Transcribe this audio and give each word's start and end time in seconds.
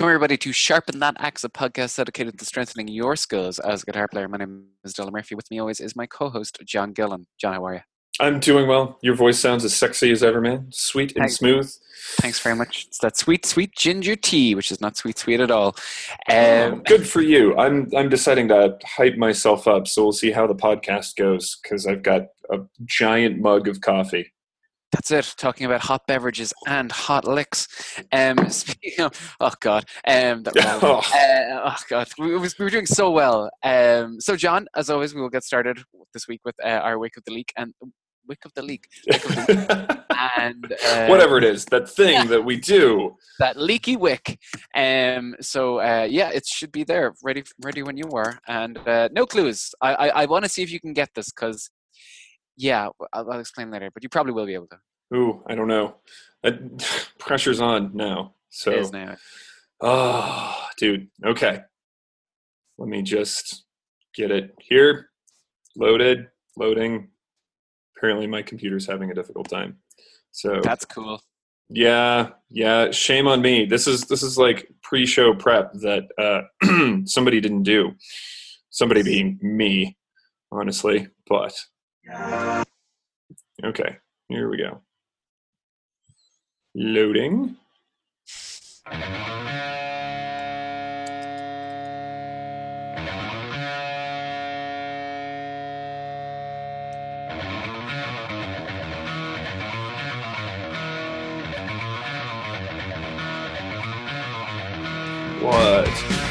Welcome, 0.00 0.14
everybody, 0.14 0.38
to 0.38 0.52
Sharpen 0.54 0.98
That 1.00 1.16
Axe, 1.18 1.44
a 1.44 1.50
podcast 1.50 1.94
dedicated 1.98 2.38
to 2.38 2.44
strengthening 2.46 2.88
your 2.88 3.16
skills 3.16 3.58
as 3.58 3.82
a 3.82 3.84
guitar 3.84 4.08
player. 4.08 4.28
My 4.28 4.38
name 4.38 4.64
is 4.82 4.94
Dylan 4.94 5.12
Murphy. 5.12 5.34
With 5.34 5.50
me 5.50 5.58
always 5.58 5.78
is 5.78 5.94
my 5.94 6.06
co 6.06 6.30
host, 6.30 6.58
John 6.64 6.92
Gillen. 6.94 7.26
John, 7.38 7.52
how 7.52 7.66
are 7.66 7.74
you? 7.74 7.80
I'm 8.18 8.40
doing 8.40 8.66
well. 8.66 8.98
Your 9.02 9.14
voice 9.14 9.38
sounds 9.38 9.62
as 9.62 9.76
sexy 9.76 10.10
as 10.10 10.22
ever, 10.22 10.40
man. 10.40 10.68
Sweet 10.70 11.12
and 11.16 11.24
Thanks. 11.24 11.36
smooth. 11.36 11.70
Thanks 12.16 12.40
very 12.40 12.56
much. 12.56 12.86
It's 12.86 12.96
that 13.00 13.18
sweet, 13.18 13.44
sweet 13.44 13.76
ginger 13.76 14.16
tea, 14.16 14.54
which 14.54 14.72
is 14.72 14.80
not 14.80 14.96
sweet, 14.96 15.18
sweet 15.18 15.38
at 15.38 15.50
all. 15.50 15.76
Oh, 16.30 16.68
Um, 16.72 16.82
good 16.84 17.06
for 17.06 17.20
you. 17.20 17.54
I'm 17.58 17.90
I'm 17.94 18.08
deciding 18.08 18.48
to 18.48 18.78
hype 18.82 19.18
myself 19.18 19.68
up, 19.68 19.86
so 19.86 20.02
we'll 20.02 20.12
see 20.12 20.30
how 20.30 20.46
the 20.46 20.54
podcast 20.54 21.16
goes 21.16 21.58
because 21.62 21.86
I've 21.86 22.02
got 22.02 22.28
a 22.50 22.60
giant 22.86 23.38
mug 23.38 23.68
of 23.68 23.82
coffee. 23.82 24.32
That's 24.92 25.10
it. 25.10 25.34
Talking 25.36 25.66
about 25.66 25.80
hot 25.80 26.06
beverages 26.06 26.52
and 26.66 26.90
hot 26.90 27.26
licks. 27.26 27.68
Um, 28.12 28.36
speaking 28.50 29.04
of, 29.04 29.36
oh 29.40 29.52
god, 29.60 29.84
um, 30.06 30.42
that. 30.44 30.54
Oh. 30.82 31.00
Uh, 31.20 31.60
oh 31.64 31.76
god, 31.88 32.08
we, 32.18 32.36
we 32.36 32.48
were 32.58 32.70
doing 32.70 32.86
so 32.86 33.10
well. 33.10 33.50
Um, 33.62 34.20
so 34.20 34.36
John, 34.36 34.66
as 34.76 34.90
always, 34.90 35.14
we 35.14 35.20
will 35.20 35.28
get 35.28 35.44
started 35.44 35.82
this 36.14 36.26
week 36.28 36.40
with 36.44 36.54
uh, 36.64 36.68
our 36.68 36.98
Wake 36.98 37.16
of 37.16 37.24
the 37.24 37.32
Leak 37.32 37.52
and 37.56 37.74
Wick 38.26 38.38
of 38.44 38.52
the 38.54 38.62
Leak, 38.62 38.86
of 39.12 39.22
the 39.22 40.04
and 40.38 40.72
uh, 40.86 41.06
Whatever 41.06 41.38
it 41.38 41.44
is, 41.44 41.64
that 41.66 41.88
thing 41.88 42.14
yeah. 42.14 42.24
that 42.24 42.44
we 42.44 42.56
do. 42.56 43.16
that 43.38 43.56
leaky 43.56 43.96
wick. 43.96 44.38
Um, 44.74 45.34
so 45.40 45.80
uh, 45.80 46.06
yeah, 46.08 46.30
it 46.30 46.46
should 46.46 46.72
be 46.72 46.84
there, 46.84 47.14
ready, 47.24 47.42
ready 47.64 47.82
when 47.82 47.96
you 47.96 48.08
are. 48.12 48.38
And 48.46 48.78
uh, 48.86 49.08
no 49.12 49.26
clues. 49.26 49.70
I, 49.80 49.94
I, 49.94 50.08
I 50.22 50.26
want 50.26 50.44
to 50.44 50.48
see 50.48 50.62
if 50.62 50.70
you 50.70 50.80
can 50.80 50.92
get 50.92 51.10
this 51.14 51.30
because, 51.30 51.70
yeah, 52.60 52.88
I'll, 53.12 53.32
I'll 53.32 53.40
explain 53.40 53.70
later. 53.70 53.90
But 53.92 54.02
you 54.02 54.08
probably 54.08 54.32
will 54.32 54.46
be 54.46 54.54
able 54.54 54.68
to. 54.68 55.16
Ooh, 55.16 55.42
I 55.46 55.54
don't 55.54 55.68
know. 55.68 55.96
That, 56.42 57.10
pressure's 57.18 57.60
on 57.60 57.92
now. 57.94 58.34
So, 58.50 58.70
It 58.70 58.78
is 58.78 58.92
now. 58.92 59.16
oh, 59.80 60.66
dude. 60.76 61.08
Okay, 61.24 61.60
let 62.78 62.88
me 62.88 63.02
just 63.02 63.64
get 64.14 64.30
it 64.30 64.54
here. 64.60 65.08
Loaded, 65.76 66.28
loading. 66.56 67.08
Apparently, 67.96 68.26
my 68.26 68.42
computer's 68.42 68.86
having 68.86 69.10
a 69.10 69.14
difficult 69.14 69.48
time. 69.48 69.78
So 70.32 70.60
That's 70.62 70.84
cool. 70.84 71.20
Yeah, 71.68 72.30
yeah. 72.50 72.90
Shame 72.90 73.26
on 73.28 73.40
me. 73.40 73.64
This 73.64 73.86
is 73.86 74.02
this 74.02 74.22
is 74.22 74.36
like 74.36 74.68
pre-show 74.82 75.34
prep 75.34 75.72
that 75.74 76.04
uh, 76.18 77.02
somebody 77.04 77.40
didn't 77.40 77.62
do. 77.62 77.92
Somebody 78.70 79.02
being 79.02 79.38
me, 79.40 79.96
honestly. 80.50 81.08
But 81.28 81.54
okay, 83.64 83.98
here 84.28 84.48
we 84.48 84.56
go. 84.56 84.80
Loading. 86.74 87.56
What? 105.40 106.29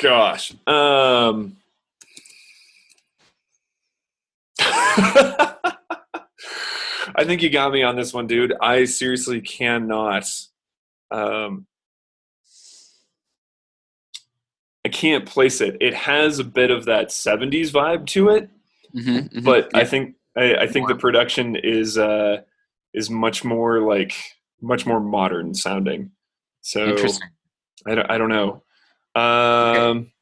Gosh. 0.00 0.52
Um 0.66 1.56
I 7.14 7.24
think 7.24 7.42
you 7.42 7.50
got 7.50 7.72
me 7.72 7.82
on 7.82 7.96
this 7.96 8.12
one, 8.12 8.26
dude. 8.26 8.54
I 8.60 8.84
seriously 8.84 9.40
cannot 9.40 10.28
um 11.10 11.66
I 14.84 14.90
can't 14.90 15.26
place 15.26 15.60
it. 15.60 15.76
It 15.80 15.92
has 15.92 16.38
a 16.38 16.44
bit 16.44 16.70
of 16.70 16.86
that 16.86 17.08
70s 17.08 17.70
vibe 17.70 18.06
to 18.06 18.30
it 18.30 18.48
Mm-hmm, 18.94 19.40
but 19.44 19.70
I 19.74 19.84
think 19.84 20.16
I, 20.36 20.54
I 20.56 20.66
think 20.66 20.88
the 20.88 20.94
production 20.94 21.56
is 21.56 21.98
uh, 21.98 22.38
is 22.94 23.10
much 23.10 23.44
more 23.44 23.80
like 23.80 24.14
much 24.60 24.86
more 24.86 25.00
modern 25.00 25.54
sounding. 25.54 26.12
So 26.62 26.86
interesting. 26.86 27.28
I 27.86 27.94
don't 27.94 28.10
I 28.10 28.18
don't 28.18 28.30
know. 28.30 28.62
Um, 29.18 30.12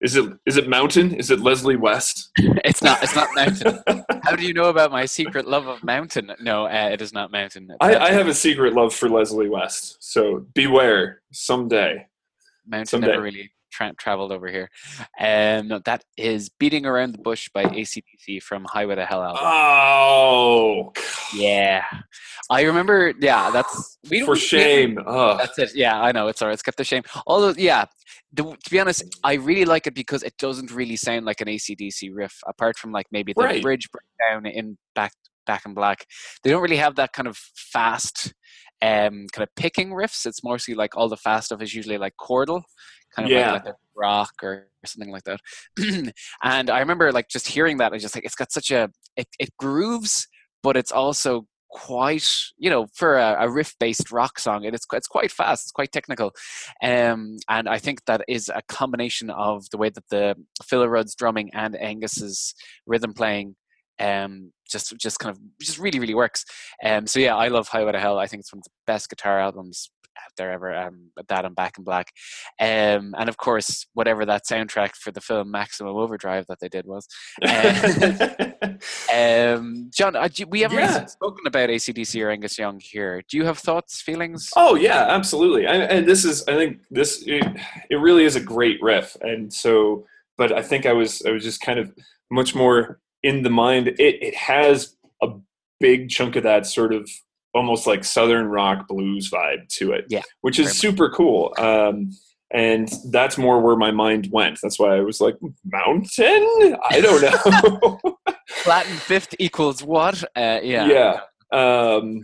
Is 0.00 0.14
it 0.14 0.30
is 0.44 0.56
it 0.56 0.68
Mountain? 0.68 1.14
Is 1.14 1.30
it 1.30 1.40
Leslie 1.40 1.76
West? 1.76 2.30
It's 2.64 2.82
not. 2.82 3.02
It's 3.02 3.14
not 3.14 3.28
mountain. 3.34 3.80
How 4.24 4.34
do 4.34 4.44
you 4.44 4.52
know 4.52 4.64
about 4.64 4.90
my 4.90 5.06
secret 5.06 5.46
love 5.46 5.66
of 5.68 5.82
mountain? 5.84 6.32
No, 6.40 6.66
uh, 6.66 6.90
it 6.92 7.00
is 7.00 7.12
not 7.12 7.30
mountain. 7.30 7.70
I, 7.80 7.96
I 7.96 8.10
have 8.10 8.26
a 8.26 8.34
secret 8.34 8.74
love 8.74 8.92
for 8.92 9.08
Leslie 9.08 9.48
West. 9.48 9.98
So 10.00 10.44
beware 10.52 11.22
someday. 11.32 12.06
Mountain 12.66 12.86
Someday. 12.86 13.06
never 13.12 13.22
really 13.22 13.50
tra- 13.76 13.94
traveled 13.98 14.32
over 14.32 14.48
here. 14.48 14.68
Um, 15.20 15.68
no, 15.68 15.78
that 15.84 16.02
is 16.16 16.48
"Beating 16.48 16.86
Around 16.86 17.12
the 17.12 17.18
Bush" 17.18 17.48
by 17.52 17.64
ACDC 17.64 18.42
from 18.42 18.64
Highway 18.70 18.94
to 18.96 19.04
Hell 19.06 19.22
album. 19.22 19.42
Oh, 19.44 20.92
yeah, 21.34 21.84
I 22.50 22.62
remember. 22.62 23.12
Yeah, 23.20 23.50
that's 23.50 23.98
we 24.10 24.24
for 24.24 24.36
shame. 24.36 24.98
Ugh. 25.06 25.38
That's 25.38 25.58
it. 25.58 25.70
Yeah, 25.74 26.00
I 26.00 26.12
know. 26.12 26.28
It's 26.28 26.40
alright. 26.42 26.54
It's 26.54 26.62
kept 26.62 26.78
the 26.78 26.84
shame. 26.84 27.02
Although, 27.26 27.54
yeah, 27.56 27.84
the, 28.32 28.44
to 28.44 28.70
be 28.70 28.80
honest, 28.80 29.04
I 29.22 29.34
really 29.34 29.64
like 29.64 29.86
it 29.86 29.94
because 29.94 30.22
it 30.22 30.36
doesn't 30.38 30.70
really 30.72 30.96
sound 30.96 31.26
like 31.26 31.40
an 31.40 31.48
ACDC 31.48 32.10
riff, 32.12 32.34
apart 32.46 32.78
from 32.78 32.92
like 32.92 33.06
maybe 33.10 33.32
the 33.36 33.42
Right. 33.42 33.62
bridge 33.62 33.88
breakdown 33.90 34.46
in 34.46 34.78
back 34.94 35.12
back 35.46 35.62
in 35.64 35.74
black. 35.74 36.06
They 36.42 36.50
don't 36.50 36.62
really 36.62 36.76
have 36.78 36.96
that 36.96 37.12
kind 37.12 37.28
of 37.28 37.36
fast, 37.36 38.34
um, 38.82 39.26
kind 39.32 39.42
of 39.42 39.48
picking 39.56 39.90
riffs. 39.90 40.26
It's 40.26 40.44
mostly 40.44 40.74
like 40.74 40.96
all 40.96 41.08
the 41.08 41.16
fast 41.16 41.46
stuff 41.46 41.62
is 41.62 41.74
usually 41.74 41.98
like 41.98 42.14
chordal, 42.20 42.62
kind 43.14 43.26
of 43.26 43.32
Yeah. 43.32 43.52
like, 43.54 43.64
like 43.66 43.74
rock 43.94 44.32
or 44.42 44.68
something 44.84 45.10
like 45.12 45.24
that. 45.24 45.40
and 46.42 46.70
I 46.70 46.78
remember 46.80 47.12
like 47.12 47.28
just 47.28 47.48
hearing 47.48 47.78
that. 47.78 47.92
I 47.92 47.98
just 47.98 48.14
like 48.14 48.24
it's 48.24 48.34
got 48.34 48.52
such 48.52 48.70
a 48.70 48.90
it, 49.16 49.28
it 49.38 49.50
grooves, 49.58 50.28
but 50.62 50.76
it's 50.76 50.92
also 50.92 51.46
quite 51.68 52.26
you 52.56 52.70
know 52.70 52.86
for 52.94 53.16
a, 53.18 53.36
a 53.40 53.50
riff 53.50 53.74
based 53.80 54.12
rock 54.12 54.38
song 54.38 54.64
it 54.64 54.72
is 54.72 54.86
it's 54.92 55.08
quite 55.08 55.32
fast 55.32 55.64
it's 55.64 55.72
quite 55.72 55.90
technical 55.90 56.30
um 56.82 57.36
and 57.48 57.68
i 57.68 57.76
think 57.76 57.98
that 58.06 58.22
is 58.28 58.48
a 58.54 58.62
combination 58.68 59.30
of 59.30 59.68
the 59.70 59.76
way 59.76 59.90
that 59.90 60.04
the 60.08 60.34
Phil 60.64 60.86
Rudd's 60.88 61.14
drumming 61.16 61.50
and 61.54 61.76
angus's 61.76 62.54
rhythm 62.86 63.12
playing 63.12 63.56
um 64.00 64.52
just 64.70 64.96
just 64.98 65.18
kind 65.18 65.34
of 65.34 65.40
just 65.60 65.78
really 65.78 65.98
really 66.00 66.14
works 66.14 66.44
um 66.84 67.06
so 67.06 67.18
yeah 67.18 67.34
i 67.36 67.48
love 67.48 67.68
highway 67.68 67.92
to 67.92 68.00
hell 68.00 68.18
i 68.18 68.26
think 68.26 68.40
it's 68.40 68.52
one 68.52 68.58
of 68.58 68.64
the 68.64 68.70
best 68.86 69.08
guitar 69.08 69.38
albums 69.40 69.90
out 70.18 70.32
there 70.38 70.50
ever 70.50 70.74
um 70.74 71.10
that 71.28 71.44
and 71.44 71.54
back 71.54 71.76
in 71.76 71.84
black 71.84 72.10
um 72.60 73.14
and 73.18 73.28
of 73.28 73.36
course 73.36 73.86
whatever 73.92 74.24
that 74.24 74.46
soundtrack 74.46 74.94
for 74.94 75.12
the 75.12 75.20
film 75.20 75.50
maximum 75.50 75.94
overdrive 75.94 76.46
that 76.48 76.58
they 76.60 76.68
did 76.70 76.86
was 76.86 77.06
um, 79.14 79.90
John, 79.94 80.16
uh, 80.16 80.28
we 80.48 80.60
haven't 80.60 80.78
Yeah. 80.78 80.94
really 80.96 81.06
spoken 81.08 81.46
about 81.46 81.68
ACDC 81.70 82.22
or 82.24 82.30
Angus 82.30 82.58
Young 82.58 82.80
here. 82.80 83.22
Do 83.28 83.36
you 83.36 83.44
have 83.44 83.58
thoughts, 83.58 84.00
feelings? 84.00 84.50
Oh 84.56 84.74
yeah, 84.74 85.06
absolutely. 85.08 85.66
And, 85.66 85.82
and 85.82 86.06
this 86.08 86.24
is, 86.24 86.46
I 86.48 86.54
think 86.54 86.80
this 86.90 87.22
it, 87.26 87.44
it 87.90 87.96
really 87.96 88.24
is 88.24 88.36
a 88.36 88.40
great 88.40 88.82
riff. 88.82 89.16
And 89.20 89.52
so, 89.52 90.06
but 90.38 90.52
I 90.52 90.62
think 90.62 90.86
I 90.86 90.92
was 90.92 91.22
I 91.26 91.30
was 91.30 91.42
just 91.44 91.60
kind 91.60 91.78
of 91.78 91.92
much 92.30 92.54
more 92.54 93.00
in 93.22 93.42
the 93.42 93.50
mind. 93.50 93.88
It 93.88 93.98
it 93.98 94.34
has 94.34 94.96
a 95.22 95.28
big 95.80 96.08
chunk 96.08 96.36
of 96.36 96.42
that 96.44 96.66
sort 96.66 96.92
of 96.92 97.08
almost 97.54 97.86
like 97.86 98.04
southern 98.04 98.46
rock 98.46 98.88
blues 98.88 99.30
vibe 99.30 99.68
to 99.68 99.92
it. 99.92 100.06
Yeah, 100.08 100.22
which 100.40 100.58
is 100.58 100.66
much. 100.66 100.76
super 100.76 101.10
cool. 101.10 101.54
Um, 101.58 102.10
and 102.52 102.88
that's 103.10 103.36
more 103.36 103.60
where 103.60 103.76
my 103.76 103.90
mind 103.90 104.28
went. 104.30 104.60
That's 104.62 104.78
why 104.78 104.96
I 104.96 105.00
was 105.00 105.20
like, 105.20 105.36
mountain. 105.64 106.76
I 106.90 107.00
don't 107.00 107.82
know. 107.82 108.18
Latin 108.66 108.96
fifth 108.96 109.34
equals 109.40 109.82
what? 109.82 110.22
Uh, 110.36 110.60
yeah. 110.62 110.86
yeah 110.86 111.20
um 111.52 112.22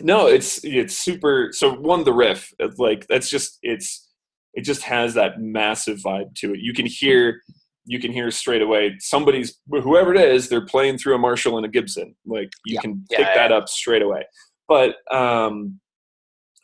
no 0.00 0.26
it's 0.26 0.62
it's 0.64 0.96
super 0.96 1.50
so 1.52 1.72
one 1.72 2.04
the 2.04 2.12
riff 2.12 2.52
like 2.76 3.06
that's 3.08 3.30
just 3.30 3.58
it's 3.62 4.10
it 4.54 4.62
just 4.62 4.82
has 4.82 5.14
that 5.14 5.40
massive 5.40 5.98
vibe 5.98 6.34
to 6.34 6.52
it 6.52 6.60
you 6.60 6.74
can 6.74 6.84
hear 6.84 7.40
you 7.84 7.98
can 7.98 8.12
hear 8.12 8.30
straight 8.30 8.62
away 8.62 8.94
somebody's 9.00 9.58
whoever 9.70 10.14
it 10.14 10.20
is 10.20 10.48
they're 10.48 10.64
playing 10.66 10.96
through 10.98 11.14
a 11.14 11.18
marshall 11.18 11.56
and 11.56 11.66
a 11.66 11.68
gibson 11.68 12.14
like 12.26 12.50
you 12.64 12.74
Yeah. 12.76 12.80
can 12.80 13.04
Yeah, 13.10 13.16
pick 13.18 13.26
yeah, 13.26 13.34
that 13.34 13.52
up 13.52 13.68
straight 13.68 14.02
away 14.02 14.24
but 14.68 14.96
um 15.10 15.80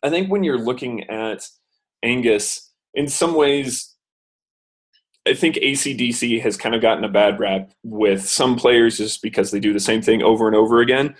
i 0.05 0.11
think 0.11 0.31
when 0.31 0.45
you're 0.45 0.59
looking 0.59 1.05
at 1.11 1.45
angus 2.05 2.73
in 2.95 3.09
some 3.09 3.35
ways 3.35 3.95
I 5.27 5.35
think 5.35 5.57
ACDC 5.57 6.41
has 6.41 6.57
kind 6.57 6.75
of 6.75 6.81
gotten 6.81 7.05
a 7.05 7.09
bad 7.09 7.39
rap 7.39 7.71
with 7.85 8.27
some 8.27 8.57
players 8.57 8.97
just 8.97 9.21
because 9.21 9.51
they 9.51 9.61
do 9.61 9.75
the 9.75 9.81
same 9.81 10.01
thing 10.01 10.23
over 10.23 10.47
and 10.47 10.57
over 10.57 10.81
again, 10.81 11.15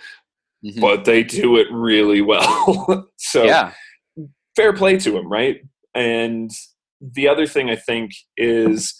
Mhm. 0.65 0.81
but 0.81 1.05
they 1.05 1.21
do 1.23 1.57
it 1.57 1.67
really 1.71 2.21
well. 2.31 3.07
so 3.17 3.43
yeah. 3.43 3.71
fair 4.55 4.73
play 4.73 4.97
to 4.97 5.11
them, 5.11 5.31
right? 5.31 5.61
And 5.93 6.49
the 6.99 7.27
other 7.27 7.45
thing 7.45 7.69
I 7.69 7.75
think 7.75 8.13
is, 8.35 8.99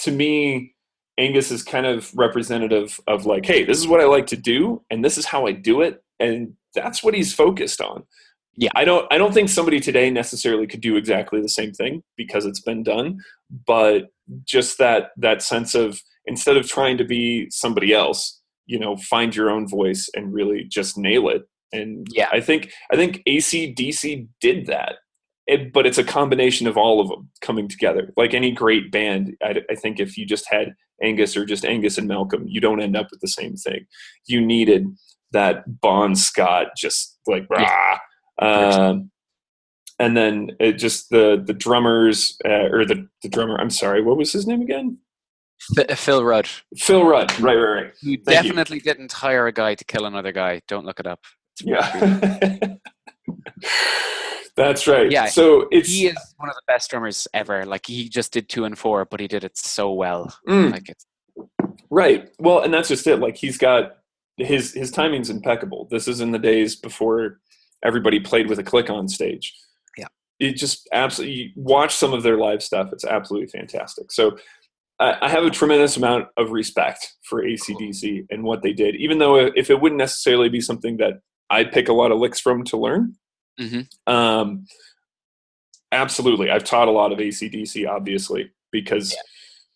to 0.00 0.10
me, 0.10 0.74
Angus 1.18 1.50
is 1.50 1.62
kind 1.62 1.86
of 1.86 2.10
representative 2.16 2.98
of 3.06 3.26
like, 3.26 3.44
hey, 3.44 3.64
this 3.64 3.78
is 3.78 3.86
what 3.86 4.00
I 4.00 4.04
like 4.04 4.26
to 4.28 4.36
do, 4.36 4.82
and 4.90 5.04
this 5.04 5.18
is 5.18 5.26
how 5.26 5.46
I 5.46 5.52
do 5.52 5.82
it, 5.82 6.02
and 6.18 6.54
that's 6.74 7.02
what 7.02 7.14
he's 7.14 7.34
focused 7.34 7.80
on. 7.80 8.04
Yeah. 8.56 8.70
I 8.74 8.84
don't 8.84 9.06
I 9.10 9.18
don't 9.18 9.32
think 9.32 9.48
somebody 9.48 9.80
today 9.80 10.10
necessarily 10.10 10.66
could 10.66 10.80
do 10.80 10.96
exactly 10.96 11.40
the 11.40 11.48
same 11.48 11.72
thing 11.72 12.02
because 12.16 12.44
it's 12.44 12.60
been 12.60 12.82
done, 12.82 13.18
but 13.66 14.08
just 14.44 14.78
that 14.78 15.10
that 15.16 15.42
sense 15.42 15.74
of 15.74 16.00
instead 16.26 16.56
of 16.56 16.68
trying 16.68 16.98
to 16.98 17.04
be 17.04 17.48
somebody 17.50 17.94
else, 17.94 18.40
you 18.66 18.78
know, 18.78 18.96
find 18.96 19.34
your 19.34 19.50
own 19.50 19.66
voice 19.68 20.08
and 20.14 20.34
really 20.34 20.64
just 20.64 20.98
nail 20.98 21.28
it. 21.28 21.42
And 21.72 22.06
Yeah. 22.10 22.28
I 22.30 22.40
think 22.40 22.70
I 22.92 22.96
think 22.96 23.22
ACDC 23.26 24.28
did 24.40 24.66
that. 24.66 24.96
It, 25.52 25.72
but 25.72 25.86
it's 25.86 25.98
a 25.98 26.04
combination 26.04 26.66
of 26.66 26.76
all 26.76 27.00
of 27.00 27.08
them 27.08 27.28
coming 27.40 27.68
together. 27.68 28.12
Like 28.16 28.34
any 28.34 28.50
great 28.50 28.90
band, 28.90 29.36
I, 29.42 29.62
I 29.70 29.74
think 29.74 30.00
if 30.00 30.16
you 30.16 30.24
just 30.24 30.46
had 30.50 30.74
Angus 31.02 31.36
or 31.36 31.44
just 31.44 31.64
Angus 31.64 31.98
and 31.98 32.08
Malcolm, 32.08 32.44
you 32.46 32.60
don't 32.60 32.80
end 32.80 32.96
up 32.96 33.08
with 33.10 33.20
the 33.20 33.28
same 33.28 33.56
thing. 33.56 33.86
You 34.26 34.40
needed 34.40 34.86
that 35.32 35.80
Bon 35.80 36.14
Scott, 36.14 36.68
just 36.76 37.18
like 37.26 37.46
rah. 37.50 37.98
Um, 38.38 39.10
and 39.98 40.16
then 40.16 40.50
it 40.58 40.72
just 40.74 41.10
the 41.10 41.42
the 41.44 41.52
drummers 41.52 42.36
uh, 42.44 42.68
or 42.70 42.84
the 42.84 43.06
the 43.22 43.28
drummer. 43.28 43.56
I'm 43.60 43.70
sorry, 43.70 44.02
what 44.02 44.16
was 44.16 44.32
his 44.32 44.46
name 44.46 44.62
again? 44.62 44.98
Phil 45.94 46.24
Rudd, 46.24 46.48
Phil 46.76 47.04
Rudd. 47.04 47.30
Right, 47.38 47.54
right, 47.54 47.82
right. 47.82 47.92
who 48.02 48.16
Thank 48.16 48.18
you. 48.18 48.50
definitely 48.50 48.80
didn't 48.80 49.12
hire 49.12 49.46
a 49.46 49.52
guy 49.52 49.74
to 49.76 49.84
kill 49.84 50.06
another 50.06 50.32
guy. 50.32 50.60
Don't 50.66 50.84
look 50.84 50.98
it 50.98 51.06
up. 51.06 51.20
It's 51.52 51.62
Yeah. 51.64 52.74
That's 54.54 54.86
right. 54.86 55.10
Yeah, 55.10 55.26
So 55.26 55.66
it's 55.70 55.88
he 55.88 56.08
is 56.08 56.34
one 56.36 56.48
of 56.48 56.54
the 56.54 56.62
best 56.66 56.90
drummers 56.90 57.26
ever. 57.32 57.64
Like 57.64 57.86
he 57.86 58.08
just 58.08 58.32
did 58.32 58.48
two 58.48 58.64
and 58.64 58.78
four, 58.78 59.06
but 59.06 59.18
he 59.18 59.26
did 59.26 59.44
it 59.44 59.56
so 59.56 59.92
well. 59.92 60.36
Mm. 60.46 60.72
Like 60.72 60.88
it's 60.88 61.06
Right. 61.90 62.30
Well, 62.38 62.60
and 62.60 62.72
that's 62.72 62.88
just 62.88 63.06
it. 63.06 63.18
Like 63.18 63.36
he's 63.36 63.58
got 63.58 63.96
his 64.36 64.72
his 64.72 64.90
timing's 64.90 65.30
impeccable. 65.30 65.88
This 65.90 66.08
is 66.08 66.20
in 66.20 66.32
the 66.32 66.38
days 66.38 66.76
before 66.76 67.40
everybody 67.84 68.20
played 68.20 68.48
with 68.48 68.58
a 68.58 68.62
click 68.62 68.90
on 68.90 69.08
stage. 69.08 69.54
Yeah. 69.96 70.08
It 70.38 70.56
just 70.56 70.88
absolutely 70.92 71.52
watch 71.56 71.94
some 71.94 72.12
of 72.12 72.22
their 72.22 72.38
live 72.38 72.62
stuff. 72.62 72.90
It's 72.92 73.04
absolutely 73.04 73.48
fantastic. 73.48 74.12
So 74.12 74.36
I, 75.00 75.16
I 75.22 75.28
have 75.28 75.44
a 75.44 75.50
tremendous 75.50 75.96
amount 75.96 76.28
of 76.36 76.50
respect 76.50 77.14
for 77.28 77.42
ACDC 77.42 78.26
and 78.30 78.42
what 78.42 78.62
they 78.62 78.72
did, 78.72 78.96
even 78.96 79.18
though 79.18 79.36
if 79.36 79.70
it 79.70 79.80
wouldn't 79.80 79.98
necessarily 79.98 80.48
be 80.48 80.60
something 80.60 80.96
that 80.98 81.20
I'd 81.52 81.72
pick 81.72 81.88
a 81.88 81.92
lot 81.92 82.10
of 82.10 82.18
licks 82.18 82.40
from 82.40 82.64
to 82.64 82.76
learn. 82.76 83.16
Mhm. 83.60 83.86
Um, 84.06 84.66
absolutely. 85.92 86.50
I've 86.50 86.64
taught 86.64 86.88
a 86.88 86.92
lot 86.92 87.12
of 87.12 87.18
ACDC, 87.18 87.86
obviously, 87.86 88.50
because 88.70 89.14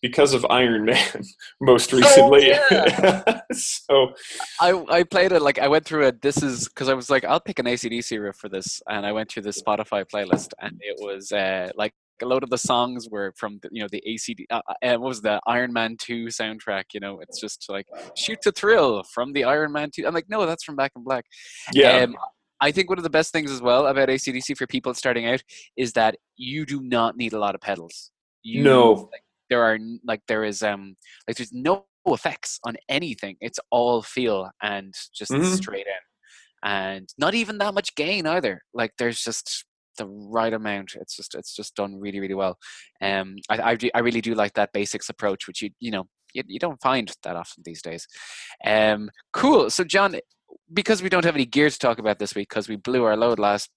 because 0.01 0.33
of 0.33 0.45
Iron 0.49 0.85
Man 0.85 1.23
most 1.61 1.91
recently. 1.93 2.53
so 3.53 4.13
I 4.61 4.83
I 4.89 5.03
played 5.03 5.31
it 5.31 5.41
like 5.41 5.59
I 5.59 5.67
went 5.67 5.85
through 5.85 6.07
it. 6.07 6.21
This 6.21 6.41
is 6.43 6.67
because 6.67 6.89
I 6.89 6.93
was 6.93 7.09
like 7.09 7.23
I'll 7.23 7.39
pick 7.39 7.59
an 7.59 7.65
ACDC 7.65 8.21
riff 8.21 8.35
for 8.35 8.49
this, 8.49 8.81
and 8.87 9.05
I 9.05 9.11
went 9.11 9.31
through 9.31 9.43
the 9.43 9.49
Spotify 9.49 10.05
playlist, 10.05 10.53
and 10.59 10.79
it 10.81 10.97
was 10.99 11.31
uh, 11.31 11.71
like 11.75 11.93
a 12.21 12.25
load 12.25 12.43
of 12.43 12.49
the 12.49 12.57
songs 12.57 13.07
were 13.09 13.33
from 13.37 13.59
the, 13.61 13.69
you 13.71 13.81
know 13.81 13.87
the 13.91 14.03
ACD. 14.07 14.45
Uh, 14.49 14.61
uh, 14.83 14.97
what 14.97 15.07
was 15.09 15.21
the 15.21 15.39
Iron 15.47 15.73
Man 15.73 15.95
Two 15.99 16.25
soundtrack? 16.27 16.85
You 16.93 16.99
know, 16.99 17.19
it's 17.21 17.39
just 17.39 17.65
like 17.69 17.85
shoot 18.15 18.39
to 18.43 18.51
thrill 18.51 19.03
from 19.13 19.33
the 19.33 19.43
Iron 19.43 19.71
Man 19.71 19.89
Two. 19.93 20.05
I'm 20.05 20.13
like, 20.13 20.29
no, 20.29 20.45
that's 20.45 20.63
from 20.63 20.75
Back 20.75 20.91
in 20.95 21.03
Black. 21.03 21.25
yeah, 21.73 22.03
Um, 22.03 22.15
I 22.59 22.71
think 22.71 22.89
one 22.89 22.97
of 22.97 23.03
the 23.03 23.09
best 23.09 23.31
things 23.31 23.51
as 23.51 23.61
well 23.61 23.87
about 23.87 24.09
ACDC 24.09 24.57
for 24.57 24.65
people 24.67 24.93
starting 24.93 25.27
out 25.27 25.43
is 25.75 25.93
that 25.93 26.15
you 26.35 26.65
do 26.65 26.81
not 26.81 27.15
need 27.15 27.33
a 27.33 27.39
lot 27.39 27.53
of 27.55 27.61
pedals. 27.61 28.11
You, 28.43 28.63
No. 28.63 29.09
like, 29.11 29.21
there 29.49 29.61
are 29.63 29.77
like 30.05 30.21
there 30.27 30.43
is 30.43 30.61
um 30.63 30.95
like 31.27 31.37
there's 31.37 31.53
no 31.53 31.85
effects 32.05 32.59
on 32.65 32.75
anything. 32.89 33.37
It's 33.41 33.59
all 33.71 34.01
feel 34.01 34.49
and 34.61 34.93
just 35.13 35.31
Mhm. 35.31 35.55
straight 35.55 35.85
in, 35.87 36.69
and 36.69 37.07
not 37.17 37.33
even 37.35 37.57
that 37.59 37.73
much 37.73 37.95
gain 37.95 38.25
either. 38.25 38.63
Like 38.73 38.91
there's 38.97 39.21
just 39.23 39.65
the 39.97 40.07
right 40.07 40.53
amount. 40.53 40.93
It's 40.95 41.15
just 41.15 41.35
it's 41.35 41.55
just 41.55 41.75
done 41.75 41.99
really 41.99 42.19
really 42.19 42.33
well. 42.33 42.57
Um, 43.01 43.35
I 43.49 43.71
I, 43.71 43.75
do- 43.75 43.91
I 43.93 43.99
really 43.99 44.21
do 44.21 44.33
like 44.35 44.53
that 44.53 44.73
basics 44.73 45.09
approach, 45.09 45.47
which 45.47 45.61
you 45.61 45.69
you 45.79 45.91
know 45.91 46.07
you, 46.33 46.43
you 46.47 46.59
don't 46.59 46.81
find 46.81 47.11
that 47.23 47.35
often 47.35 47.63
these 47.65 47.81
days. 47.81 48.07
Um, 48.65 49.09
cool. 49.33 49.69
So 49.69 49.83
John, 49.83 50.15
because 50.73 51.01
we 51.01 51.09
don't 51.09 51.25
have 51.25 51.35
any 51.35 51.45
gear 51.45 51.69
to 51.69 51.79
talk 51.79 51.99
about 51.99 52.19
this 52.19 52.35
week 52.35 52.49
because 52.49 52.69
we 52.69 52.75
blew 52.75 53.03
our 53.03 53.17
load 53.17 53.39
last 53.39 53.69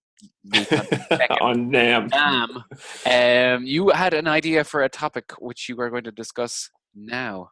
week 0.52 0.68
on. 1.40 1.70
Nam. 1.70 2.08
Nam, 2.08 2.64
um, 3.06 3.64
you 3.64 3.90
had 3.90 4.14
an 4.14 4.26
idea 4.28 4.64
for 4.64 4.82
a 4.82 4.88
topic 4.88 5.32
which 5.38 5.68
you 5.68 5.80
are 5.80 5.90
going 5.90 6.04
to 6.04 6.12
discuss 6.12 6.70
now. 6.94 7.50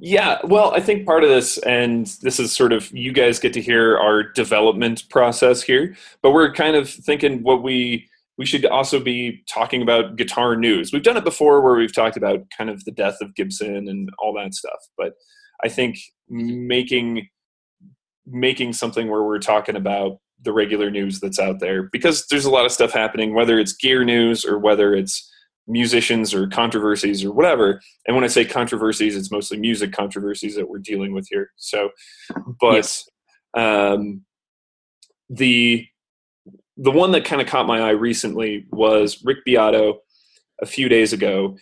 Yeah, 0.00 0.38
well, 0.44 0.72
I 0.72 0.80
think 0.80 1.04
part 1.06 1.24
of 1.24 1.30
this, 1.30 1.58
and 1.58 2.06
this 2.22 2.38
is 2.38 2.52
sort 2.52 2.72
of 2.72 2.90
you 2.92 3.12
guys 3.12 3.40
get 3.40 3.52
to 3.54 3.60
hear 3.60 3.98
our 3.98 4.22
development 4.22 5.08
process 5.10 5.60
here, 5.60 5.96
but 6.22 6.30
we're 6.30 6.52
kind 6.52 6.76
of 6.76 6.88
thinking 6.88 7.42
what 7.42 7.62
we 7.64 8.08
we 8.38 8.46
should 8.46 8.64
also 8.64 9.00
be 9.00 9.42
talking 9.52 9.82
about 9.82 10.14
guitar 10.14 10.54
news. 10.54 10.92
We've 10.92 11.02
done 11.02 11.16
it 11.16 11.24
before 11.24 11.60
where 11.60 11.74
we've 11.74 11.92
talked 11.92 12.16
about 12.16 12.46
kind 12.56 12.70
of 12.70 12.84
the 12.84 12.92
death 12.92 13.16
of 13.20 13.34
Gibson 13.34 13.88
and 13.88 14.08
all 14.20 14.32
that 14.34 14.54
stuff, 14.54 14.78
but 14.96 15.14
I 15.64 15.68
think 15.68 15.98
making 16.28 17.26
making 18.24 18.74
something 18.74 19.10
where 19.10 19.24
we're 19.24 19.40
talking 19.40 19.74
about 19.74 20.18
the 20.42 20.52
regular 20.52 20.90
news 20.92 21.18
that's 21.18 21.40
out 21.40 21.58
there 21.58 21.84
because 21.90 22.26
there's 22.28 22.44
a 22.44 22.50
lot 22.50 22.66
of 22.66 22.70
stuff 22.70 22.92
happening 22.92 23.34
whether 23.34 23.58
it's 23.58 23.72
gear 23.72 24.04
news 24.04 24.44
or 24.44 24.58
whether 24.58 24.94
it's 24.94 25.28
musicians 25.68 26.32
or 26.34 26.48
controversies 26.48 27.24
or 27.24 27.32
whatever. 27.32 27.80
And 28.06 28.16
when 28.16 28.24
i 28.24 28.28
say 28.28 28.44
controversies 28.44 29.16
it's 29.16 29.30
mostly 29.30 29.58
music 29.58 29.92
controversies 29.92 30.56
that 30.56 30.68
we're 30.68 30.78
dealing 30.78 31.12
with 31.12 31.28
here. 31.30 31.50
So 31.56 31.90
but 32.60 32.74
Yes. 32.74 33.08
um 33.54 34.24
the 35.30 35.86
the 36.76 36.90
one 36.90 37.10
that 37.12 37.24
kind 37.24 37.42
of 37.42 37.48
caught 37.48 37.66
my 37.66 37.80
eye 37.80 37.90
recently 37.90 38.66
was 38.70 39.22
rick 39.24 39.38
beato 39.44 39.98
a 40.62 40.66
few 40.66 40.88
days 40.88 41.12
ago 41.12 41.56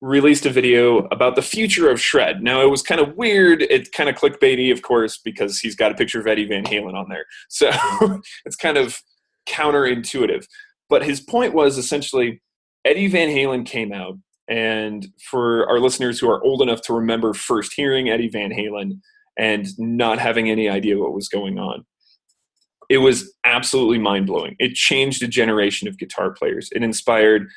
released 0.00 0.44
a 0.46 0.50
video 0.50 1.06
about 1.12 1.36
the 1.36 1.42
future 1.42 1.88
of 1.88 2.00
shred. 2.00 2.42
Now 2.42 2.60
it 2.60 2.70
was 2.70 2.82
kind 2.82 3.00
of 3.00 3.16
weird 3.16 3.62
it 3.62 3.92
kind 3.92 4.08
of 4.10 4.16
clickbaity 4.16 4.72
of 4.72 4.82
course 4.82 5.18
because 5.18 5.60
he's 5.60 5.76
got 5.76 5.92
a 5.92 5.94
picture 5.94 6.20
of 6.20 6.26
eddie 6.26 6.44
van 6.46 6.64
halen 6.64 6.94
on 6.94 7.08
there. 7.08 7.24
So 7.48 7.70
it's 8.44 8.56
kind 8.56 8.76
of 8.76 9.00
counterintuitive. 9.48 10.44
But 10.88 11.04
his 11.04 11.20
point 11.20 11.54
was 11.54 11.78
essentially 11.78 12.42
eddie 12.84 13.08
van 13.08 13.28
halen 13.28 13.64
came 13.64 13.92
out 13.92 14.16
and 14.48 15.08
for 15.30 15.68
our 15.68 15.78
listeners 15.78 16.18
who 16.18 16.28
are 16.28 16.42
old 16.42 16.62
enough 16.62 16.82
to 16.82 16.92
remember 16.92 17.32
first 17.32 17.72
hearing 17.74 18.08
eddie 18.08 18.28
van 18.28 18.50
halen 18.50 19.00
and 19.38 19.66
not 19.78 20.18
having 20.18 20.50
any 20.50 20.68
idea 20.68 20.98
what 20.98 21.14
was 21.14 21.28
going 21.28 21.58
on 21.58 21.84
it 22.88 22.98
was 22.98 23.32
absolutely 23.44 23.98
mind-blowing. 23.98 24.54
It 24.58 24.74
changed 24.74 25.22
a 25.22 25.26
generation 25.26 25.88
of 25.88 25.98
guitar 25.98 26.30
players. 26.30 26.68
It 26.72 26.82
inspired 26.82 27.48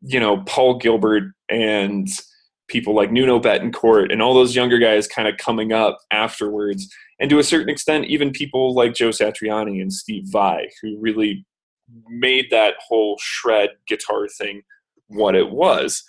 you 0.00 0.20
know 0.20 0.42
Paul 0.46 0.78
Gilbert 0.78 1.24
and 1.48 2.06
people 2.68 2.94
like 2.94 3.10
Nuno 3.10 3.40
Bettencourt 3.40 4.12
and 4.12 4.22
all 4.22 4.34
those 4.34 4.54
younger 4.54 4.78
guys 4.78 5.08
kind 5.08 5.26
of 5.26 5.36
coming 5.36 5.72
up 5.72 5.98
afterwards, 6.10 6.88
and 7.18 7.28
to 7.30 7.38
a 7.38 7.44
certain 7.44 7.68
extent, 7.68 8.06
even 8.06 8.30
people 8.30 8.74
like 8.74 8.94
Joe 8.94 9.10
Satriani 9.10 9.80
and 9.82 9.92
Steve 9.92 10.24
Vai, 10.26 10.68
who 10.80 10.96
really 11.00 11.44
made 12.08 12.46
that 12.50 12.74
whole 12.86 13.18
shred 13.20 13.70
guitar 13.86 14.26
thing 14.28 14.62
what 15.08 15.34
it 15.34 15.50
was. 15.50 16.04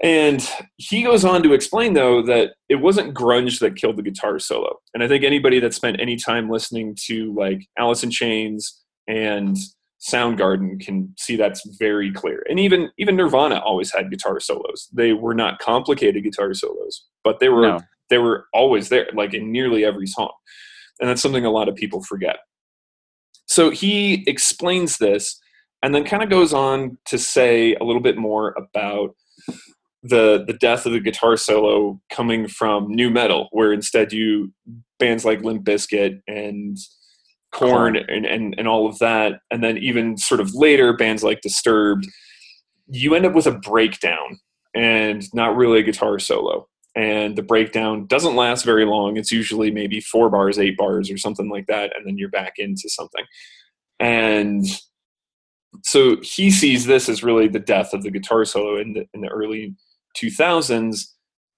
And 0.00 0.48
he 0.76 1.02
goes 1.02 1.24
on 1.24 1.42
to 1.42 1.52
explain, 1.52 1.94
though, 1.94 2.22
that 2.22 2.52
it 2.68 2.76
wasn't 2.76 3.14
grunge 3.14 3.58
that 3.58 3.74
killed 3.76 3.96
the 3.96 4.02
guitar 4.02 4.38
solo. 4.38 4.78
And 4.94 5.02
I 5.02 5.08
think 5.08 5.24
anybody 5.24 5.58
that 5.60 5.74
spent 5.74 6.00
any 6.00 6.16
time 6.16 6.48
listening 6.48 6.96
to 7.06 7.34
like 7.34 7.66
Alice 7.76 8.04
in 8.04 8.10
Chains 8.10 8.80
and 9.08 9.56
Soundgarden 10.00 10.78
can 10.80 11.12
see 11.18 11.34
that's 11.34 11.68
very 11.80 12.12
clear. 12.12 12.44
And 12.48 12.60
even 12.60 12.90
even 12.98 13.16
Nirvana 13.16 13.58
always 13.58 13.92
had 13.92 14.10
guitar 14.10 14.38
solos. 14.38 14.88
They 14.92 15.12
were 15.12 15.34
not 15.34 15.58
complicated 15.58 16.22
guitar 16.22 16.54
solos, 16.54 17.06
but 17.24 17.40
they 17.40 17.48
were 17.48 17.62
No. 17.62 17.80
they 18.08 18.18
were 18.18 18.46
always 18.54 18.90
there, 18.90 19.08
like 19.14 19.34
in 19.34 19.50
nearly 19.50 19.84
every 19.84 20.06
song. 20.06 20.30
And 21.00 21.08
that's 21.10 21.22
something 21.22 21.44
a 21.44 21.50
lot 21.50 21.68
of 21.68 21.74
people 21.74 22.04
forget. 22.04 22.36
So 23.58 23.70
he 23.70 24.22
explains 24.28 24.98
this 24.98 25.36
and 25.82 25.92
then 25.92 26.04
kind 26.04 26.22
of 26.22 26.30
goes 26.30 26.54
on 26.54 26.96
to 27.06 27.18
say 27.18 27.74
a 27.74 27.82
little 27.82 28.00
bit 28.00 28.16
more 28.16 28.54
about 28.56 29.16
the 30.04 30.44
the 30.46 30.56
death 30.60 30.86
of 30.86 30.92
the 30.92 31.00
guitar 31.00 31.36
solo 31.36 32.00
coming 32.08 32.46
from 32.46 32.86
nu 32.88 33.10
metal, 33.10 33.48
where 33.50 33.72
instead 33.72 34.12
you 34.12 34.52
bands 35.00 35.24
like 35.24 35.42
Limp 35.42 35.64
Bizkit 35.64 36.20
and 36.28 36.76
Korn 37.50 37.96
and, 37.96 38.24
and 38.24 38.54
and 38.56 38.68
all 38.68 38.86
of 38.86 39.00
that, 39.00 39.40
and 39.50 39.60
then 39.60 39.76
even 39.78 40.16
sort 40.16 40.40
of 40.40 40.54
later 40.54 40.92
bands 40.92 41.24
like 41.24 41.40
Disturbed, 41.40 42.06
you 42.86 43.16
end 43.16 43.26
up 43.26 43.34
with 43.34 43.48
a 43.48 43.58
breakdown 43.58 44.38
and 44.72 45.24
not 45.34 45.56
really 45.56 45.80
a 45.80 45.82
guitar 45.82 46.20
solo. 46.20 46.68
And 46.96 47.36
the 47.36 47.42
breakdown 47.42 48.06
doesn't 48.06 48.34
last 48.34 48.64
very 48.64 48.84
long. 48.84 49.16
It's 49.16 49.30
usually 49.30 49.70
maybe 49.70 50.00
four 50.00 50.30
bars, 50.30 50.58
eight 50.58 50.76
bars, 50.76 51.10
or 51.10 51.18
something 51.18 51.48
like 51.48 51.66
that, 51.66 51.94
and 51.96 52.06
then 52.06 52.18
you're 52.18 52.30
back 52.30 52.54
into 52.58 52.88
something. 52.88 53.24
And 54.00 54.64
so 55.84 56.16
he 56.22 56.50
sees 56.50 56.86
this 56.86 57.08
as 57.08 57.22
really 57.22 57.46
the 57.46 57.58
death 57.58 57.92
of 57.92 58.02
the 58.02 58.10
guitar 58.10 58.44
solo 58.44 58.80
in 58.80 58.94
the 58.94 59.06
in 59.14 59.20
the 59.20 59.28
early 59.28 59.74
2000s 60.16 61.04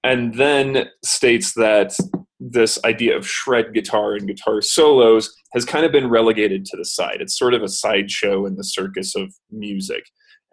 and 0.03 0.35
then 0.35 0.87
states 1.05 1.55
that 1.55 1.95
this 2.39 2.79
idea 2.85 3.17
of 3.17 3.29
shred 3.29 3.75
guitar 3.75 4.15
and 4.15 4.27
guitar 4.27 4.63
solos 4.63 5.35
has 5.53 5.65
kind 5.65 5.85
of 5.85 5.93
been 5.93 6.09
relegated 6.09 6.65
to 6.65 6.77
the 6.77 6.85
side. 6.85 7.19
It's 7.21 7.39
sort 7.39 7.55
of 7.55 7.63
a 7.63 7.69
sideshow 7.69 8.47
in 8.47 8.57
the 8.57 8.65
circus 8.65 9.15
of 9.15 9.35
music, 9.51 10.05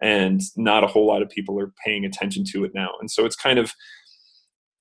and 0.02 0.40
not 0.56 0.84
a 0.84 0.86
whole 0.86 1.06
lot 1.06 1.22
of 1.22 1.30
people 1.30 1.58
are 1.58 1.72
paying 1.84 2.04
attention 2.04 2.44
to 2.52 2.64
it 2.64 2.72
now. 2.74 2.90
And 3.00 3.10
so 3.10 3.24
it's 3.24 3.36
kind 3.36 3.58
of, 3.58 3.72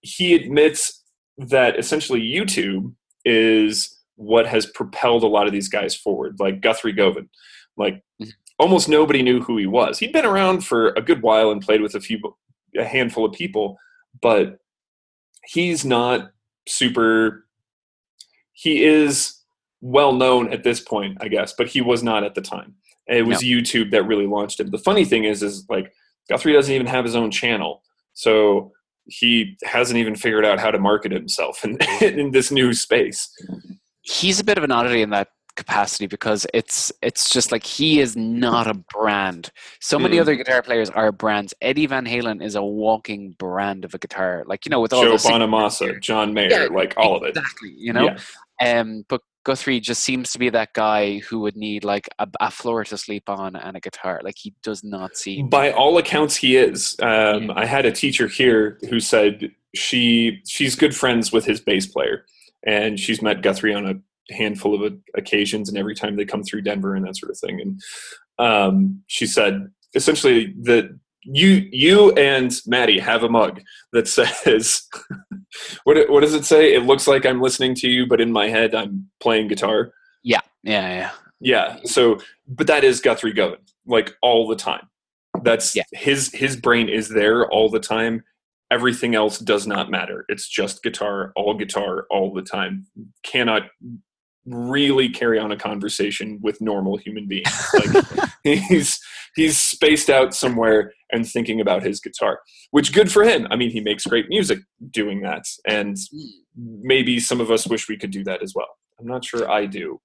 he 0.01 0.36
admits 0.36 1.04
that 1.38 1.77
essentially 1.77 2.22
YouTube 2.22 2.94
is 3.25 3.98
what 4.16 4.48
has 4.48 4.66
propelled 4.66 5.24
a 5.24 5.27
lot 5.27 5.48
of 5.48 5.54
these 5.54 5.70
guys 5.70 5.96
forward, 5.96 6.38
like 6.39 6.62
Guthrie 6.62 6.94
Govan. 6.94 7.30
Like 7.77 7.96
mm-hmm. 8.22 8.30
almost 8.60 8.89
nobody 8.89 9.22
knew 9.22 9.42
who 9.42 9.58
he 9.58 9.68
was. 9.68 10.00
He'd 10.00 10.13
been 10.13 10.25
around 10.25 10.62
for 10.66 10.89
a 10.89 11.01
good 11.01 11.22
while 11.22 11.51
and 11.51 11.62
played 11.62 11.82
with 11.82 11.96
a 11.96 12.00
few, 12.00 12.20
a 12.77 12.84
handful 12.84 13.25
of 13.25 13.34
people, 13.34 13.77
but 14.22 14.58
he's 15.46 15.86
not 15.86 16.32
super. 16.68 17.46
He 18.54 18.84
is 18.84 19.39
well 19.82 20.13
known 20.13 20.51
at 20.51 20.63
this 20.63 20.80
point, 20.80 21.18
I 21.22 21.27
guess, 21.27 21.54
but 21.56 21.68
he 21.68 21.82
was 21.82 22.01
not 22.01 22.24
at 22.24 22.34
the 22.34 22.42
time. 22.42 22.75
It 23.08 23.25
was 23.25 23.42
no. 23.42 23.48
YouTube 23.48 23.92
that 23.92 24.04
really 24.04 24.27
launched 24.27 24.60
him. 24.60 24.72
The 24.72 24.80
funny 24.80 25.06
thing 25.06 25.24
is, 25.24 25.44
is 25.44 25.66
like 25.70 25.94
Guthrie 26.27 26.54
doesn't 26.54 26.74
even 26.74 26.88
have 26.88 27.06
his 27.06 27.16
own 27.16 27.32
channel, 27.32 27.84
so 28.13 28.72
he 29.08 29.58
hasn't 29.64 29.98
even 29.98 30.16
figured 30.16 30.46
out 30.46 30.60
how 30.60 30.72
to 30.72 30.80
market 30.80 31.12
himself 31.12 31.64
in, 31.64 31.78
in 32.02 32.32
this 32.32 32.52
new 32.52 32.74
space. 32.74 33.30
He's 34.02 34.40
a 34.40 34.44
bit 34.44 34.58
of 34.58 34.64
an 34.64 34.72
oddity 34.72 35.02
in 35.02 35.10
that 35.12 35.30
capacity 35.58 36.06
because 36.06 36.46
it's 36.54 36.92
it's 37.02 37.30
just 37.30 37.52
like 37.52 37.66
he 37.66 38.00
is 38.00 38.16
not 38.16 38.68
a 38.68 38.76
brand. 38.94 39.52
So 39.82 40.00
many 40.00 40.18
mm. 40.18 40.22
other 40.22 40.36
guitar 40.36 40.62
players 40.62 40.90
are 40.92 41.12
brands. 41.12 41.54
Eddie 41.62 41.88
Van 41.88 42.06
Halen 42.06 42.42
is 42.42 42.56
a 42.56 42.64
walking 42.64 43.32
brand 43.32 43.84
of 43.84 43.94
a 43.94 43.98
guitar. 43.98 44.44
Like 44.48 44.66
you 44.66 44.70
know, 44.70 44.80
with 44.80 44.94
all 44.94 45.04
Joe 45.04 45.16
Bonamassa, 45.16 46.00
John 46.02 46.34
Mayer, 46.34 46.50
yeah, 46.50 46.68
like 46.72 46.94
all 46.96 47.18
exactly, 47.18 47.18
of 47.18 47.24
it. 47.24 47.40
Exactly. 47.40 47.74
You 47.76 47.94
know, 47.94 48.16
yeah. 48.62 48.80
um, 48.80 49.06
but 49.10 49.22
Guthrie 49.48 49.80
just 49.80 50.04
seems 50.04 50.34
to 50.34 50.39
be 50.39 50.50
that 50.50 50.74
guy 50.74 51.20
who 51.20 51.39
would 51.39 51.56
need 51.56 51.86
like 51.86 52.10
a, 52.20 52.27
a, 52.42 52.51
floor 52.51 52.84
to 52.84 52.98
sleep 52.98 53.30
on 53.30 53.56
and 53.56 53.77
a 53.77 53.80
guitar. 53.80 54.20
Like 54.22 54.36
he 54.38 54.54
does 54.62 54.84
not 54.84 55.16
seem. 55.16 55.48
By 55.48 55.72
all 55.72 55.98
accounts, 55.98 56.36
he 56.36 56.58
is. 56.58 56.98
Um, 57.01 57.44
yeah. 57.44 57.54
I 57.56 57.66
had 57.66 57.86
a 57.86 57.92
teacher 57.94 58.27
here 58.27 58.77
who 58.89 59.00
said 59.00 59.51
she 59.74 60.42
she's 60.46 60.75
good 60.75 60.94
friends 60.94 61.32
with 61.32 61.46
his 61.46 61.62
bass 61.62 61.88
player, 61.88 62.25
and 62.66 63.00
she's 63.00 63.22
met 63.22 63.42
Guthrie 63.42 63.74
on 63.74 63.86
a 63.88 64.34
handful 64.34 64.75
of 64.75 64.94
occasions, 65.16 65.70
and 65.70 65.77
every 65.77 65.96
time 65.96 66.18
they 66.18 66.25
come 66.25 66.44
through 66.44 66.63
Denver 66.63 66.94
and 66.94 67.08
that 67.08 67.16
sort 67.16 67.32
of 67.32 67.39
thing. 67.39 67.62
And 67.62 67.82
um, 68.46 69.01
she 69.08 69.25
said 69.25 69.72
essentially 69.96 70.54
that 70.63 70.94
you 71.29 71.67
you 71.72 72.12
and 72.13 72.53
Maddie 72.65 73.00
have 73.00 73.24
a 73.24 73.29
mug 73.29 73.62
that 73.91 74.07
says 74.07 74.88
what 75.84 76.10
what 76.10 76.22
does 76.22 76.34
it 76.34 76.46
say? 76.46 76.74
It 76.74 76.86
looks 76.86 77.07
like 77.07 77.25
I'm 77.25 77.41
listening 77.41 77.75
to 77.75 77.89
you, 77.89 78.07
but 78.07 78.22
in 78.22 78.31
my 78.31 78.50
head 78.50 78.74
I'm 78.74 79.10
playing 79.19 79.48
guitar. 79.48 79.91
Yeah, 80.24 80.41
yeah, 80.63 80.89
yeah. 80.89 81.12
Yeah. 81.39 81.77
So, 81.84 82.19
but 82.48 82.67
that 82.67 82.84
is 82.84 83.00
Guthrie 83.00 83.34
Govan, 83.34 83.60
like 83.86 84.15
all 84.22 84.48
the 84.48 84.55
time. 84.55 84.88
That's 85.43 85.75
yeah. 85.75 85.84
his 85.91 86.31
his 86.34 86.55
brain 86.55 86.89
is 86.89 87.10
there 87.10 87.50
all 87.51 87.69
the 87.69 87.79
time. 87.79 88.24
Everything 88.72 89.15
else 89.15 89.39
does 89.39 89.65
not 89.67 89.89
matter. 89.89 90.25
It's 90.27 90.48
just 90.48 90.84
guitar, 90.84 91.31
all 91.36 91.53
guitar, 91.53 92.05
all 92.10 92.34
the 92.34 92.41
time. 92.41 92.86
Cannot 93.24 93.63
really 94.48 95.10
carry 95.10 95.38
on 95.38 95.51
a 95.51 95.58
conversation 95.58 96.39
with 96.42 96.62
normal 96.62 96.98
human 96.98 97.27
beings. 97.27 97.50
Like 97.74 98.06
he's 98.44 99.00
he's 99.36 99.58
spaced 99.58 100.10
out 100.10 100.34
somewhere 100.34 100.94
and 101.12 101.27
thinking 101.27 101.62
about 101.62 101.84
his 101.84 102.00
guitar, 102.00 102.39
which 102.72 102.94
good 102.94 103.12
for 103.12 103.24
him. 103.24 103.48
I 103.51 103.56
mean, 103.56 103.70
he 103.70 103.82
makes 103.82 104.06
great 104.06 104.30
music 104.30 104.60
doing 104.92 105.22
that, 105.22 105.44
and 105.68 105.98
maybe 106.56 107.20
some 107.20 107.42
of 107.42 107.51
us 107.51 107.68
wish 107.68 107.88
we 107.88 107.98
could 107.98 108.12
do 108.12 108.24
that 108.24 108.42
as 108.42 108.54
well. 108.56 108.70
I'm 109.00 109.08
not 109.08 109.25
sure 109.25 109.50
I 109.50 109.66
do. 109.66 110.00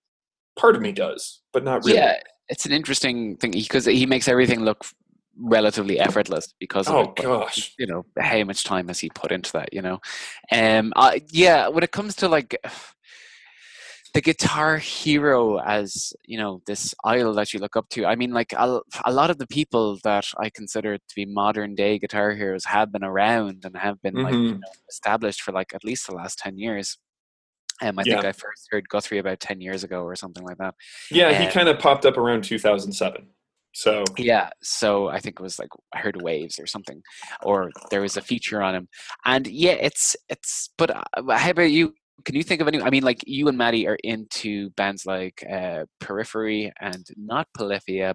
Part 0.59 0.77
of 0.77 0.83
me 0.83 0.93
does, 0.93 1.41
but 1.53 1.65
not 1.65 1.85
really. 1.85 1.99
Yeah, 1.99 2.19
it's 2.49 2.67
an 2.67 2.73
interesting 2.73 3.37
thing 3.37 3.53
because 3.53 3.87
he 3.87 4.07
makes 4.07 4.29
everything 4.29 4.61
look 4.61 4.85
relatively 5.39 5.99
effortless 5.99 6.53
because 6.61 6.87
of 6.89 6.95
oh 6.95 7.01
it, 7.01 7.17
gosh 7.17 7.73
you 7.79 7.87
know 7.87 8.05
how 8.19 8.45
much 8.45 8.65
time 8.65 8.89
has 8.89 8.99
he 8.99 9.09
put 9.15 9.33
into 9.33 9.51
that 9.53 9.73
you 9.73 9.81
know 9.81 9.99
um 10.53 10.93
uh, 10.95 11.19
yeah 11.31 11.69
when 11.69 11.83
it 11.83 11.91
comes 11.91 12.15
to 12.15 12.29
like 12.29 12.55
the 14.15 14.21
guitar 14.21 14.77
hero 14.77 15.59
as 15.61 16.13
you 16.25 16.37
know 16.39 16.61
this 16.67 16.95
idol 17.05 17.33
that 17.33 17.53
you 17.53 17.61
look 17.61 17.77
up 17.77 17.89
to 17.89 18.05
i 18.05 18.15
mean 18.15 18.33
like 18.33 18.53
a, 18.53 18.81
a 19.05 19.13
lot 19.13 19.31
of 19.31 19.39
the 19.39 19.47
people 19.47 19.99
that 20.05 20.27
i 20.39 20.51
consider 20.51 20.99
to 20.99 21.15
be 21.17 21.25
modern 21.25 21.75
day 21.75 21.99
guitar 21.99 22.33
heroes 22.33 22.65
have 22.65 22.93
been 22.93 23.05
around 23.05 23.65
and 23.65 23.77
have 23.77 24.01
been 24.03 24.15
mm-hmm. 24.15 24.25
like 24.25 24.35
you 24.35 24.41
mm-hmm. 24.41 24.61
know, 24.61 24.69
established 24.89 25.43
for 25.43 25.53
like 25.53 25.75
at 25.75 25.85
least 25.85 26.07
the 26.07 26.15
last 26.15 26.39
10 26.39 26.59
years 26.59 26.99
um, 27.81 27.99
I 27.99 28.03
yeah. 28.05 28.15
think 28.15 28.27
I 28.27 28.33
first 28.33 28.69
heard 28.71 28.89
Guthrie 28.89 29.19
about 29.19 29.41
10 29.41 29.61
years 29.61 29.83
ago 29.83 30.03
or 30.03 30.15
something 30.15 30.45
like 30.45 30.59
that. 30.59 30.75
Yeah, 31.11 31.29
um, 31.29 31.43
he 31.43 31.49
kind 31.49 31.69
of 31.69 31.81
popped 31.81 32.07
up 32.07 32.17
around 32.17 32.45
2007. 32.45 33.27
So 33.75 34.05
yeah, 34.19 34.51
so 34.63 35.09
I 35.09 35.19
think 35.19 35.41
it 35.41 35.43
was 35.43 35.59
like 35.59 35.71
I 35.95 35.99
heard 35.99 36.21
waves 36.21 36.59
or 36.59 36.67
something, 36.67 37.03
or 37.43 37.71
there 37.91 38.03
was 38.03 38.19
a 38.19 38.21
feature 38.21 38.63
on 38.63 38.75
him, 38.75 38.89
and 39.25 39.47
yeah, 39.47 39.73
it's 39.73 40.15
it's. 40.29 40.69
But 40.77 40.91
uh, 40.91 41.03
how 41.31 41.51
about 41.51 41.71
you? 41.71 41.95
Can 42.25 42.35
you 42.35 42.43
think 42.43 42.61
of 42.61 42.69
any? 42.69 42.81
I 42.81 42.91
mean, 42.91 43.03
like 43.03 43.23
you 43.27 43.49
and 43.49 43.59
Maddie 43.59 43.87
are 43.87 43.99
into 44.03 44.71
bands 44.71 45.07
like 45.07 45.45
uh, 45.51 45.85
Periphery 46.01 46.73
and 46.81 47.07
not 47.17 47.49
Polyphia. 47.55 48.15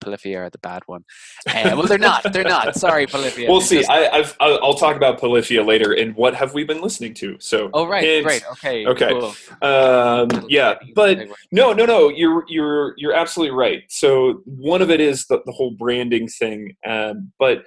Polyphia 0.00 0.42
are 0.42 0.50
the 0.50 0.58
bad 0.58 0.82
one. 0.86 1.04
Uh, 1.48 1.72
well, 1.74 1.86
they're 1.86 1.98
not. 1.98 2.32
They're 2.32 2.44
not. 2.44 2.74
Sorry, 2.76 3.06
Polyphia. 3.06 3.48
We'll 3.50 3.60
see. 3.60 3.78
Just... 3.78 3.90
I, 3.90 4.16
have 4.16 4.36
I'll 4.40 4.74
talk 4.74 4.94
about 4.96 5.18
Polyphia 5.18 5.62
later. 5.62 5.92
And 5.92 6.14
what 6.14 6.34
have 6.34 6.54
we 6.54 6.64
been 6.64 6.80
listening 6.80 7.14
to? 7.14 7.36
So. 7.40 7.70
Oh 7.72 7.86
right, 7.86 8.24
right. 8.24 8.42
Okay. 8.52 8.86
Okay. 8.86 9.08
Cool. 9.08 9.34
Um, 9.62 10.46
yeah, 10.48 10.74
but 10.94 11.26
no, 11.50 11.72
no, 11.72 11.86
no. 11.86 12.08
You're 12.08 12.44
you're 12.48 12.94
you're 12.98 13.14
absolutely 13.14 13.56
right. 13.56 13.84
So 13.88 14.42
one 14.44 14.82
of 14.82 14.90
it 14.90 15.00
is 15.00 15.26
the, 15.26 15.40
the 15.46 15.52
whole 15.52 15.70
branding 15.70 16.28
thing, 16.28 16.76
um, 16.86 17.32
but 17.38 17.64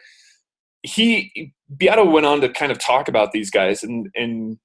he 0.84 1.54
Beato 1.76 2.06
went 2.06 2.26
on 2.26 2.42
to 2.42 2.50
kind 2.50 2.72
of 2.72 2.80
talk 2.80 3.08
about 3.08 3.32
these 3.32 3.50
guys 3.50 3.84
and 3.84 4.08
and 4.16 4.58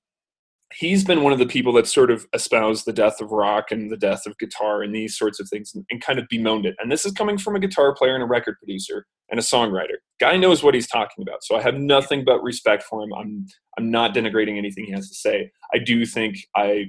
he's 0.76 1.04
been 1.04 1.22
one 1.22 1.32
of 1.32 1.38
the 1.38 1.46
people 1.46 1.72
that 1.74 1.86
sort 1.86 2.10
of 2.10 2.26
espoused 2.32 2.84
the 2.84 2.92
death 2.92 3.20
of 3.20 3.30
rock 3.30 3.70
and 3.70 3.90
the 3.90 3.96
death 3.96 4.26
of 4.26 4.36
guitar 4.38 4.82
and 4.82 4.94
these 4.94 5.16
sorts 5.16 5.40
of 5.40 5.48
things 5.48 5.72
and, 5.74 5.84
and, 5.90 6.02
kind 6.02 6.18
of 6.18 6.26
bemoaned 6.28 6.66
it. 6.66 6.74
And 6.78 6.90
this 6.90 7.04
is 7.04 7.12
coming 7.12 7.38
from 7.38 7.56
a 7.56 7.60
guitar 7.60 7.94
player 7.94 8.14
and 8.14 8.22
a 8.22 8.26
record 8.26 8.56
producer 8.58 9.06
and 9.30 9.38
a 9.38 9.42
songwriter. 9.42 9.96
Guy 10.20 10.36
knows 10.36 10.62
what 10.62 10.74
he's 10.74 10.86
talking 10.86 11.22
about. 11.22 11.44
So 11.44 11.56
I 11.56 11.62
have 11.62 11.74
nothing 11.74 12.24
but 12.24 12.42
respect 12.42 12.82
for 12.82 13.02
him. 13.02 13.12
I'm 13.14 13.46
I'm 13.78 13.90
not 13.90 14.14
denigrating 14.14 14.58
anything 14.58 14.84
he 14.84 14.92
has 14.92 15.08
to 15.08 15.14
say. 15.14 15.50
I 15.72 15.78
do 15.78 16.04
think 16.06 16.38
I 16.56 16.86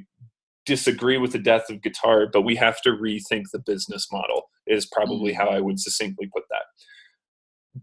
disagree 0.66 1.18
with 1.18 1.32
the 1.32 1.40
death 1.40 1.70
of 1.70 1.82
guitar, 1.82 2.28
but 2.32 2.42
we 2.42 2.56
have 2.56 2.82
to 2.82 2.90
rethink 2.90 3.44
the 3.52 3.60
business 3.60 4.08
model 4.12 4.50
is 4.68 4.88
probably 4.88 5.32
mm. 5.32 5.38
how 5.38 5.48
I 5.48 5.60
would 5.60 5.80
succinctly 5.80 6.28
put 6.34 6.44
that 6.50 6.64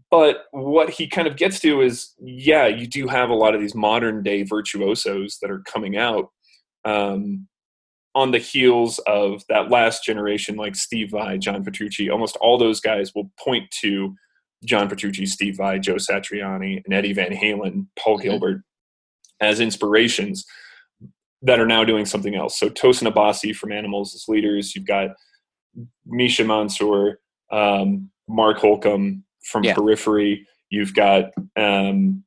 but 0.09 0.45
what 0.51 0.89
he 0.89 1.07
kind 1.07 1.27
of 1.27 1.37
gets 1.37 1.59
to 1.59 1.81
is 1.81 2.13
yeah 2.19 2.67
you 2.67 2.87
do 2.87 3.07
have 3.07 3.29
a 3.29 3.35
lot 3.35 3.55
of 3.55 3.61
these 3.61 3.75
modern 3.75 4.23
day 4.23 4.43
virtuosos 4.43 5.37
that 5.41 5.51
are 5.51 5.61
coming 5.61 5.97
out 5.97 6.29
um, 6.85 7.47
on 8.15 8.31
the 8.31 8.39
heels 8.39 8.99
of 9.07 9.43
that 9.49 9.69
last 9.69 10.03
generation 10.03 10.55
like 10.55 10.75
steve 10.75 11.11
vai 11.11 11.37
john 11.37 11.63
petrucci 11.63 12.09
almost 12.09 12.37
all 12.37 12.57
those 12.57 12.79
guys 12.79 13.11
will 13.15 13.31
point 13.39 13.69
to 13.71 14.13
john 14.63 14.87
petrucci 14.87 15.25
steve 15.25 15.57
vai 15.57 15.77
joe 15.77 15.95
satriani 15.95 16.81
and 16.83 16.93
eddie 16.93 17.13
van 17.13 17.31
halen 17.31 17.87
paul 17.97 18.17
mm-hmm. 18.17 18.29
gilbert 18.29 18.61
as 19.41 19.59
inspirations 19.59 20.45
that 21.41 21.59
are 21.59 21.67
now 21.67 21.83
doing 21.83 22.05
something 22.05 22.35
else 22.35 22.57
so 22.57 22.69
tosin 22.69 23.11
abasi 23.11 23.55
from 23.55 23.71
animals 23.71 24.15
as 24.15 24.25
leaders 24.27 24.75
you've 24.75 24.87
got 24.87 25.09
misha 26.05 26.43
mansour 26.43 27.19
um, 27.51 28.09
mark 28.27 28.57
holcomb 28.57 29.23
from 29.43 29.63
yeah. 29.63 29.73
Periphery. 29.73 30.47
You've 30.69 30.93
got 30.93 31.31
um, 31.55 32.23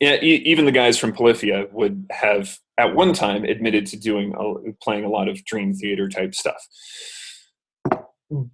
yeah, 0.00 0.16
e- 0.22 0.42
even 0.44 0.64
the 0.64 0.72
guys 0.72 0.98
from 0.98 1.12
Polyphia 1.12 1.66
would 1.72 2.06
have 2.10 2.58
at 2.78 2.94
one 2.94 3.12
time 3.12 3.44
admitted 3.44 3.86
to 3.86 3.96
doing 3.96 4.34
a, 4.38 4.72
playing 4.82 5.04
a 5.04 5.08
lot 5.08 5.28
of 5.28 5.44
Dream 5.44 5.74
Theater 5.74 6.08
type 6.08 6.34
stuff, 6.34 6.64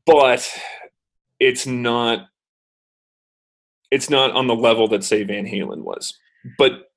but 0.07 0.51
it's 1.39 1.67
not 1.67 2.27
it's 3.91 4.11
not 4.11 4.33
on 4.33 4.47
the 4.47 4.57
level 4.57 4.89
that 4.89 5.05
say 5.05 5.23
Van 5.23 5.47
Halen 5.47 5.83
was. 5.83 6.19
But 6.59 6.89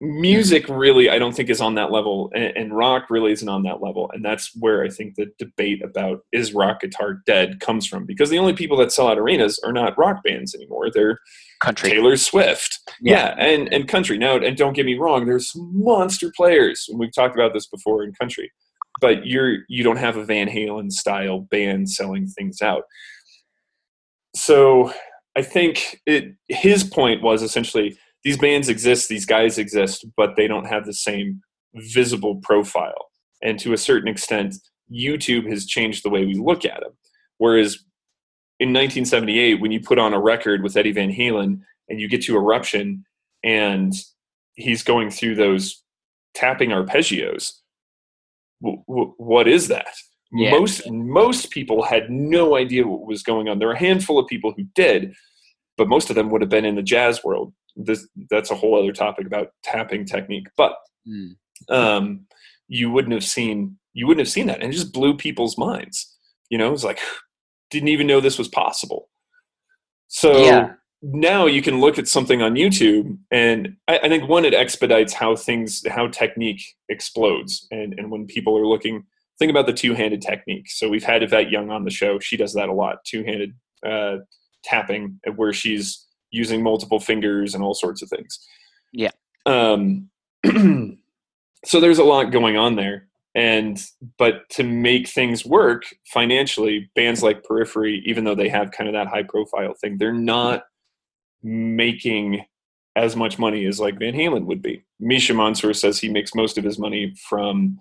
music 0.00 0.68
really 0.68 1.08
i 1.08 1.18
don't 1.18 1.34
think 1.34 1.48
is 1.48 1.60
on 1.60 1.74
that 1.74 1.90
level 1.90 2.30
and, 2.34 2.54
and, 2.54 2.76
rock 2.76 3.08
really 3.08 3.32
isn't 3.32 3.48
on 3.48 3.62
that 3.62 3.80
level 3.80 4.10
and 4.12 4.22
that's 4.22 4.50
where 4.56 4.84
i 4.84 4.90
think 4.90 5.14
the 5.14 5.26
debate 5.38 5.82
about 5.82 6.20
is 6.32 6.52
rock 6.52 6.80
guitar 6.80 7.22
dead 7.24 7.60
comes 7.60 7.86
from 7.86 8.04
because 8.04 8.28
the 8.28 8.38
only 8.38 8.52
people 8.52 8.76
that 8.76 8.92
sell 8.92 9.08
out 9.08 9.18
arenas 9.18 9.58
are 9.64 9.72
not 9.72 9.96
rock 9.96 10.22
bands 10.22 10.54
anymore 10.54 10.90
they're 10.92 11.18
country. 11.60 11.90
Taylor 11.90 12.16
swift. 12.16 12.78
Yeah, 13.00 13.34
yeah 13.38 13.44
and 13.44 13.72
and 13.72 13.88
country. 13.88 14.18
Now 14.18 14.36
and 14.36 14.56
don't 14.56 14.74
get 14.74 14.86
me 14.86 14.98
wrong 14.98 15.26
there's 15.26 15.52
monster 15.56 16.32
players 16.36 16.86
and 16.88 16.98
we've 16.98 17.14
talked 17.14 17.34
about 17.34 17.52
this 17.52 17.66
before 17.66 18.04
in 18.04 18.12
country 18.12 18.52
but 19.00 19.26
you're 19.26 19.58
you 19.68 19.82
don't 19.82 19.96
have 19.96 20.16
a 20.16 20.24
van 20.24 20.48
halen 20.48 20.90
style 20.90 21.40
band 21.40 21.90
selling 21.90 22.26
things 22.26 22.60
out. 22.62 22.84
So 24.34 24.92
i 25.36 25.42
think 25.42 26.00
it 26.06 26.34
his 26.48 26.84
point 26.84 27.22
was 27.22 27.42
essentially 27.42 27.98
these 28.26 28.36
bands 28.36 28.68
exist, 28.68 29.08
these 29.08 29.24
guys 29.24 29.56
exist, 29.56 30.04
but 30.16 30.34
they 30.34 30.48
don't 30.48 30.66
have 30.66 30.84
the 30.84 30.92
same 30.92 31.40
visible 31.76 32.40
profile. 32.42 33.06
And 33.40 33.56
to 33.60 33.72
a 33.72 33.78
certain 33.78 34.08
extent, 34.08 34.56
YouTube 34.92 35.48
has 35.48 35.64
changed 35.64 36.04
the 36.04 36.10
way 36.10 36.26
we 36.26 36.34
look 36.34 36.64
at 36.64 36.80
them. 36.80 36.90
Whereas 37.38 37.74
in 38.58 38.70
1978, 38.70 39.60
when 39.60 39.70
you 39.70 39.78
put 39.78 40.00
on 40.00 40.12
a 40.12 40.18
record 40.18 40.64
with 40.64 40.76
Eddie 40.76 40.90
Van 40.90 41.12
Halen 41.12 41.60
and 41.88 42.00
you 42.00 42.08
get 42.08 42.20
to 42.22 42.36
Eruption 42.36 43.04
and 43.44 43.92
he's 44.56 44.82
going 44.82 45.10
through 45.10 45.36
those 45.36 45.84
tapping 46.34 46.70
arpeggios, 46.70 47.52
w- 48.60 48.82
w- 48.88 49.14
what 49.18 49.46
is 49.46 49.68
that? 49.68 49.94
Yeah. 50.32 50.50
Most 50.50 50.90
most 50.90 51.52
people 51.52 51.84
had 51.84 52.10
no 52.10 52.56
idea 52.56 52.88
what 52.88 53.06
was 53.06 53.22
going 53.22 53.48
on. 53.48 53.60
There 53.60 53.68
are 53.68 53.74
a 53.74 53.78
handful 53.78 54.18
of 54.18 54.26
people 54.26 54.52
who 54.56 54.64
did, 54.74 55.14
but 55.76 55.86
most 55.86 56.10
of 56.10 56.16
them 56.16 56.28
would 56.30 56.40
have 56.40 56.50
been 56.50 56.64
in 56.64 56.74
the 56.74 56.82
jazz 56.82 57.22
world. 57.22 57.52
This 57.76 58.08
that's 58.30 58.50
a 58.50 58.54
whole 58.54 58.78
other 58.78 58.92
topic 58.92 59.26
about 59.26 59.52
tapping 59.62 60.04
technique. 60.04 60.48
But 60.56 60.76
Mm. 61.08 61.36
um, 61.68 62.26
you 62.68 62.90
wouldn't 62.90 63.14
have 63.14 63.24
seen 63.24 63.78
you 63.92 64.06
wouldn't 64.06 64.26
have 64.26 64.32
seen 64.32 64.46
that, 64.48 64.60
and 64.60 64.72
it 64.72 64.76
just 64.76 64.92
blew 64.92 65.16
people's 65.16 65.56
minds. 65.56 66.16
You 66.50 66.58
know, 66.58 66.72
it's 66.72 66.84
like 66.84 66.98
didn't 67.70 67.88
even 67.88 68.06
know 68.06 68.20
this 68.20 68.38
was 68.38 68.48
possible. 68.48 69.08
So 70.08 70.38
Yeah. 70.42 70.72
now 71.02 71.46
you 71.46 71.62
can 71.62 71.80
look 71.80 71.98
at 71.98 72.08
something 72.08 72.42
on 72.42 72.54
YouTube, 72.54 73.18
and 73.30 73.76
I, 73.88 73.98
I 73.98 74.08
think 74.08 74.28
one 74.28 74.44
it 74.44 74.54
expedites 74.54 75.12
how 75.12 75.36
things 75.36 75.82
how 75.88 76.08
technique 76.08 76.62
explodes, 76.88 77.66
and 77.70 77.94
and 77.98 78.10
when 78.10 78.26
people 78.26 78.56
are 78.58 78.66
looking, 78.66 79.04
think 79.38 79.50
about 79.50 79.66
the 79.66 79.72
two 79.72 79.94
handed 79.94 80.22
technique. 80.22 80.70
So 80.70 80.88
we've 80.88 81.04
had 81.04 81.22
Yvette 81.22 81.50
Young 81.50 81.70
on 81.70 81.84
the 81.84 81.90
show; 81.90 82.18
she 82.18 82.36
does 82.36 82.54
that 82.54 82.68
a 82.68 82.72
lot, 82.72 83.04
two 83.04 83.22
handed 83.24 83.52
uh, 83.84 84.18
tapping, 84.64 85.20
where 85.36 85.52
she's 85.52 86.05
using 86.30 86.62
multiple 86.62 87.00
fingers 87.00 87.54
and 87.54 87.62
all 87.62 87.74
sorts 87.74 88.02
of 88.02 88.08
things. 88.08 88.38
Yeah. 88.92 89.10
Um, 89.46 90.10
so 91.64 91.80
there's 91.80 91.98
a 91.98 92.04
lot 92.04 92.32
going 92.32 92.56
on 92.56 92.76
there 92.76 93.08
and 93.36 93.84
but 94.18 94.48
to 94.48 94.64
make 94.64 95.06
things 95.08 95.44
work 95.44 95.82
financially 96.06 96.90
bands 96.96 97.22
like 97.22 97.44
periphery 97.44 98.02
even 98.06 98.24
though 98.24 98.34
they 98.34 98.48
have 98.48 98.70
kind 98.72 98.88
of 98.88 98.94
that 98.94 99.06
high 99.08 99.22
profile 99.22 99.74
thing 99.80 99.98
they're 99.98 100.12
not 100.12 100.64
making 101.42 102.44
as 102.96 103.14
much 103.14 103.38
money 103.38 103.66
as 103.66 103.78
like 103.78 103.98
van 103.98 104.14
halen 104.14 104.46
would 104.46 104.62
be 104.62 104.82
misha 104.98 105.34
mansour 105.34 105.74
says 105.74 105.98
he 105.98 106.08
makes 106.08 106.34
most 106.34 106.56
of 106.56 106.64
his 106.64 106.78
money 106.78 107.14
from 107.28 107.78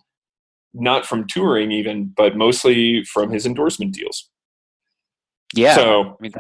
not 0.74 1.06
from 1.06 1.26
touring 1.28 1.72
even 1.72 2.12
but 2.18 2.36
mostly 2.36 3.04
from 3.06 3.32
his 3.32 3.46
endorsement 3.46 3.94
deals 3.94 4.30
Yeah. 5.54 5.76
so 5.76 6.02
I 6.02 6.14
mean, 6.20 6.34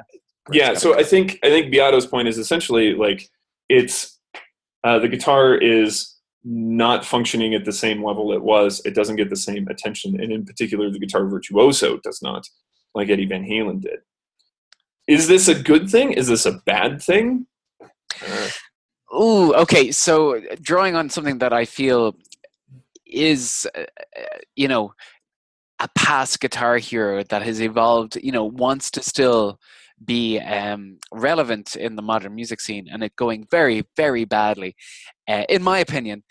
yeah 0.51 0.73
so 0.73 0.97
i 0.97 1.03
think 1.03 1.39
i 1.43 1.49
think 1.49 1.71
beato's 1.71 2.05
point 2.05 2.27
is 2.27 2.37
essentially 2.37 2.93
like 2.93 3.29
it's 3.69 4.19
uh, 4.83 4.99
the 4.99 5.07
guitar 5.07 5.55
is 5.55 6.15
not 6.45 7.03
functioning 7.03 7.55
at 7.55 7.65
the 7.65 7.73
same 7.73 8.03
level 8.03 8.31
it 8.31 8.43
was. 8.43 8.79
It 8.85 8.93
doesn't 8.93 9.15
get 9.15 9.31
the 9.31 9.35
same 9.35 9.67
attention 9.67 10.21
and 10.21 10.31
in 10.31 10.45
particular 10.45 10.91
the 10.91 10.99
guitar 10.99 11.25
virtuoso 11.25 11.97
does 11.97 12.21
not 12.21 12.47
like 12.93 13.09
eddie 13.09 13.25
van 13.25 13.43
halen 13.43 13.81
did. 13.81 13.99
Is 15.07 15.27
this 15.27 15.47
a 15.47 15.59
good 15.59 15.89
thing? 15.89 16.13
Is 16.13 16.27
this 16.27 16.45
a 16.45 16.61
bad 16.65 17.01
thing? 17.01 17.47
Uh, 17.81 18.47
Ooh, 19.15 19.53
okay. 19.55 19.91
So 19.91 20.39
drawing 20.61 20.95
on 20.95 21.09
something 21.09 21.39
that 21.39 21.53
I 21.53 21.65
feel 21.65 22.15
is, 23.05 23.67
uh, 23.75 23.81
uh, 23.81 24.37
you 24.55 24.67
know, 24.67 24.93
a 25.79 25.87
past 25.95 26.39
guitar 26.39 26.77
hero 26.77 27.23
that 27.23 27.41
has 27.41 27.61
evolved, 27.61 28.17
you 28.21 28.31
know, 28.31 28.45
wants 28.45 28.91
to 28.91 29.03
still 29.03 29.59
be 30.03 30.39
um, 30.39 30.97
relevant 31.11 31.75
in 31.75 31.95
the 31.95 32.01
modern 32.01 32.35
music 32.35 32.59
scene, 32.59 32.87
and 32.91 33.03
it 33.03 33.15
going 33.15 33.47
very, 33.49 33.83
very 33.95 34.25
badly, 34.25 34.75
uh, 35.27 35.43
in 35.49 35.63
my 35.63 35.79
opinion. 35.79 36.23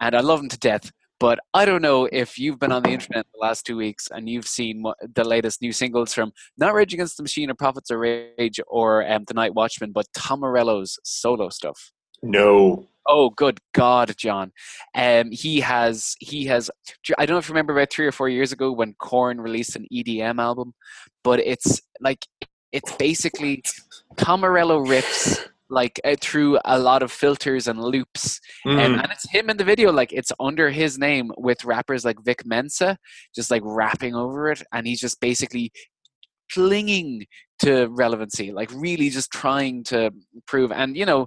And 0.00 0.14
I 0.14 0.20
love 0.20 0.40
him 0.40 0.48
to 0.48 0.58
death. 0.58 0.90
But 1.20 1.38
I 1.54 1.64
don't 1.64 1.82
know 1.82 2.08
if 2.10 2.36
you've 2.36 2.58
been 2.58 2.72
on 2.72 2.82
the 2.82 2.90
internet 2.90 3.26
the 3.32 3.38
last 3.38 3.64
two 3.64 3.76
weeks 3.76 4.08
and 4.10 4.28
you've 4.28 4.48
seen 4.48 4.82
what, 4.82 4.96
the 5.14 5.22
latest 5.22 5.62
new 5.62 5.70
singles 5.70 6.12
from 6.12 6.32
not 6.58 6.74
Rage 6.74 6.94
Against 6.94 7.16
the 7.16 7.22
Machine 7.22 7.48
or 7.48 7.54
Prophets 7.54 7.92
of 7.92 8.00
Rage 8.00 8.58
or 8.66 9.08
um, 9.08 9.22
The 9.28 9.34
Night 9.34 9.54
Watchman, 9.54 9.92
but 9.92 10.06
Tom 10.16 10.40
Morello's 10.40 10.98
solo 11.04 11.48
stuff. 11.48 11.92
no 12.24 12.88
Oh, 13.06 13.30
good 13.30 13.58
God, 13.74 14.14
John! 14.16 14.52
Um, 14.94 15.32
he 15.32 15.58
has 15.60 16.14
he 16.20 16.46
has. 16.46 16.70
I 17.18 17.26
don't 17.26 17.34
know 17.34 17.38
if 17.38 17.48
you 17.48 17.52
remember 17.52 17.72
about 17.72 17.90
three 17.90 18.06
or 18.06 18.12
four 18.12 18.28
years 18.28 18.52
ago 18.52 18.70
when 18.70 18.94
Korn 18.94 19.40
released 19.40 19.74
an 19.74 19.86
EDM 19.92 20.40
album, 20.40 20.72
but 21.24 21.40
it's 21.40 21.80
like 22.00 22.24
it's 22.72 22.94
basically 22.96 23.62
Tom 24.16 24.40
Morello 24.40 24.84
riffs 24.84 25.38
like 25.72 25.98
uh, 26.04 26.14
through 26.20 26.58
a 26.64 26.78
lot 26.78 27.02
of 27.02 27.10
filters 27.10 27.66
and 27.66 27.82
loops, 27.82 28.40
um, 28.66 28.76
Mm, 28.76 29.02
and 29.02 29.12
it's 29.12 29.28
him 29.30 29.50
in 29.50 29.56
the 29.56 29.64
video. 29.64 29.90
Like 29.90 30.12
it's 30.12 30.30
under 30.38 30.70
his 30.70 30.98
name 30.98 31.32
with 31.38 31.64
rappers 31.64 32.04
like 32.04 32.22
Vic 32.22 32.44
Mensa, 32.44 32.98
just 33.34 33.50
like 33.50 33.62
rapping 33.64 34.14
over 34.14 34.50
it, 34.50 34.62
and 34.72 34.86
he's 34.86 35.00
just 35.00 35.20
basically 35.20 35.72
clinging 36.52 37.24
to 37.60 37.86
relevancy, 37.88 38.52
like 38.52 38.70
really 38.74 39.08
just 39.08 39.30
trying 39.32 39.82
to 39.84 40.12
prove. 40.46 40.70
And 40.70 40.96
you 40.96 41.06
know, 41.06 41.26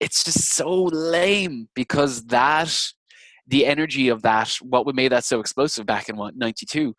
it's 0.00 0.22
just 0.24 0.54
so 0.54 0.84
lame 0.84 1.68
because 1.74 2.24
that 2.26 2.92
the 3.46 3.66
energy 3.66 4.08
of 4.08 4.22
that 4.22 4.56
what 4.62 4.86
made 4.94 5.12
that 5.12 5.24
so 5.24 5.40
explosive 5.40 5.84
back 5.84 6.08
in 6.08 6.16
what 6.16 6.36
92 6.36 6.94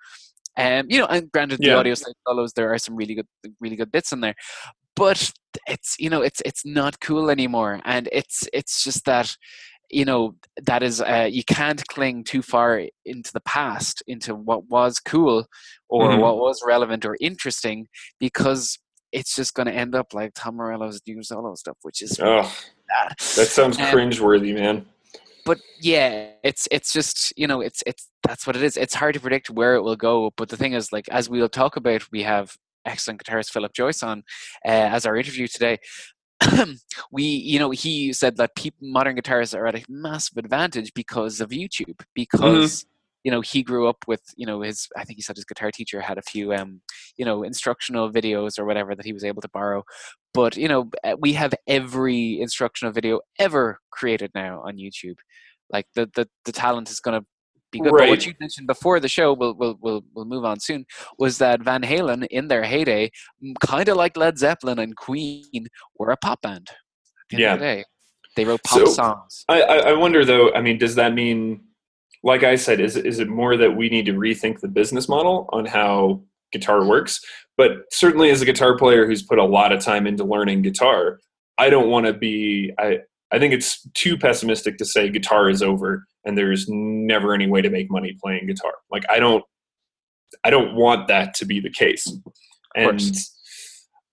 um 0.58 0.86
you 0.90 1.00
know 1.00 1.06
and 1.08 1.32
granted 1.32 1.60
the 1.60 1.68
Yeah. 1.68 1.76
Audioslave 1.84 2.14
follows 2.26 2.54
there 2.54 2.72
are 2.74 2.78
some 2.78 2.96
really 2.96 3.16
good 3.16 3.28
really 3.60 3.76
good 3.76 3.92
bits 3.92 4.12
in 4.12 4.22
there 4.22 4.36
but 4.96 5.32
it's 5.68 5.96
you 6.00 6.10
know 6.10 6.22
it's 6.22 6.42
it's 6.46 6.66
not 6.66 7.00
cool 7.00 7.30
anymore 7.30 7.80
and 7.86 8.08
it's 8.12 8.48
it's 8.54 8.84
just 8.84 9.06
that 9.06 9.36
you 9.92 10.04
know 10.06 10.36
that 10.66 10.82
is 10.82 11.00
uh, 11.02 11.28
you 11.32 11.44
can't 11.44 11.86
cling 11.88 12.24
too 12.24 12.42
far 12.42 12.82
into 13.06 13.32
the 13.34 13.42
past 13.42 14.02
into 14.08 14.34
what 14.34 14.68
was 14.68 15.00
cool 15.00 15.46
or 15.90 16.10
Mhm. 16.10 16.20
what 16.22 16.38
was 16.38 16.62
relevant 16.66 17.06
or 17.06 17.16
interesting 17.22 17.88
because 18.20 18.80
it's 19.12 19.36
just 19.36 19.54
going 19.54 19.68
to 19.68 19.74
end 19.74 19.94
up 19.96 20.14
like 20.14 20.32
Tom 20.36 20.56
Morello's 20.58 21.00
new 21.08 21.22
solo 21.24 21.54
stuff, 21.56 21.78
which 21.84 22.02
is 22.02 22.20
oh 22.22 22.52
that 22.90 23.48
sounds 23.48 23.78
Um, 23.78 23.86
cringeworthy 23.86 24.54
man 24.54 24.86
but 25.46 25.60
yeah, 25.80 26.30
it's 26.44 26.68
it's 26.72 26.92
just 26.92 27.32
you 27.38 27.48
know 27.48 27.62
it's 27.62 27.84
it's 27.86 28.10
that's 28.24 28.48
what 28.48 28.56
it 28.56 28.64
is. 28.64 28.76
It's 28.76 28.96
hard 28.96 29.14
to 29.14 29.20
predict 29.20 29.50
where 29.50 29.76
it 29.76 29.84
will 29.84 29.96
go. 29.96 30.32
But 30.36 30.50
the 30.50 30.58
thing 30.58 30.74
is, 30.74 30.92
like 30.92 31.08
as 31.10 31.30
we'll 31.30 31.50
talk 31.50 31.76
about, 31.76 32.12
we 32.12 32.24
have 32.24 32.56
excellent 32.86 33.24
guitarist 33.24 33.52
Philip 33.52 33.74
Joyce 33.74 34.04
on 34.04 34.24
uh, 34.66 34.90
as 34.96 35.06
our 35.06 35.16
interview 35.16 35.48
today. 35.48 35.80
we 37.12 37.24
you 37.24 37.60
know 37.60 37.70
he 37.70 38.12
said 38.12 38.38
that 38.38 38.56
people, 38.56 38.88
modern 38.88 39.16
guitarists 39.16 39.58
are 39.58 39.68
at 39.68 39.76
a 39.76 39.86
massive 39.88 40.38
advantage 40.38 40.94
because 40.94 41.40
of 41.40 41.50
YouTube 41.50 42.02
because 42.14 42.86
you 43.26 43.32
know 43.32 43.42
he 43.42 43.64
grew 43.64 43.88
up 43.88 43.98
with 44.08 44.22
you 44.38 44.46
know 44.46 44.62
his 44.62 44.88
I 44.96 45.04
think 45.04 45.18
he 45.18 45.22
said 45.24 45.36
his 45.36 45.46
guitar 45.46 45.72
teacher 45.72 46.00
had 46.00 46.18
a 46.20 46.22
few 46.22 46.54
um 46.54 46.80
you 47.18 47.26
know 47.26 47.44
instructional 47.44 48.12
videos 48.18 48.58
or 48.60 48.66
whatever 48.66 48.96
that 48.96 49.06
he 49.06 49.14
was 49.14 49.24
able 49.26 49.42
to 49.42 49.50
borrow. 49.50 49.84
But 50.34 50.56
you 50.56 50.68
know 50.68 50.90
uh, 51.04 51.16
we 51.20 51.34
have 51.34 51.54
every 51.68 52.40
instructional 52.40 52.94
video 52.94 53.20
ever 53.40 53.80
created 53.92 54.32
now 54.36 54.62
on 54.68 54.78
YouTube. 54.78 55.18
Like 55.72 55.88
the 55.96 56.10
the, 56.16 56.28
the 56.46 56.52
talent 56.52 56.90
is 56.92 57.00
going 57.00 57.20
to 57.20 57.26
be 57.72 57.80
good. 57.80 57.92
But 57.98 58.10
what 58.10 58.26
you 58.28 58.34
mentioned 58.40 58.68
before 58.68 59.00
the 59.00 59.08
show 59.18 59.34
we'll, 59.34 59.56
we'll 59.56 59.78
we'll 59.82 60.04
we'll 60.14 60.26
move 60.26 60.46
on 60.46 60.60
soon 60.60 60.86
was 61.18 61.40
that 61.40 61.64
Van 61.64 61.82
Halen 61.82 62.28
in 62.30 62.48
their 62.48 62.64
heyday 62.64 63.10
kind 63.66 63.90
of 63.90 63.98
like 63.98 64.16
Led 64.16 64.38
Zeppelin 64.38 64.78
and 64.78 64.96
Queen 64.96 65.66
were 65.98 66.12
a 66.12 66.18
pop 66.18 66.42
band 66.44 66.68
at 66.70 66.76
the 67.30 67.36
end 67.38 67.42
Yeah. 67.42 67.56
the 67.56 67.60
day. 67.64 67.84
They 68.36 68.46
wrote 68.46 68.62
pop 68.64 68.80
So- 68.80 68.86
songs. 68.86 69.46
I 69.50 69.62
I 69.64 69.94
wonder 69.94 70.24
though. 70.26 70.54
I 70.54 70.62
mean, 70.62 70.78
does 70.78 70.94
that 70.96 71.14
mean, 71.16 71.64
like 72.26 72.44
I 72.44 72.56
said, 72.56 72.80
is 72.82 72.98
it- 72.98 73.06
is 73.06 73.20
it 73.20 73.30
more 73.30 73.56
that 73.56 73.78
we 73.78 73.88
need 73.88 74.06
to 74.08 74.14
rethink 74.14 74.60
the 74.60 74.68
business 74.68 75.08
model 75.08 75.48
on 75.54 75.66
how 75.66 76.22
guitar 76.52 76.84
works? 76.86 77.22
But 77.56 77.72
certainly, 77.92 78.30
as 78.32 78.42
a 78.42 78.46
guitar 78.46 78.76
player 78.78 79.06
who's 79.06 79.24
put 79.24 79.38
a 79.40 79.46
lot 79.46 79.72
of 79.72 79.80
time 79.82 80.06
into 80.08 80.26
learning 80.26 80.64
guitar, 80.64 81.20
I 81.58 81.70
don't 81.70 81.90
want 81.90 82.06
to 82.08 82.14
be. 82.14 82.74
I 82.78 83.00
I 83.32 83.40
think 83.40 83.54
it's 83.54 83.82
too 83.94 84.18
pessimistic 84.18 84.78
to 84.78 84.86
say 84.86 85.10
guitar 85.10 85.50
is 85.50 85.62
over 85.64 86.06
and 86.26 86.38
there's 86.38 86.66
never 86.70 87.34
any 87.34 87.48
way 87.48 87.62
to 87.62 87.70
make 87.70 87.90
money 87.90 88.16
playing 88.22 88.48
guitar. 88.48 88.74
Like 88.92 89.04
I 89.10 89.20
don't. 89.20 89.44
I 90.44 90.50
don't 90.50 90.76
want 90.76 91.08
that 91.08 91.34
to 91.36 91.46
be 91.46 91.60
the 91.62 91.70
case. 91.72 92.06
And 92.76 92.88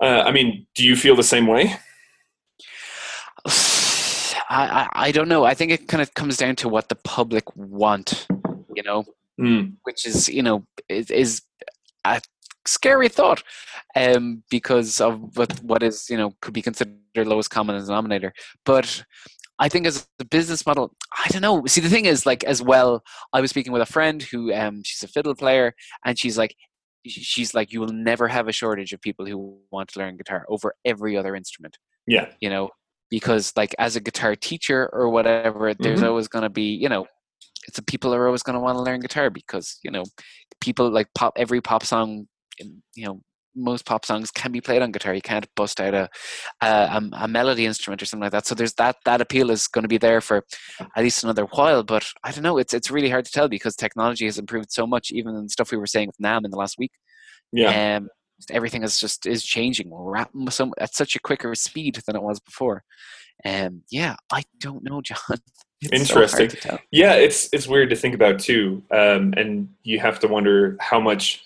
uh, 0.03 0.22
I 0.27 0.31
mean, 0.33 0.66
do 0.77 0.85
you 0.87 0.94
feel 0.96 1.16
the 1.16 1.22
same 1.25 1.46
way? 1.46 1.75
I, 4.53 4.65
I 4.67 4.88
I 5.09 5.12
don't 5.12 5.29
know. 5.29 5.45
I 5.45 5.55
think 5.55 5.73
it 5.73 5.88
kind 5.88 6.03
of 6.03 6.15
comes 6.15 6.37
down 6.37 6.57
to 6.57 6.69
what 6.69 6.88
the 6.88 6.95
public 6.97 7.45
want, 7.57 8.27
you 8.75 8.83
know, 8.83 9.05
Mm, 9.41 9.75
which 9.85 10.07
is 10.07 10.29
you 10.29 10.43
know 10.43 10.65
is, 10.88 11.11
is 11.11 11.43
a 12.05 12.21
scary 12.67 13.09
thought, 13.09 13.43
um, 13.97 14.43
because 14.51 15.01
of 15.01 15.37
what 15.37 15.59
what 15.62 15.83
is 15.83 16.09
you 16.11 16.17
know 16.17 16.35
could 16.41 16.55
be 16.55 16.62
considered 16.62 16.99
lowest 17.17 17.51
common 17.51 17.81
denominator. 17.81 18.33
But 18.65 19.05
I 19.59 19.69
think 19.69 19.87
as 19.87 20.07
a 20.21 20.25
business 20.25 20.67
model, 20.67 20.95
I 21.19 21.29
don't 21.29 21.43
know. 21.43 21.65
See, 21.67 21.81
the 21.81 21.88
thing 21.88 22.05
is, 22.05 22.27
like 22.27 22.45
as 22.45 22.62
well, 22.62 23.03
I 23.33 23.41
was 23.41 23.51
speaking 23.51 23.73
with 23.73 23.83
a 23.83 23.87
friend 23.87 24.23
who 24.23 24.53
um 24.53 24.83
she's 24.85 25.03
a 25.03 25.09
fiddle 25.09 25.35
player, 25.35 25.75
and 26.05 26.19
she's 26.19 26.38
like. 26.38 26.55
She's 27.05 27.53
like, 27.53 27.73
you 27.73 27.81
will 27.81 27.88
never 27.88 28.29
have 28.29 28.47
a 28.47 28.53
shortage 28.53 28.93
of 28.93 29.01
people 29.01 29.27
who 29.27 29.59
want 29.73 29.88
to 29.88 29.99
learn 29.99 30.17
guitar 30.17 30.47
over 30.49 30.73
every 30.85 31.17
other 31.17 31.35
instrument 31.35 31.77
yeah. 32.07 32.29
you 32.41 32.51
know 32.51 32.71
because 33.16 33.53
like 33.61 33.72
as 33.87 33.92
a 33.96 34.01
guitar 34.09 34.35
teacher 34.48 34.81
or 34.98 35.05
whatever, 35.16 35.64
there's 35.83 36.03
Mhm. 36.03 36.09
always 36.09 36.29
going 36.35 36.46
to 36.48 36.55
be 36.62 36.68
you 36.85 36.88
know, 36.92 37.05
it's 37.68 37.77
the 37.79 37.85
people 37.92 38.11
are 38.14 38.27
always 38.27 38.42
going 38.46 38.59
to 38.59 38.64
want 38.66 38.77
to 38.79 38.83
learn 38.87 39.01
guitar 39.07 39.29
because 39.31 39.66
you 39.85 39.92
know, 39.94 40.05
people 40.66 40.87
like 40.98 41.09
pop 41.20 41.33
every 41.37 41.61
pop 41.70 41.83
song, 41.85 42.09
in- 42.62 42.83
you 43.01 43.07
know. 43.07 43.18
Most 43.55 43.85
pop 43.85 44.03
songs 44.07 44.31
can 44.40 44.51
be 44.51 44.62
played 44.62 44.81
on 44.83 44.92
guitar. 44.92 45.12
You 45.14 45.20
can't 45.33 45.46
bust 45.61 45.79
out 45.85 45.92
a, 46.03 46.09
a 46.62 46.68
a 46.96 47.01
a 47.25 47.29
melody 47.29 47.64
instrument 47.70 48.01
or 48.03 48.07
something 48.07 48.25
like 48.25 48.33
that. 48.37 48.46
So 48.46 48.55
there's 48.55 48.72
that 48.83 48.96
that 49.05 49.20
appeal 49.20 49.51
is 49.51 49.68
going 49.75 49.85
to 49.88 49.94
be 49.96 49.98
there 50.07 50.22
for 50.22 50.38
at 50.96 51.03
least 51.05 51.22
another 51.25 51.44
while. 51.57 51.83
But 51.85 52.05
I 52.25 52.31
don't 52.33 52.44
know. 52.48 52.57
It's 52.62 52.72
it's 52.79 52.90
really 52.96 53.11
hard 53.14 53.27
to 53.27 53.33
tell 53.37 53.48
because 53.57 53.77
technology 53.77 54.25
has 54.31 54.38
improved 54.38 54.70
so 54.72 54.87
much. 54.94 55.07
Even 55.18 55.37
in 55.37 55.51
stuff 55.51 55.70
we 55.70 55.77
were 55.83 55.92
saying 55.94 56.09
with 56.11 56.18
Nam 56.27 56.46
in 56.46 56.51
the 56.51 56.57
last 56.62 56.77
week, 56.83 56.92
Yeah. 57.53 57.75
um, 57.96 58.09
everything 58.51 58.83
is 58.83 58.99
just 58.99 59.27
is 59.27 59.45
changing 59.45 59.91
rap- 59.93 60.31
so, 60.51 60.73
at 60.79 60.95
such 60.95 61.17
a 61.17 61.21
quicker 61.21 61.55
speed 61.55 62.01
than 62.07 62.17
it 62.17 62.23
was 62.23 62.41
before. 62.41 62.85
Um, 63.45 63.83
yeah, 63.91 64.17
I 64.33 64.43
don't 64.61 64.85
know, 64.85 65.01
John. 65.01 65.19
It's 65.85 66.13
Interesting. 66.13 66.49
tell. 66.49 66.79
Yeah, 66.93 67.15
it's 67.15 67.49
it's 67.53 67.67
weird 67.67 67.91
to 67.91 67.97
think 67.97 68.15
about 68.15 68.39
too, 68.39 68.85
um, 68.93 69.35
and 69.37 69.69
you 69.83 69.99
have 69.99 70.21
to 70.21 70.29
wonder 70.29 70.77
how 70.79 71.01
much 71.01 71.43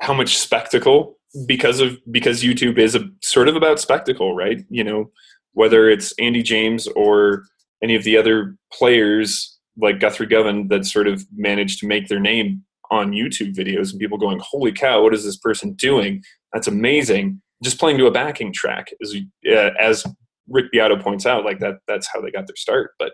how 0.00 0.14
much 0.14 0.38
spectacle 0.38 1.18
because 1.46 1.80
of 1.80 1.98
because 2.10 2.42
YouTube 2.42 2.78
is 2.78 2.94
a 2.94 3.10
sort 3.22 3.46
of 3.46 3.56
about 3.56 3.78
spectacle, 3.78 4.34
right? 4.34 4.64
You 4.70 4.84
know, 4.84 5.10
whether 5.52 5.90
it's 5.90 6.14
Andy 6.18 6.42
James 6.42 6.86
or 6.88 7.44
any 7.82 7.94
of 7.94 8.04
the 8.04 8.16
other 8.16 8.56
players 8.72 9.58
like 9.76 10.00
Guthrie 10.00 10.26
Govan 10.26 10.68
that 10.68 10.86
sort 10.86 11.06
of 11.06 11.26
managed 11.36 11.80
to 11.80 11.86
make 11.86 12.08
their 12.08 12.20
name 12.20 12.64
on 12.90 13.12
YouTube 13.12 13.54
videos 13.54 13.90
and 13.90 14.00
people 14.00 14.18
going, 14.18 14.40
"Holy 14.42 14.72
cow, 14.72 15.02
what 15.02 15.14
is 15.14 15.24
this 15.24 15.36
person 15.36 15.74
doing? 15.74 16.22
That's 16.52 16.68
amazing!" 16.68 17.40
Just 17.62 17.78
playing 17.78 17.98
to 17.98 18.06
a 18.06 18.10
backing 18.10 18.52
track, 18.52 18.88
as 19.02 19.14
uh, 19.50 19.70
as 19.80 20.04
Rick 20.48 20.72
Beato 20.72 20.96
points 20.96 21.26
out, 21.26 21.44
like 21.44 21.58
that 21.60 21.78
that's 21.86 22.08
how 22.12 22.20
they 22.20 22.30
got 22.30 22.46
their 22.46 22.56
start. 22.56 22.92
But 22.98 23.12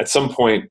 at 0.00 0.08
some 0.08 0.28
point, 0.28 0.70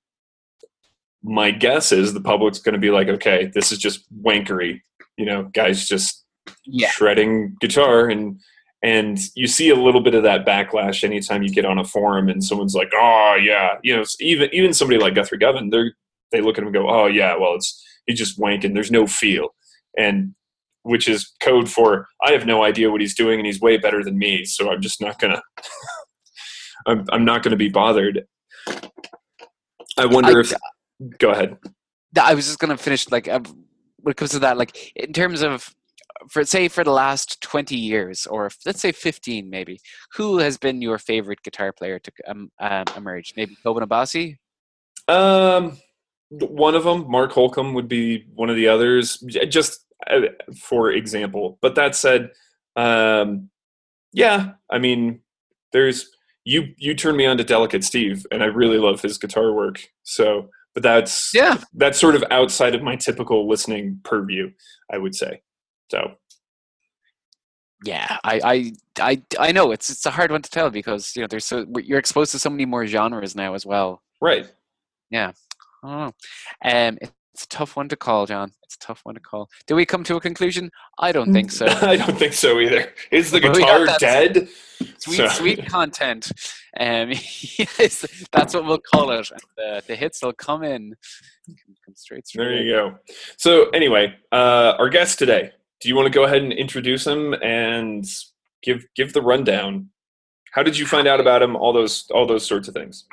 my 1.23 1.51
guess 1.51 1.91
is 1.91 2.13
the 2.13 2.21
public's 2.21 2.59
going 2.59 2.73
to 2.73 2.79
be 2.79 2.91
like, 2.91 3.07
okay, 3.09 3.51
this 3.53 3.71
is 3.71 3.77
just 3.77 4.05
wankery, 4.23 4.81
you 5.17 5.25
know, 5.25 5.43
guys 5.53 5.87
just 5.87 6.23
Yeah. 6.65 6.89
shredding 6.89 7.55
guitar 7.59 8.07
and 8.09 8.39
and 8.83 9.17
you 9.35 9.47
see 9.47 9.69
a 9.69 9.75
little 9.75 10.01
bit 10.01 10.13
of 10.13 10.21
that 10.23 10.45
backlash 10.45 11.03
anytime 11.03 11.41
you 11.41 11.49
get 11.49 11.65
on 11.65 11.79
a 11.79 11.83
forum 11.83 12.29
and 12.29 12.43
someone's 12.43 12.75
like, 12.75 12.91
oh 12.93 13.35
yeah, 13.41 13.77
you 13.83 13.95
know, 13.95 14.03
even 14.19 14.49
even 14.53 14.73
somebody 14.73 14.99
like 14.99 15.15
Guthrie 15.15 15.39
Govan, 15.39 15.69
they 15.71 15.91
they 16.31 16.41
look 16.41 16.57
at 16.57 16.61
him 16.61 16.67
and 16.67 16.73
go, 16.75 16.87
oh 16.89 17.07
yeah, 17.07 17.35
well 17.35 17.55
it's 17.55 17.83
he's 18.07 18.17
just 18.17 18.39
wanking. 18.39 18.73
There's 18.73 18.91
no 18.91 19.05
feel, 19.05 19.49
and 19.97 20.33
which 20.83 21.07
is 21.07 21.33
code 21.41 21.69
for 21.69 22.07
I 22.25 22.31
have 22.31 22.45
no 22.45 22.63
idea 22.63 22.89
what 22.89 23.01
he's 23.01 23.15
doing 23.15 23.39
and 23.39 23.45
he's 23.45 23.61
way 23.61 23.77
better 23.77 24.03
than 24.03 24.17
me, 24.17 24.45
so 24.45 24.71
I'm 24.71 24.81
just 24.81 24.99
not 25.01 25.19
gonna. 25.19 25.41
I'm 26.87 27.05
I'm 27.11 27.25
not 27.25 27.43
gonna 27.43 27.57
be 27.57 27.69
bothered. 27.69 28.25
I 29.97 30.05
wonder 30.05 30.37
I- 30.37 30.41
if. 30.41 30.53
Go 31.19 31.29
ahead. 31.29 31.57
I 32.19 32.33
was 32.33 32.47
just 32.47 32.57
going 32.57 32.75
to 32.75 32.81
finish 32.81 33.11
like 33.11 33.27
uh, 33.27 33.41
when 33.97 34.11
it 34.11 34.17
comes 34.17 34.31
to 34.31 34.39
that, 34.39 34.57
like 34.57 34.91
in 34.95 35.13
terms 35.13 35.43
of 35.43 35.75
for 36.29 36.43
say 36.43 36.67
for 36.67 36.83
the 36.83 36.91
last 36.91 37.41
20 37.41 37.75
years 37.75 38.25
or 38.25 38.49
let's 38.65 38.81
say 38.81 38.91
15 38.91 39.49
maybe 39.49 39.79
who 40.13 40.39
has 40.39 40.57
been 40.57 40.81
your 40.81 40.97
favorite 40.97 41.41
guitar 41.43 41.71
player 41.71 41.99
to 41.99 42.11
um, 42.27 42.49
um, 42.59 42.85
emerge 42.95 43.33
maybe 43.37 43.55
Tosin 43.63 43.87
Abasi 43.87 44.37
Um, 45.13 45.77
one 46.29 46.75
of 46.75 46.83
them, 46.83 47.09
Mark 47.09 47.31
Holcomb, 47.31 47.73
would 47.73 47.87
be 47.87 48.25
one 48.33 48.49
of 48.49 48.55
the 48.55 48.67
others. 48.67 49.23
Just 49.49 49.85
uh, 50.09 50.21
for 50.59 50.91
example. 50.91 51.57
But 51.61 51.75
that 51.75 51.95
said, 51.95 52.31
um, 52.75 53.49
yeah, 54.13 54.51
I 54.69 54.79
mean, 54.79 55.21
there's 55.73 56.09
you. 56.43 56.73
You 56.77 56.95
turned 56.95 57.17
me 57.17 57.25
on 57.25 57.37
to 57.37 57.43
Delicate 57.43 57.83
Steve, 57.83 58.25
and 58.31 58.43
I 58.43 58.47
really 58.47 58.77
love 58.77 59.01
his 59.01 59.17
guitar 59.17 59.53
work. 59.53 59.81
So, 60.03 60.49
but 60.73 60.83
that's 60.83 61.31
yeah 61.33 61.59
that's 61.73 61.99
sort 61.99 62.15
of 62.15 62.23
outside 62.31 62.75
of 62.75 62.81
my 62.81 62.95
typical 62.95 63.47
listening 63.47 63.99
purview, 64.03 64.51
I 64.91 64.97
would 64.97 65.15
say. 65.15 65.41
So, 65.89 66.17
yeah 67.83 68.17
I, 68.23 68.41
I 68.43 68.73
i 68.99 69.21
i 69.39 69.51
know 69.51 69.71
it's 69.71 69.89
it's 69.89 70.05
a 70.05 70.11
hard 70.11 70.31
one 70.31 70.41
to 70.41 70.49
tell 70.49 70.69
because 70.69 71.15
you 71.15 71.21
know 71.21 71.27
there's 71.27 71.45
so 71.45 71.65
you're 71.83 71.99
exposed 71.99 72.31
to 72.31 72.39
so 72.39 72.49
many 72.49 72.65
more 72.65 72.87
genres 72.87 73.35
now 73.35 73.53
as 73.53 73.65
well 73.65 74.01
right. 74.19 74.51
i 75.11 75.33
don't 75.87 76.15
um 76.65 76.97
it's 77.33 77.43
a 77.43 77.47
tough 77.49 77.75
one 77.75 77.87
to 77.87 77.95
call 77.95 78.25
john 78.25 78.51
it's 78.63 78.75
a 78.75 78.79
tough 78.79 79.01
one 79.03 79.15
to 79.15 79.21
call 79.21 79.49
do 79.67 79.75
we 79.75 79.85
come 79.85 80.03
to 80.03 80.15
a 80.15 80.21
conclusion 80.21 80.69
i 80.99 81.11
don't 81.11 81.31
think 81.33 81.51
so 81.51 81.65
I 81.81 81.97
don't 81.97 82.17
think 82.17 82.33
so 82.33 82.59
either. 82.59 82.91
Is 83.11 83.31
the 83.31 83.39
guitar 83.45 83.87
dead? 83.99 84.49
sweet 84.97 85.17
So- 85.17 85.27
sweet 85.27 85.65
content 85.67 86.31
um 86.79 87.09
yes, 87.57 88.05
that's 88.31 88.53
what 88.53 88.65
we'll 88.65 88.79
call 88.79 89.11
it 89.11 89.29
and 89.31 89.41
the, 89.55 89.83
the 89.87 89.95
hits 89.95 90.21
will 90.21 90.33
come 90.33 90.63
in 90.63 90.95
come, 91.85 91.95
straight 91.95 92.25
There 92.33 92.53
you 92.53 92.71
go. 92.73 92.97
So 93.37 93.69
anyway, 93.69 94.15
uh, 94.31 94.73
our 94.77 94.89
guest 94.89 95.19
today. 95.19 95.51
Do 95.79 95.89
you 95.89 95.95
want 95.95 96.07
to 96.07 96.11
go 96.11 96.23
ahead 96.25 96.41
and 96.41 96.51
introduce 96.51 97.05
him 97.05 97.33
and 97.35 98.05
give 98.61 98.85
give 98.95 99.13
the 99.13 99.21
rundown? 99.21 99.89
How 100.51 100.63
did 100.63 100.77
you 100.77 100.85
find 100.85 101.07
out 101.07 101.19
about 101.19 101.41
him? 101.41 101.55
All 101.55 101.71
those 101.71 102.09
all 102.11 102.25
those 102.25 102.45
sorts 102.45 102.67
of 102.67 102.73
things. 102.73 103.05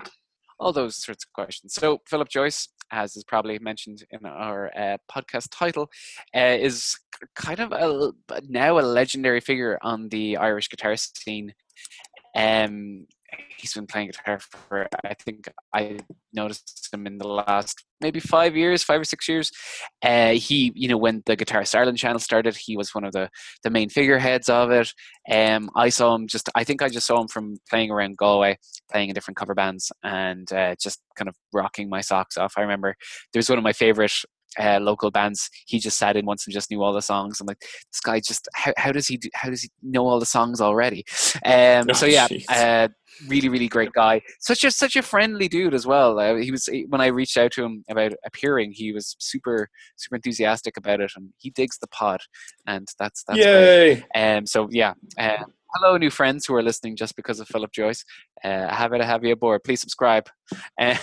All 0.58 0.72
those 0.72 0.96
sorts 0.96 1.24
of 1.24 1.32
questions. 1.32 1.74
So 1.74 2.00
Philip 2.06 2.28
Joyce, 2.28 2.68
as 2.90 3.16
is 3.16 3.24
probably 3.24 3.58
mentioned 3.58 4.04
in 4.10 4.24
our 4.26 4.70
uh, 4.76 4.96
podcast 5.10 5.48
title, 5.50 5.90
uh, 6.34 6.56
is 6.60 6.96
kind 7.34 7.60
of 7.60 7.72
a, 7.72 8.12
now 8.48 8.78
a 8.78 8.82
legendary 8.82 9.40
figure 9.40 9.78
on 9.82 10.08
the 10.08 10.36
Irish 10.36 10.68
guitar 10.68 10.96
scene. 10.96 11.54
Um, 12.36 13.06
he's 13.56 13.74
been 13.74 13.86
playing 13.86 14.08
guitar 14.08 14.38
for 14.38 14.86
I 15.04 15.14
think 15.14 15.48
I 15.74 15.98
noticed 16.32 16.88
him 16.92 17.06
in 17.06 17.18
the 17.18 17.28
last 17.28 17.84
maybe 18.00 18.20
five 18.20 18.56
years, 18.56 18.82
five 18.82 19.00
or 19.00 19.04
six 19.04 19.28
years. 19.28 19.50
Uh, 20.02 20.32
he, 20.32 20.72
you 20.74 20.88
know, 20.88 20.98
when 20.98 21.22
the 21.26 21.36
Guitarist 21.36 21.74
Ireland 21.74 21.98
channel 21.98 22.18
started, 22.18 22.56
he 22.56 22.76
was 22.76 22.94
one 22.94 23.04
of 23.04 23.12
the 23.12 23.30
the 23.62 23.70
main 23.70 23.88
figureheads 23.88 24.48
of 24.48 24.70
it. 24.70 24.92
Um, 25.30 25.70
I 25.74 25.88
saw 25.88 26.14
him 26.14 26.26
just 26.26 26.48
I 26.54 26.64
think 26.64 26.82
I 26.82 26.88
just 26.88 27.06
saw 27.06 27.20
him 27.20 27.28
from 27.28 27.56
playing 27.68 27.90
around 27.90 28.16
Galway 28.16 28.58
playing 28.90 29.08
in 29.08 29.14
different 29.14 29.36
cover 29.36 29.54
bands 29.54 29.90
and 30.02 30.52
uh, 30.52 30.74
just 30.80 31.00
kind 31.16 31.28
of 31.28 31.34
rocking 31.52 31.88
my 31.88 32.00
socks 32.00 32.36
off. 32.36 32.54
I 32.56 32.62
remember 32.62 32.94
there 33.32 33.38
was 33.38 33.48
one 33.48 33.58
of 33.58 33.64
my 33.64 33.72
favorite 33.72 34.12
uh, 34.58 34.78
local 34.80 35.10
bands. 35.10 35.50
He 35.66 35.78
just 35.78 35.98
sat 35.98 36.16
in 36.16 36.26
once 36.26 36.46
and 36.46 36.52
just 36.52 36.70
knew 36.70 36.82
all 36.82 36.92
the 36.92 37.02
songs. 37.02 37.40
I'm 37.40 37.46
like, 37.46 37.60
this 37.60 38.00
guy 38.02 38.20
just 38.20 38.48
how, 38.54 38.72
how 38.76 38.92
does 38.92 39.06
he 39.06 39.16
do, 39.16 39.28
how 39.34 39.50
does 39.50 39.62
he 39.62 39.70
know 39.82 40.06
all 40.06 40.20
the 40.20 40.26
songs 40.26 40.60
already? 40.60 41.04
Um, 41.44 41.86
Oh, 41.90 41.92
so 41.92 42.06
yeah, 42.06 42.26
uh, 42.48 42.88
really 43.28 43.48
really 43.48 43.68
great 43.68 43.92
guy. 43.92 44.20
Such 44.40 44.64
a 44.64 44.70
such 44.70 44.96
a 44.96 45.02
friendly 45.02 45.48
dude 45.48 45.74
as 45.74 45.86
well. 45.86 46.18
Uh, 46.18 46.36
he 46.36 46.50
was 46.50 46.68
when 46.88 47.00
I 47.00 47.06
reached 47.06 47.36
out 47.36 47.52
to 47.52 47.64
him 47.64 47.84
about 47.88 48.12
appearing, 48.24 48.72
he 48.72 48.92
was 48.92 49.16
super 49.18 49.68
super 49.96 50.16
enthusiastic 50.16 50.76
about 50.76 51.00
it, 51.00 51.12
and 51.16 51.30
he 51.38 51.50
digs 51.50 51.78
the 51.78 51.88
pod, 51.88 52.20
and 52.66 52.86
that's 52.98 53.24
that's 53.26 53.38
great. 53.38 54.04
Yay! 54.14 54.36
Um, 54.36 54.46
so 54.46 54.68
yeah, 54.70 54.94
uh, 55.18 55.44
hello, 55.74 55.96
new 55.96 56.10
friends 56.10 56.46
who 56.46 56.54
are 56.54 56.62
listening 56.62 56.94
just 56.94 57.16
because 57.16 57.40
of 57.40 57.48
Philip 57.48 57.72
Joyce. 57.72 58.04
Uh, 58.44 58.68
happy 58.68 58.98
to 58.98 59.04
have 59.04 59.24
you 59.24 59.32
aboard. 59.32 59.64
Please 59.64 59.80
subscribe, 59.80 60.28
um, 60.80 60.98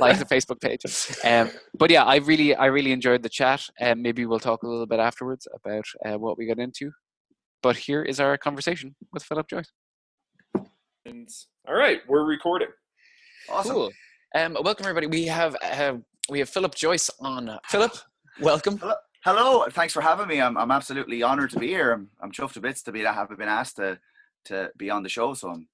like 0.00 0.18
the 0.18 0.26
Facebook 0.28 0.60
page. 0.60 0.80
Um, 1.24 1.50
but 1.78 1.90
yeah, 1.90 2.04
I 2.04 2.16
really, 2.16 2.54
I 2.54 2.66
really 2.66 2.92
enjoyed 2.92 3.22
the 3.22 3.28
chat. 3.28 3.64
Um, 3.80 4.02
maybe 4.02 4.26
we'll 4.26 4.40
talk 4.40 4.62
a 4.62 4.68
little 4.68 4.86
bit 4.86 4.98
afterwards 4.98 5.46
about 5.54 5.84
uh, 6.04 6.18
what 6.18 6.36
we 6.36 6.46
got 6.46 6.58
into. 6.58 6.90
But 7.62 7.76
here 7.76 8.02
is 8.02 8.20
our 8.20 8.36
conversation 8.36 8.94
with 9.12 9.22
Philip 9.22 9.48
Joyce. 9.48 9.72
And 11.06 11.28
all 11.68 11.74
right, 11.74 12.00
we're 12.08 12.24
recording. 12.24 12.68
Awesome. 13.48 13.72
Cool. 13.72 13.90
Um, 14.34 14.56
welcome 14.62 14.86
everybody. 14.86 15.06
We 15.06 15.26
have 15.26 15.56
uh, 15.62 15.94
we 16.28 16.40
have 16.40 16.48
Philip 16.48 16.74
Joyce 16.74 17.10
on. 17.20 17.58
Philip, 17.68 17.92
welcome. 18.40 18.78
Hello. 18.78 18.94
Hello, 19.24 19.64
thanks 19.70 19.94
for 19.94 20.02
having 20.02 20.28
me. 20.28 20.38
I'm, 20.38 20.56
I'm 20.58 20.70
absolutely 20.70 21.22
honored 21.22 21.48
to 21.52 21.58
be 21.58 21.68
here. 21.68 21.92
I'm, 21.92 22.10
I'm 22.20 22.30
chuffed 22.30 22.52
to 22.54 22.60
bits 22.60 22.82
to 22.82 22.92
be 22.92 23.02
that 23.02 23.14
have 23.14 23.30
been 23.38 23.48
asked 23.48 23.76
to 23.76 23.98
to 24.46 24.70
be 24.76 24.90
on 24.90 25.02
the 25.02 25.08
show. 25.08 25.32
So 25.32 25.48
I'm 25.48 25.66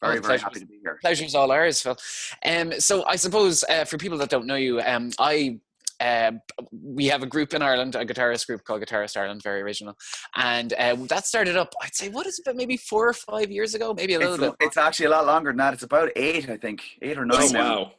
very 0.00 0.18
Oh, 0.18 0.22
very 0.22 0.38
happy 0.38 0.60
to 0.60 0.66
be 0.66 0.78
here. 0.80 1.00
Pleasure's 1.02 1.34
all 1.34 1.50
ours, 1.50 1.82
Phil. 1.82 1.96
Um, 2.44 2.72
so 2.78 3.04
I 3.06 3.16
suppose 3.16 3.64
uh, 3.68 3.84
for 3.84 3.98
people 3.98 4.16
that 4.18 4.30
don't 4.30 4.46
know 4.46 4.54
you, 4.54 4.80
um, 4.80 5.10
I 5.18 5.58
uh, 5.98 6.32
we 6.70 7.06
have 7.06 7.24
a 7.24 7.26
group 7.26 7.52
in 7.54 7.62
Ireland, 7.62 7.96
a 7.96 8.04
guitarist 8.04 8.46
group 8.46 8.62
called 8.62 8.82
Guitarist 8.82 9.16
Ireland, 9.16 9.42
very 9.42 9.60
original, 9.62 9.96
and 10.36 10.72
uh, 10.74 10.94
that 11.08 11.26
started 11.26 11.56
up. 11.56 11.72
I'd 11.82 11.94
say 11.96 12.10
what 12.10 12.26
is 12.26 12.40
it, 12.46 12.54
maybe 12.54 12.76
four 12.76 13.08
or 13.08 13.12
five 13.12 13.50
years 13.50 13.74
ago, 13.74 13.92
maybe 13.92 14.14
a 14.14 14.18
little 14.20 14.34
It's, 14.34 14.40
bit. 14.42 14.54
it's 14.60 14.76
actually 14.76 15.06
a 15.06 15.10
lot 15.10 15.26
longer 15.26 15.50
than 15.50 15.56
that. 15.58 15.74
It's 15.74 15.82
about 15.82 16.10
eight, 16.14 16.48
I 16.48 16.58
think, 16.58 16.82
eight 17.02 17.18
or 17.18 17.24
nine. 17.24 17.38
Oh 17.40 17.48
now. 17.48 17.78
wow! 17.78 17.92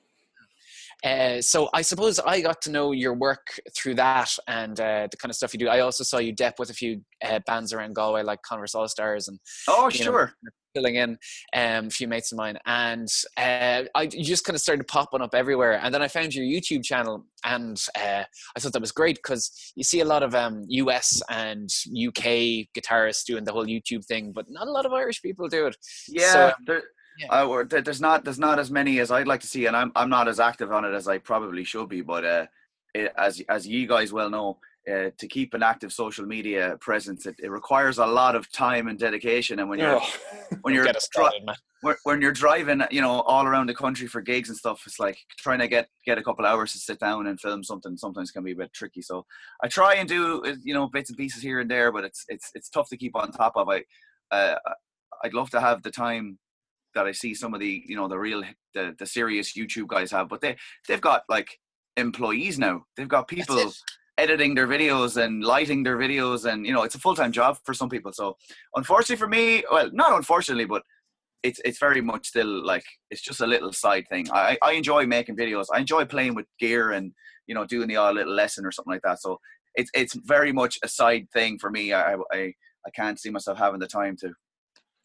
Uh, 1.05 1.39
so 1.39 1.69
I 1.71 1.83
suppose 1.83 2.19
I 2.19 2.41
got 2.41 2.61
to 2.63 2.71
know 2.71 2.91
your 2.91 3.13
work 3.13 3.59
through 3.75 3.93
that 3.95 4.35
and 4.47 4.79
uh, 4.79 5.07
the 5.09 5.17
kind 5.17 5.29
of 5.29 5.35
stuff 5.35 5.53
you 5.53 5.59
do. 5.59 5.67
I 5.67 5.81
also 5.81 6.03
saw 6.03 6.17
you 6.17 6.31
dep 6.31 6.57
with 6.57 6.71
a 6.71 6.73
few 6.73 7.01
uh, 7.23 7.39
bands 7.45 7.73
around 7.73 7.93
Galway, 7.93 8.23
like 8.23 8.41
Converse 8.41 8.73
All 8.73 8.87
Stars 8.87 9.27
and 9.27 9.39
Oh 9.67 9.87
you 9.89 9.99
know, 9.99 10.11
sure. 10.11 10.33
filling 10.73 10.95
in 10.95 11.11
um, 11.53 11.87
a 11.87 11.89
few 11.91 12.07
mates 12.07 12.31
of 12.31 12.39
mine, 12.39 12.57
and 12.65 13.07
uh, 13.37 13.83
I 13.93 14.09
you 14.11 14.23
just 14.23 14.45
kind 14.45 14.55
of 14.55 14.61
started 14.61 14.87
popping 14.87 15.21
up 15.21 15.35
everywhere. 15.35 15.79
And 15.81 15.93
then 15.93 16.01
I 16.01 16.07
found 16.07 16.33
your 16.33 16.45
YouTube 16.45 16.83
channel, 16.83 17.23
and 17.45 17.79
uh, 17.95 18.23
I 18.55 18.59
thought 18.59 18.73
that 18.73 18.81
was 18.81 18.91
great 18.91 19.17
because 19.17 19.51
you 19.75 19.83
see 19.83 19.99
a 19.99 20.05
lot 20.05 20.23
of 20.23 20.33
um, 20.33 20.65
US 20.69 21.21
and 21.29 21.69
UK 21.85 22.65
guitarists 22.75 23.25
doing 23.25 23.43
the 23.43 23.53
whole 23.53 23.67
YouTube 23.67 24.03
thing, 24.05 24.31
but 24.31 24.47
not 24.49 24.67
a 24.67 24.71
lot 24.71 24.87
of 24.87 24.91
Irish 24.93 25.21
people 25.21 25.47
do 25.49 25.67
it. 25.67 25.77
Yeah. 26.07 26.33
So- 26.33 26.53
there, 26.65 26.83
yeah. 27.19 27.27
uh, 27.31 27.63
there's 27.63 28.01
not 28.01 28.23
there's 28.23 28.39
not 28.39 28.59
as 28.59 28.71
many 28.71 28.99
as 28.99 29.11
I'd 29.11 29.27
like 29.27 29.41
to 29.41 29.47
see, 29.47 29.65
and 29.65 29.75
I'm 29.75 29.91
I'm 29.95 30.09
not 30.09 30.27
as 30.27 30.39
active 30.39 30.71
on 30.71 30.85
it 30.85 30.93
as 30.93 31.07
I 31.07 31.17
probably 31.17 31.63
should 31.63 31.89
be. 31.89 32.01
But 32.01 32.25
uh, 32.25 32.45
it, 32.93 33.11
as 33.17 33.41
as 33.49 33.67
you 33.67 33.87
guys 33.87 34.11
well 34.11 34.29
know, 34.29 34.59
uh, 34.91 35.09
to 35.17 35.27
keep 35.27 35.53
an 35.53 35.63
active 35.63 35.91
social 35.91 36.25
media 36.25 36.77
presence, 36.79 37.25
it, 37.25 37.35
it, 37.39 37.49
requires 37.49 37.97
a 37.97 38.05
lot 38.05 38.35
of 38.35 38.51
time 38.51 38.87
and 38.87 38.99
dedication. 38.99 39.59
And 39.59 39.69
when 39.69 39.79
you're 39.79 39.99
oh, 40.01 40.13
when 40.61 40.73
you're 40.73 40.87
started, 40.99 41.43
dri- 41.83 41.95
when 42.03 42.21
you're 42.21 42.31
driving, 42.31 42.81
you 42.91 43.01
know, 43.01 43.21
all 43.21 43.45
around 43.45 43.67
the 43.67 43.73
country 43.73 44.07
for 44.07 44.21
gigs 44.21 44.49
and 44.49 44.57
stuff, 44.57 44.83
it's 44.85 44.99
like 44.99 45.17
trying 45.37 45.59
to 45.59 45.67
get 45.67 45.87
get 46.05 46.17
a 46.17 46.23
couple 46.23 46.45
hours 46.45 46.73
to 46.73 46.79
sit 46.79 46.99
down 46.99 47.27
and 47.27 47.39
film 47.39 47.63
something. 47.63 47.97
Sometimes 47.97 48.31
can 48.31 48.43
be 48.43 48.51
a 48.51 48.55
bit 48.55 48.73
tricky. 48.73 49.01
So 49.01 49.25
I 49.63 49.67
try 49.67 49.95
and 49.95 50.07
do 50.07 50.43
uh, 50.45 50.55
you 50.63 50.73
know 50.73 50.87
bits 50.87 51.09
and 51.09 51.17
pieces 51.17 51.41
here 51.41 51.59
and 51.59 51.71
there, 51.71 51.91
but 51.91 52.03
it's 52.03 52.25
it's 52.27 52.51
it's 52.53 52.69
tough 52.69 52.89
to 52.89 52.97
keep 52.97 53.15
on 53.15 53.31
top 53.31 53.53
of. 53.55 53.69
I 53.69 53.83
uh, 54.31 54.57
I'd 55.23 55.33
love 55.33 55.49
to 55.51 55.61
have 55.61 55.81
the 55.81 55.91
time 55.91 56.37
that 56.95 57.05
I 57.05 57.11
see 57.11 57.33
some 57.33 57.53
of 57.53 57.59
the 57.59 57.83
you 57.85 57.95
know 57.95 58.07
the 58.07 58.17
real 58.17 58.43
the 58.73 58.95
the 58.97 59.05
serious 59.05 59.53
YouTube 59.53 59.87
guys 59.87 60.11
have, 60.11 60.29
but 60.29 60.41
they 60.41 60.55
they've 60.87 61.01
got 61.01 61.23
like 61.29 61.59
employees 61.97 62.57
now. 62.57 62.83
They've 62.97 63.07
got 63.07 63.27
people 63.27 63.71
editing 64.17 64.55
their 64.55 64.67
videos 64.67 65.21
and 65.21 65.43
lighting 65.43 65.83
their 65.83 65.97
videos 65.97 66.49
and 66.49 66.65
you 66.65 66.71
know 66.73 66.83
it's 66.83 66.95
a 66.95 66.99
full-time 66.99 67.31
job 67.31 67.57
for 67.65 67.73
some 67.73 67.89
people. 67.89 68.13
So 68.13 68.37
unfortunately 68.75 69.17
for 69.17 69.27
me 69.27 69.63
well 69.69 69.89
not 69.93 70.15
unfortunately 70.15 70.65
but 70.65 70.83
it's 71.43 71.59
it's 71.65 71.79
very 71.79 72.01
much 72.01 72.27
still 72.27 72.65
like 72.65 72.83
it's 73.11 73.21
just 73.21 73.41
a 73.41 73.47
little 73.47 73.73
side 73.73 74.05
thing. 74.09 74.27
I 74.31 74.57
i 74.61 74.71
enjoy 74.71 75.05
making 75.05 75.37
videos. 75.37 75.65
I 75.73 75.79
enjoy 75.79 76.05
playing 76.05 76.35
with 76.35 76.45
gear 76.59 76.91
and 76.91 77.11
you 77.47 77.55
know 77.55 77.65
doing 77.65 77.87
the 77.87 77.97
odd 77.97 78.15
little 78.15 78.33
lesson 78.33 78.65
or 78.65 78.71
something 78.71 78.93
like 78.93 79.03
that. 79.03 79.21
So 79.21 79.39
it's 79.75 79.91
it's 79.93 80.15
very 80.15 80.51
much 80.51 80.79
a 80.83 80.87
side 80.87 81.27
thing 81.33 81.59
for 81.59 81.69
me. 81.69 81.93
I 81.93 82.15
i, 82.31 82.53
I 82.87 82.89
can't 82.95 83.19
see 83.19 83.29
myself 83.29 83.57
having 83.57 83.79
the 83.79 83.87
time 83.87 84.15
to 84.21 84.31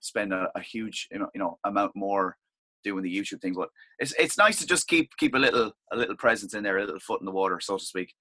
spend 0.00 0.32
a, 0.32 0.48
a 0.54 0.60
huge 0.60 1.08
you 1.10 1.18
know 1.18 1.28
you 1.34 1.40
know 1.40 1.58
amount 1.64 1.92
more 1.94 2.36
doing 2.82 3.02
the 3.02 3.14
youtube 3.14 3.40
thing 3.40 3.52
but 3.54 3.68
it's 3.98 4.14
it's 4.18 4.38
nice 4.38 4.58
to 4.58 4.66
just 4.66 4.88
keep 4.88 5.10
keep 5.18 5.34
a 5.34 5.38
little 5.38 5.72
a 5.92 5.96
little 5.96 6.16
presence 6.16 6.54
in 6.54 6.62
there 6.62 6.78
a 6.78 6.84
little 6.84 7.00
foot 7.00 7.20
in 7.20 7.26
the 7.26 7.32
water 7.32 7.58
so 7.60 7.76
to 7.76 7.84
speak 7.84 8.12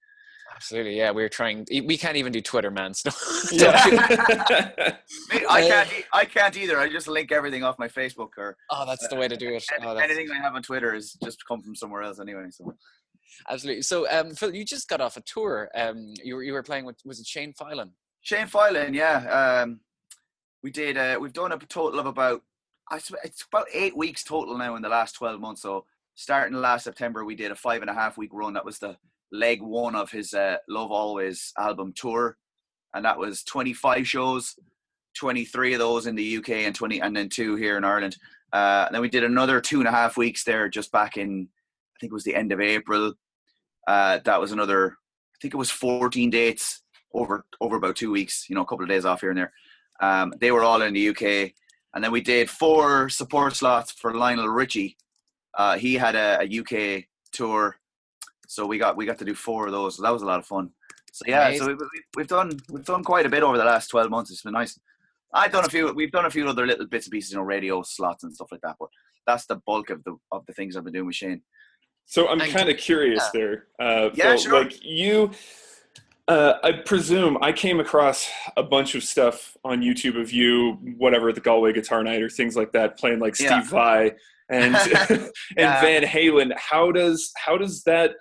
Absolutely, 0.54 0.96
yeah. 0.96 1.12
We 1.12 1.22
are 1.22 1.28
trying. 1.28 1.66
We 1.70 1.96
can't 1.96 2.16
even 2.16 2.32
do 2.32 2.40
Twitter, 2.40 2.70
man. 2.70 2.92
So 2.92 3.10
yeah. 3.52 3.70
I 5.48 5.60
can't. 5.62 5.88
I 6.12 6.24
can't 6.24 6.56
either. 6.56 6.78
I 6.78 6.88
just 6.88 7.08
link 7.08 7.30
everything 7.30 7.62
off 7.62 7.78
my 7.78 7.88
Facebook 7.88 8.30
or. 8.36 8.56
Oh, 8.70 8.84
that's 8.86 9.06
the 9.08 9.16
way 9.16 9.28
to 9.28 9.36
do 9.36 9.54
it. 9.54 9.64
Oh, 9.82 9.96
anything 9.96 10.28
I 10.30 10.40
have 10.40 10.54
on 10.54 10.62
Twitter 10.62 10.94
is 10.94 11.16
just 11.22 11.38
come 11.46 11.62
from 11.62 11.74
somewhere 11.74 12.02
else 12.02 12.18
anyway. 12.18 12.46
So. 12.50 12.74
Absolutely. 13.48 13.82
So, 13.82 14.10
um, 14.10 14.34
Phil, 14.34 14.54
you 14.54 14.64
just 14.64 14.88
got 14.88 15.00
off 15.00 15.16
a 15.16 15.22
tour. 15.22 15.70
Um, 15.74 16.14
you 16.22 16.34
were 16.34 16.42
you 16.42 16.52
were 16.52 16.62
playing 16.62 16.84
with 16.84 16.96
was 17.04 17.20
it 17.20 17.26
Shane 17.26 17.54
Filan? 17.56 17.92
Shane 18.22 18.46
Filan, 18.46 18.92
yeah. 18.92 19.62
Um, 19.62 19.80
we 20.62 20.70
did. 20.70 20.96
Uh, 20.96 21.18
we've 21.20 21.32
done 21.32 21.52
a 21.52 21.58
total 21.58 22.00
of 22.00 22.06
about. 22.06 22.42
I 22.90 23.00
it's 23.24 23.44
about 23.52 23.66
eight 23.72 23.96
weeks 23.96 24.24
total 24.24 24.58
now 24.58 24.76
in 24.76 24.82
the 24.82 24.88
last 24.88 25.14
twelve 25.14 25.40
months. 25.40 25.62
So 25.62 25.84
starting 26.14 26.58
last 26.58 26.84
September, 26.84 27.24
we 27.24 27.34
did 27.34 27.50
a 27.50 27.54
five 27.54 27.82
and 27.82 27.90
a 27.90 27.94
half 27.94 28.18
week 28.18 28.30
run. 28.32 28.54
That 28.54 28.64
was 28.64 28.78
the 28.78 28.96
leg 29.32 29.62
one 29.62 29.94
of 29.94 30.10
his 30.10 30.34
uh, 30.34 30.56
Love 30.68 30.90
Always 30.90 31.52
album 31.58 31.92
tour, 31.94 32.36
and 32.94 33.04
that 33.04 33.18
was 33.18 33.42
25 33.44 34.06
shows, 34.06 34.58
23 35.16 35.74
of 35.74 35.78
those 35.78 36.06
in 36.06 36.14
the 36.14 36.36
UK 36.38 36.50
and 36.50 36.74
20, 36.74 37.00
and 37.00 37.16
then 37.16 37.28
two 37.28 37.56
here 37.56 37.76
in 37.76 37.84
Ireland. 37.84 38.16
Uh, 38.52 38.84
and 38.86 38.94
then 38.94 39.02
we 39.02 39.08
did 39.08 39.24
another 39.24 39.60
two 39.60 39.78
and 39.78 39.88
a 39.88 39.92
half 39.92 40.16
weeks 40.16 40.44
there, 40.44 40.68
just 40.68 40.90
back 40.90 41.16
in, 41.16 41.48
I 41.96 41.96
think 42.00 42.10
it 42.10 42.14
was 42.14 42.24
the 42.24 42.34
end 42.34 42.52
of 42.52 42.60
April. 42.60 43.14
Uh, 43.86 44.18
that 44.24 44.40
was 44.40 44.52
another, 44.52 44.92
I 44.92 45.36
think 45.40 45.54
it 45.54 45.58
was 45.58 45.70
14 45.70 46.30
dates 46.30 46.82
over 47.12 47.44
over 47.60 47.76
about 47.76 47.96
two 47.96 48.10
weeks. 48.10 48.46
You 48.48 48.54
know, 48.54 48.62
a 48.62 48.66
couple 48.66 48.84
of 48.84 48.88
days 48.88 49.04
off 49.04 49.20
here 49.20 49.30
and 49.30 49.38
there. 49.38 49.52
Um, 50.00 50.32
they 50.40 50.50
were 50.50 50.62
all 50.62 50.82
in 50.82 50.94
the 50.94 51.08
UK, 51.10 51.52
and 51.94 52.02
then 52.02 52.12
we 52.12 52.20
did 52.20 52.48
four 52.48 53.08
support 53.08 53.54
slots 53.54 53.92
for 53.92 54.14
Lionel 54.14 54.48
Richie. 54.48 54.96
Uh, 55.56 55.76
he 55.76 55.94
had 55.94 56.14
a, 56.14 56.40
a 56.42 56.60
UK 56.60 57.04
tour 57.32 57.76
so 58.50 58.66
we 58.66 58.78
got 58.78 58.96
we 58.96 59.06
got 59.06 59.16
to 59.18 59.24
do 59.24 59.34
four 59.34 59.66
of 59.66 59.72
those. 59.72 59.96
So 59.96 60.02
that 60.02 60.12
was 60.12 60.22
a 60.22 60.26
lot 60.26 60.40
of 60.40 60.46
fun. 60.46 60.70
So 61.12 61.24
yeah, 61.28 61.46
Amazing. 61.46 61.66
so 61.66 61.72
we, 61.72 62.02
we've 62.16 62.26
done 62.26 62.50
we've 62.68 62.84
done 62.84 63.04
quite 63.04 63.24
a 63.24 63.28
bit 63.28 63.44
over 63.44 63.56
the 63.56 63.64
last 63.64 63.86
twelve 63.86 64.10
months. 64.10 64.32
It's 64.32 64.42
been 64.42 64.54
nice. 64.54 64.76
I've 65.32 65.52
done 65.52 65.64
a 65.64 65.68
few. 65.68 65.92
We've 65.92 66.10
done 66.10 66.26
a 66.26 66.30
few 66.30 66.48
other 66.48 66.66
little 66.66 66.88
bits 66.88 67.06
and 67.06 67.12
pieces, 67.12 67.30
you 67.30 67.38
know, 67.38 67.44
radio 67.44 67.82
slots 67.82 68.24
and 68.24 68.34
stuff 68.34 68.48
like 68.50 68.62
that. 68.62 68.74
But 68.80 68.88
that's 69.24 69.46
the 69.46 69.60
bulk 69.66 69.90
of 69.90 70.02
the 70.02 70.16
of 70.32 70.44
the 70.46 70.52
things 70.52 70.76
I've 70.76 70.82
been 70.82 70.94
doing 70.94 71.06
with 71.06 71.14
Shane. 71.14 71.42
So 72.06 72.26
I'm 72.26 72.40
kind 72.40 72.68
of 72.68 72.76
curious 72.76 73.22
yeah. 73.32 73.40
there. 73.40 73.66
Uh, 73.78 74.10
yeah, 74.14 74.30
Phil, 74.30 74.38
sure. 74.38 74.62
Like 74.64 74.84
you, 74.84 75.30
uh, 76.30 76.60
I 76.62 76.70
presume 76.70 77.38
I 77.42 77.50
came 77.50 77.80
across 77.80 78.30
a 78.56 78.62
bunch 78.62 78.94
of 78.94 79.02
stuff 79.02 79.56
on 79.64 79.82
YouTube 79.82 80.18
of 80.18 80.30
you, 80.30 80.78
whatever 80.96 81.32
the 81.32 81.40
Galway 81.40 81.72
Guitar 81.72 82.04
Night 82.04 82.22
or 82.22 82.28
things 82.30 82.54
like 82.54 82.70
that, 82.70 82.96
playing 82.96 83.18
like 83.18 83.34
Steve 83.34 83.50
yeah. 83.50 83.62
Vai 83.62 84.12
and 84.48 84.76
and 85.10 85.32
yeah. 85.56 85.80
Van 85.80 86.04
Halen. 86.04 86.52
How 86.56 86.92
does 86.92 87.32
how 87.36 87.58
does 87.58 87.82
that 87.82 88.12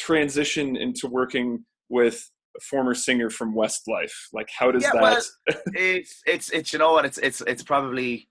transition 0.00 0.76
into 0.76 1.08
working 1.08 1.62
with 1.90 2.30
a 2.56 2.60
former 2.60 2.94
singer 2.94 3.28
from 3.28 3.54
Westlife? 3.54 4.14
Like, 4.32 4.48
how 4.48 4.70
does 4.70 4.84
yeah, 4.84 4.92
that? 4.94 5.02
Well, 5.02 5.22
it's 5.74 6.22
it's 6.26 6.48
it's 6.48 6.72
you 6.72 6.78
know 6.78 6.92
what 6.92 7.04
it's 7.04 7.18
it's 7.18 7.42
it's 7.42 7.62
probably 7.62 8.28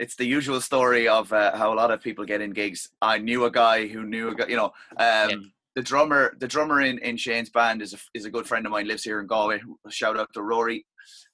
it's 0.00 0.16
the 0.16 0.24
usual 0.24 0.62
story 0.62 1.06
of 1.08 1.30
uh, 1.30 1.54
how 1.58 1.74
a 1.74 1.76
lot 1.76 1.90
of 1.90 2.00
people 2.00 2.24
get 2.24 2.40
in 2.40 2.52
gigs. 2.52 2.88
I 3.02 3.18
knew 3.18 3.44
a 3.44 3.50
guy 3.50 3.86
who 3.86 4.02
knew 4.02 4.30
a 4.30 4.34
guy. 4.34 4.46
You 4.46 4.56
know, 4.56 4.72
um. 4.96 5.52
The 5.74 5.82
drummer 5.82 6.34
the 6.38 6.48
drummer 6.48 6.80
in, 6.80 6.98
in 6.98 7.16
Shane's 7.16 7.50
band 7.50 7.82
is 7.82 7.94
a, 7.94 7.98
is 8.14 8.24
a 8.24 8.30
good 8.30 8.46
friend 8.46 8.66
of 8.66 8.72
mine. 8.72 8.86
Lives 8.86 9.04
here 9.04 9.20
in 9.20 9.26
Galway. 9.26 9.60
Shout 9.90 10.18
out 10.18 10.28
to 10.34 10.42
Rory. 10.42 10.86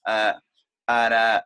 Uh, 0.06 0.34
and 0.88 1.14
uh, 1.14 1.40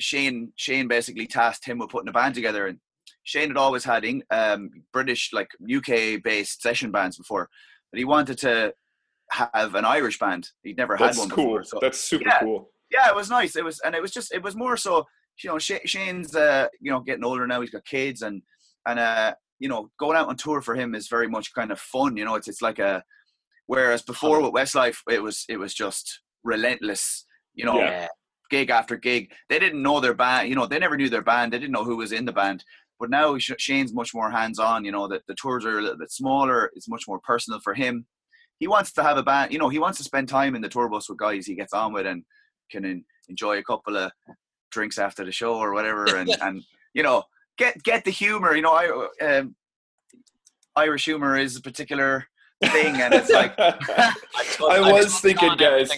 Shane 0.00 0.52
Shane 0.56 0.88
basically 0.88 1.26
tasked 1.26 1.64
him 1.64 1.78
with 1.78 1.90
putting 1.90 2.08
a 2.08 2.12
band 2.12 2.34
together, 2.34 2.66
and 2.66 2.78
Shane 3.24 3.48
had 3.48 3.56
always 3.56 3.84
had 3.84 4.04
um, 4.30 4.70
British, 4.92 5.32
like 5.32 5.50
UK 5.62 6.22
based 6.22 6.62
session 6.62 6.90
bands 6.90 7.16
before, 7.18 7.48
but 7.92 7.98
he 7.98 8.04
wanted 8.04 8.38
to 8.38 8.72
have 9.30 9.74
an 9.74 9.84
Irish 9.84 10.18
band. 10.18 10.48
He'd 10.62 10.76
never 10.76 10.96
That's 10.96 11.16
had 11.16 11.20
one 11.20 11.30
cool. 11.30 11.44
before. 11.44 11.64
So, 11.64 11.78
That's 11.80 12.00
super 12.00 12.24
yeah, 12.26 12.40
cool. 12.40 12.70
Yeah, 12.90 13.08
it 13.08 13.14
was 13.14 13.30
nice. 13.30 13.56
It 13.56 13.64
was, 13.64 13.80
and 13.80 13.94
it 13.94 14.00
was 14.00 14.12
just, 14.12 14.32
it 14.32 14.42
was 14.42 14.56
more 14.56 14.76
so, 14.76 15.06
you 15.42 15.50
know, 15.50 15.58
Shane's, 15.58 16.34
uh, 16.34 16.68
you 16.80 16.90
know, 16.90 17.00
getting 17.00 17.24
older 17.24 17.46
now. 17.46 17.60
He's 17.60 17.70
got 17.70 17.84
kids, 17.84 18.22
and 18.22 18.42
and 18.86 18.98
uh, 18.98 19.34
you 19.58 19.68
know, 19.68 19.90
going 19.98 20.16
out 20.16 20.28
on 20.28 20.36
tour 20.36 20.60
for 20.60 20.74
him 20.74 20.94
is 20.94 21.08
very 21.08 21.28
much 21.28 21.52
kind 21.54 21.70
of 21.70 21.80
fun. 21.80 22.16
You 22.16 22.24
know, 22.24 22.34
it's 22.34 22.48
it's 22.48 22.62
like 22.62 22.78
a, 22.78 23.02
whereas 23.66 24.02
before 24.02 24.40
with 24.40 24.52
Westlife, 24.52 24.98
it 25.10 25.22
was 25.22 25.44
it 25.48 25.58
was 25.58 25.74
just 25.74 26.20
relentless. 26.44 27.24
You 27.54 27.64
know, 27.64 27.78
yeah. 27.78 28.06
gig 28.50 28.70
after 28.70 28.96
gig. 28.96 29.32
They 29.48 29.58
didn't 29.58 29.82
know 29.82 30.00
their 30.00 30.14
band. 30.14 30.48
You 30.48 30.54
know, 30.54 30.66
they 30.66 30.78
never 30.78 30.96
knew 30.96 31.08
their 31.08 31.22
band. 31.22 31.52
They 31.52 31.58
didn't 31.58 31.72
know 31.72 31.84
who 31.84 31.96
was 31.96 32.12
in 32.12 32.24
the 32.24 32.32
band. 32.32 32.64
But 33.00 33.10
now 33.10 33.36
Shane's 33.38 33.92
much 33.92 34.12
more 34.14 34.30
hands 34.30 34.58
on. 34.58 34.84
You 34.84 34.92
know 34.92 35.08
that 35.08 35.22
the 35.26 35.34
tours 35.34 35.64
are 35.64 35.78
a 35.78 35.82
little 35.82 35.98
bit 35.98 36.12
smaller. 36.12 36.70
It's 36.74 36.88
much 36.88 37.04
more 37.08 37.20
personal 37.20 37.60
for 37.60 37.74
him. 37.74 38.06
He 38.58 38.66
wants 38.66 38.92
to 38.92 39.02
have 39.02 39.16
a 39.18 39.22
band. 39.22 39.52
You 39.52 39.58
know, 39.58 39.68
he 39.68 39.78
wants 39.78 39.98
to 39.98 40.04
spend 40.04 40.28
time 40.28 40.54
in 40.54 40.62
the 40.62 40.68
tour 40.68 40.88
bus 40.88 41.08
with 41.08 41.18
guys 41.18 41.46
he 41.46 41.54
gets 41.54 41.72
on 41.72 41.92
with 41.92 42.06
and 42.06 42.24
can 42.70 43.04
enjoy 43.28 43.58
a 43.58 43.62
couple 43.62 43.96
of 43.96 44.10
drinks 44.70 44.98
after 44.98 45.24
the 45.24 45.32
show 45.32 45.56
or 45.56 45.72
whatever, 45.72 46.04
and 46.16 46.30
and 46.42 46.62
you 46.94 47.02
know 47.02 47.24
get 47.58 47.82
get 47.82 48.04
the 48.04 48.10
humor. 48.10 48.54
You 48.54 48.62
know, 48.62 48.72
I 48.72 49.26
um, 49.26 49.54
Irish 50.76 51.04
humor 51.04 51.36
is 51.36 51.56
a 51.56 51.60
particular 51.60 52.26
thing, 52.64 53.00
and 53.00 53.12
it's 53.12 53.30
like 53.30 53.54
I, 53.58 54.14
I 54.60 54.92
was 54.92 55.20
thinking, 55.20 55.56
guys. 55.56 55.90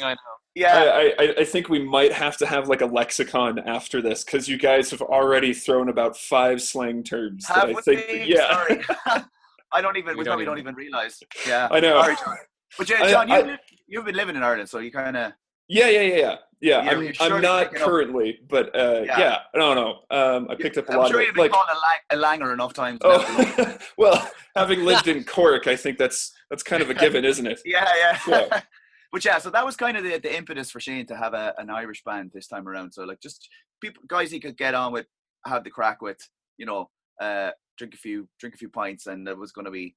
Yeah, 0.56 0.74
I, 0.74 1.14
I, 1.16 1.34
I, 1.38 1.44
think 1.44 1.68
we 1.68 1.78
might 1.78 2.12
have 2.12 2.36
to 2.38 2.46
have 2.46 2.68
like 2.68 2.80
a 2.80 2.86
lexicon 2.86 3.60
after 3.60 4.02
this 4.02 4.24
because 4.24 4.48
you 4.48 4.58
guys 4.58 4.90
have 4.90 5.00
already 5.00 5.54
thrown 5.54 5.88
about 5.88 6.16
five 6.16 6.60
slang 6.60 7.04
terms. 7.04 7.46
Have 7.46 7.68
that 7.68 7.76
I 7.76 7.80
think, 7.80 8.28
yeah. 8.28 8.82
I 9.72 9.80
don't 9.80 9.96
even. 9.96 10.14
We, 10.14 10.18
we 10.18 10.24
don't, 10.24 10.40
even, 10.40 10.46
don't 10.46 10.58
even 10.58 10.74
realize. 10.74 11.22
Yeah, 11.46 11.68
I 11.70 11.78
know. 11.78 12.02
Sorry, 12.02 12.16
John. 12.16 12.36
But 12.76 12.86
John, 12.88 13.30
I, 13.30 13.38
you've, 13.38 13.58
you've 13.86 14.04
been 14.04 14.16
living 14.16 14.34
in 14.34 14.42
Ireland, 14.42 14.68
so 14.68 14.80
you 14.80 14.90
kind 14.90 15.16
of. 15.16 15.32
Yeah, 15.68 15.88
yeah, 15.88 16.00
yeah, 16.00 16.16
yeah. 16.16 16.36
Yeah, 16.60 16.80
I'm, 16.80 17.12
sure 17.14 17.36
I'm 17.36 17.40
not 17.40 17.74
currently, 17.74 18.38
up. 18.42 18.48
but 18.48 18.76
uh, 18.76 19.02
yeah. 19.06 19.18
yeah, 19.18 19.38
I 19.54 19.58
don't 19.58 19.76
know. 19.76 20.00
Um, 20.10 20.46
I 20.50 20.54
picked 20.56 20.76
up 20.76 20.88
a 20.88 20.92
I'm 20.92 20.98
lot 20.98 21.10
sure 21.10 21.20
of 21.20 21.26
you've 21.26 21.34
been 21.34 21.44
like, 21.44 21.52
called 21.52 21.68
a, 21.72 22.16
lang- 22.18 22.22
a 22.22 22.44
langer 22.44 22.52
enough 22.52 22.74
times. 22.74 23.00
Oh, 23.02 23.78
well, 23.96 24.30
having 24.54 24.84
lived 24.84 25.08
in 25.08 25.24
Cork, 25.24 25.66
I 25.66 25.76
think 25.76 25.96
that's 25.96 26.32
that's 26.50 26.62
kind 26.62 26.82
of 26.82 26.90
a 26.90 26.94
given, 26.94 27.24
isn't 27.24 27.46
it? 27.46 27.62
yeah, 27.64 27.88
yeah. 27.98 28.18
yeah 28.28 28.60
but 29.12 29.24
yeah, 29.24 29.38
so 29.38 29.48
that 29.50 29.64
was 29.64 29.74
kind 29.74 29.96
of 29.96 30.04
the, 30.04 30.18
the 30.18 30.36
impetus 30.36 30.70
for 30.70 30.80
Shane 30.80 31.06
to 31.06 31.16
have 31.16 31.32
a, 31.32 31.54
an 31.56 31.70
Irish 31.70 32.02
band 32.04 32.30
this 32.34 32.46
time 32.46 32.68
around. 32.68 32.92
So 32.92 33.04
like 33.04 33.20
just 33.22 33.48
people 33.80 34.02
guys 34.06 34.30
he 34.30 34.38
could 34.38 34.58
get 34.58 34.74
on 34.74 34.92
with, 34.92 35.06
have 35.46 35.64
the 35.64 35.70
crack 35.70 36.02
with, 36.02 36.18
you 36.58 36.66
know, 36.66 36.90
uh, 37.22 37.52
drink 37.78 37.94
a 37.94 37.98
few 37.98 38.28
drink 38.38 38.54
a 38.54 38.58
few 38.58 38.68
pints, 38.68 39.06
and 39.06 39.26
it 39.26 39.38
was 39.38 39.52
going 39.52 39.64
to 39.64 39.70
be 39.70 39.96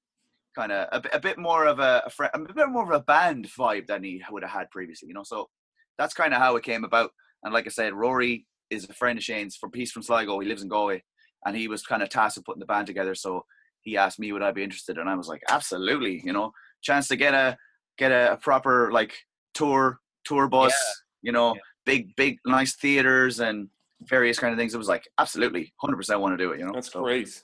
kind 0.56 0.72
of 0.72 0.88
a, 0.94 1.18
a, 1.18 1.20
bit 1.20 1.38
more 1.38 1.66
of 1.66 1.80
a, 1.80 2.04
a, 2.06 2.10
fr- 2.10 2.26
a 2.34 2.40
bit 2.40 2.70
more 2.70 2.84
of 2.84 2.92
a 2.92 3.04
band 3.04 3.50
vibe 3.58 3.88
than 3.88 4.04
he 4.04 4.24
would 4.32 4.44
have 4.44 4.52
had 4.52 4.72
previously. 4.72 5.10
You 5.10 5.16
know, 5.16 5.24
so 5.24 5.50
that's 5.98 6.14
kind 6.14 6.34
of 6.34 6.40
how 6.40 6.56
it 6.56 6.64
came 6.64 6.84
about. 6.84 7.12
And 7.44 7.54
like 7.54 7.66
I 7.68 7.70
said, 7.70 7.94
Rory 7.94 8.46
is 8.70 8.88
a 8.90 8.94
friend 8.94 9.18
of 9.18 9.24
Shane's 9.24 9.56
from 9.56 9.72
Peace 9.72 9.92
from 9.92 10.04
Sligo. 10.04 10.40
He 10.40 10.48
lives 10.48 10.64
in 10.64 10.70
Galway, 10.70 11.04
and 11.46 11.56
he 11.56 11.68
was 11.68 11.84
kind 11.84 12.02
of 12.02 12.10
tasked 12.10 12.38
with 12.38 12.46
putting 12.46 12.60
the 12.62 12.66
band 12.66 12.88
together. 12.88 13.16
So 13.16 13.46
he 13.82 13.98
asked 13.98 14.20
me 14.20 14.32
would 14.32 14.42
I 14.42 14.52
be 14.52 14.64
interested, 14.64 14.98
and 14.98 15.10
I 15.10 15.16
was 15.16 15.28
like, 15.28 15.42
absolutely. 15.50 16.22
You 16.24 16.34
know, 16.34 16.52
chance 16.82 17.08
to 17.10 17.16
get 17.16 17.34
a 17.34 17.58
get 17.98 18.12
a, 18.12 18.34
a 18.34 18.38
proper 18.38 18.92
like 18.92 19.14
tour 19.54 20.00
tour 20.26 20.48
bus. 20.48 20.72
Yeah. 20.72 20.94
You 21.30 21.32
know, 21.32 21.56
yeah. 21.56 21.62
big 21.86 22.16
big 22.16 22.38
nice 22.46 22.76
theaters 22.76 23.40
and 23.40 23.70
various 24.02 24.40
kind 24.40 24.54
of 24.54 24.60
things. 24.60 24.74
It 24.74 24.78
was 24.78 24.88
like 24.90 25.08
absolutely 25.18 25.74
100% 25.84 26.20
want 26.20 26.38
to 26.38 26.44
do 26.44 26.52
it. 26.52 26.60
You 26.60 26.66
know, 26.66 26.74
That's 26.74 26.92
So- 26.92 27.04
great. 27.04 27.44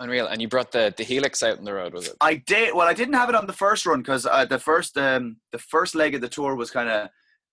Unreal. 0.00 0.26
And 0.28 0.40
you 0.40 0.48
brought 0.48 0.72
the 0.72 0.94
the 0.96 1.04
Helix 1.04 1.42
out 1.42 1.58
on 1.58 1.64
the 1.64 1.74
road, 1.74 1.92
was 1.92 2.08
it? 2.08 2.16
I 2.22 2.36
did. 2.36 2.74
Well, 2.74 2.88
I 2.88 2.94
didn't 2.94 3.14
have 3.14 3.28
it 3.28 3.34
on 3.34 3.46
the 3.46 3.52
first 3.52 3.84
run 3.84 4.00
because 4.00 4.24
uh, 4.24 4.46
the 4.46 4.58
first 4.58 4.96
um, 4.96 5.36
the 5.52 5.58
first 5.58 5.94
leg 5.94 6.14
of 6.14 6.22
the 6.22 6.28
tour 6.28 6.54
was 6.54 6.70
kind 6.70 6.88
of 6.88 7.10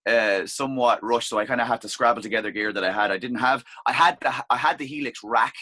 uh, 0.07 0.47
somewhat 0.47 1.03
rushed, 1.03 1.29
so 1.29 1.37
I 1.37 1.45
kind 1.45 1.61
of 1.61 1.67
had 1.67 1.81
to 1.81 1.89
scrabble 1.89 2.21
together 2.21 2.51
gear 2.51 2.71
that 2.73 2.83
I 2.83 2.91
had. 2.91 3.11
I 3.11 3.17
didn't 3.17 3.39
have. 3.39 3.63
I 3.85 3.93
had 3.93 4.17
the 4.21 4.33
I 4.49 4.57
had 4.57 4.77
the 4.77 4.85
Helix 4.85 5.19
rack, 5.23 5.53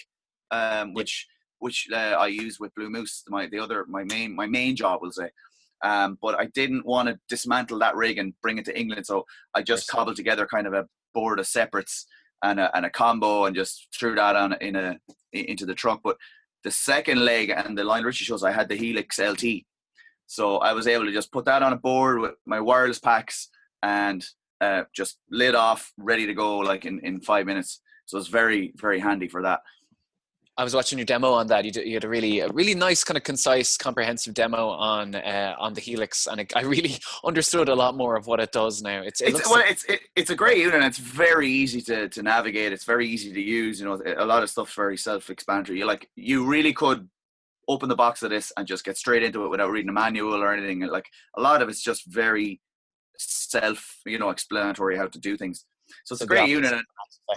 um, 0.51 0.93
which 0.93 1.27
which 1.60 1.88
uh, 1.91 2.15
I 2.19 2.27
use 2.27 2.60
with 2.60 2.73
Blue 2.75 2.89
Moose. 2.89 3.23
My 3.27 3.47
the 3.47 3.60
other 3.60 3.86
my 3.88 4.03
main 4.03 4.36
my 4.36 4.47
main 4.47 4.75
job 4.75 5.01
will 5.01 5.12
say. 5.12 5.29
Um, 5.84 6.17
but 6.21 6.39
I 6.39 6.45
didn't 6.45 6.86
want 6.86 7.10
to 7.10 7.19
dismantle 7.27 7.79
that 7.79 7.95
rig 7.95 8.17
and 8.17 8.34
bring 8.41 8.58
it 8.58 8.65
to 8.65 8.79
England, 8.79 9.05
so 9.05 9.25
I 9.53 9.62
just 9.62 9.84
Yes. 9.84 9.89
cobbled 9.89 10.15
together 10.15 10.47
kind 10.47 10.67
of 10.67 10.73
a 10.73 10.88
board 11.13 11.39
of 11.39 11.47
separates 11.47 12.05
and 12.43 12.60
a, 12.60 12.75
and 12.75 12.86
a 12.86 12.89
combo 12.89 13.45
and 13.45 13.55
just 13.55 13.88
threw 13.97 14.15
that 14.15 14.36
on 14.36 14.53
in 14.62 14.75
a 14.75 14.97
into 15.34 15.65
the 15.65 15.75
truck. 15.75 16.01
But 16.03 16.17
the 16.63 16.71
second 16.71 17.19
leg 17.23 17.49
and 17.49 17.77
the 17.77 17.84
Lionel 17.84 18.08
Richie 18.08 18.25
shows, 18.25 18.43
I 18.43 18.51
had 18.51 18.69
the 18.69 18.75
Helix 18.75 19.19
LT. 19.19 19.65
So 20.27 20.58
I 20.58 20.73
was 20.73 20.88
able 20.88 21.05
to 21.05 21.12
just 21.12 21.31
put 21.31 21.45
that 21.45 21.62
on 21.62 21.73
a 21.73 21.77
board 21.77 22.19
with 22.19 22.36
my 22.45 22.60
wireless 22.60 22.99
packs 22.99 23.49
and 23.86 24.26
uh, 24.62 24.84
just 24.93 25.19
lid 25.30 25.54
off, 25.54 25.93
ready 25.98 26.26
to 26.26 26.34
go 26.34 26.58
like 26.58 26.86
in, 26.86 27.00
in 27.02 27.21
five 27.21 27.45
minutes. 27.45 27.82
So 28.06 28.17
it's 28.17 28.28
very, 28.28 28.74
very 28.76 29.00
handy 29.00 29.28
for 29.28 29.43
that. 29.43 29.62
I 30.58 30.63
was 30.63 30.74
watching 30.74 30.98
your 30.98 31.06
demo 31.06 31.34
on 31.34 31.48
that. 31.48 31.65
You, 31.65 31.71
did, 31.71 31.86
you 31.86 31.95
had 31.95 32.06
a 32.06 32.10
really, 32.10 32.39
a 32.39 32.48
really 32.48 32.74
nice, 32.74 33.04
kind 33.04 33.17
of 33.17 33.24
concise, 33.24 33.76
comprehensive 33.76 34.34
demo 34.34 34.69
on 34.69 35.13
uh, 35.13 35.54
on 35.60 35.74
the 35.74 35.82
Helix, 35.82 36.28
and 36.28 36.39
it, 36.39 36.54
I 36.56 36.62
really 36.62 36.95
understood 37.26 37.67
a 37.67 37.76
lot 37.76 37.98
more 37.98 38.15
of 38.15 38.26
what 38.26 38.39
it 38.39 38.54
does 38.54 38.82
now. 38.82 39.02
It's, 39.02 39.19
it 39.19 39.36
It's, 39.36 39.50
well, 39.50 39.60
like- 39.60 39.71
it's, 39.71 39.84
it, 39.86 40.00
it's 40.15 40.30
a 40.30 40.36
great 40.36 40.60
unit 40.60 40.76
and 40.76 40.86
it's 40.86 40.98
very 40.98 41.50
easy 41.50 41.82
to, 41.82 42.08
to 42.08 42.24
navigate. 42.24 42.71
It's 42.71 42.86
very 42.86 43.08
easy 43.08 43.34
to 43.34 43.41
use. 43.41 43.82
You 43.82 43.86
know, 43.86 44.02
a 44.17 44.26
lot 44.26 44.43
of 44.43 44.50
stuff's 44.50 44.74
very 44.74 44.98
self-explanatory. 44.98 45.78
You 45.78 45.86
like, 45.86 46.10
you 46.15 46.45
really 46.45 46.71
could 46.71 47.10
open 47.67 47.89
the 47.89 47.95
box 47.95 48.24
of 48.24 48.30
this 48.30 48.54
and 48.56 48.65
just 48.65 48.86
get 48.86 48.95
straight 48.95 49.24
into 49.24 49.43
it 49.43 49.50
without 49.50 49.71
reading 49.71 49.89
a 49.89 49.93
manual 49.93 50.41
or 50.41 50.54
anything. 50.54 50.80
Like 50.88 51.10
a 51.36 51.41
lot 51.41 51.62
of 51.62 51.67
it's 51.67 51.82
just 51.84 52.06
very 52.06 52.62
self, 53.17 53.97
you 54.06 54.17
know, 54.19 54.30
explanatory 54.30 54.97
how 54.97 55.08
to 55.08 55.19
do 55.19 55.38
things. 55.38 55.65
So 56.04 56.13
it's 56.13 56.19
So 56.19 56.25
a 56.25 56.28
great 56.28 56.39
opposite. 56.39 56.51
unit. 56.54 56.73
and- 56.73 56.84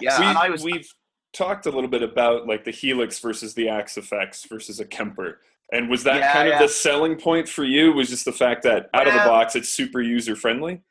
Yeah, 0.01 0.19
we, 0.19 0.25
and 0.25 0.37
I 0.37 0.49
was 0.49 0.63
we've 0.63 0.87
talked 1.33 1.65
a 1.65 1.71
little 1.71 1.89
bit 1.89 2.01
about 2.03 2.47
like 2.47 2.63
the 2.63 2.71
Helix 2.71 3.19
versus 3.19 3.53
the 3.53 3.69
Axe-Fx 3.69 4.47
versus 4.49 4.79
a 4.79 4.85
Kemper. 4.85 5.39
And 5.71 5.89
was 5.89 6.03
that 6.05 6.17
Yeah, 6.17 6.33
kind 6.33 6.47
of 6.47 6.53
yeah. 6.53 6.61
the 6.63 6.67
selling 6.69 7.15
point 7.15 7.47
for 7.47 7.63
you? 7.63 7.93
Was 7.93 8.09
just 8.09 8.25
the 8.25 8.31
fact 8.31 8.63
that 8.63 8.89
out 8.93 9.07
of 9.07 9.13
the 9.13 9.19
box 9.19 9.55
it's 9.55 9.69
super 9.69 10.01
user 10.01 10.35
friendly? 10.35 10.81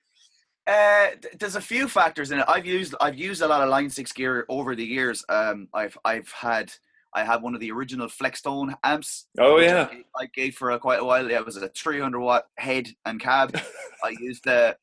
Uh, 0.66 1.08
there's 1.38 1.56
a 1.56 1.60
few 1.60 1.88
factors 1.88 2.30
in 2.30 2.38
it. 2.40 2.44
I've 2.46 2.66
used 2.66 2.94
I've 3.00 3.16
used 3.18 3.40
a 3.42 3.48
lot 3.48 3.62
of 3.62 3.70
Line 3.70 3.88
Six 3.90 4.12
gear 4.12 4.44
over 4.48 4.76
the 4.76 4.84
years. 4.84 5.24
Um, 5.28 5.68
I've 5.74 5.96
I've 6.04 6.30
had 6.30 6.72
I 7.14 7.24
had 7.24 7.42
one 7.42 7.54
of 7.54 7.60
the 7.60 7.70
original 7.72 8.06
Flextone 8.08 8.74
amps. 8.84 9.26
Oh 9.38 9.58
yeah. 9.58 9.88
I, 9.90 10.02
I 10.22 10.26
gave 10.34 10.54
for 10.56 10.70
a, 10.72 10.78
quite 10.78 11.00
a 11.00 11.04
while. 11.04 11.30
It 11.30 11.44
was 11.44 11.56
a 11.56 11.68
300 11.68 12.18
watt 12.20 12.46
head 12.58 12.88
and 13.06 13.18
cab. 13.20 13.58
I 14.04 14.14
used 14.20 14.44
the 14.44 14.76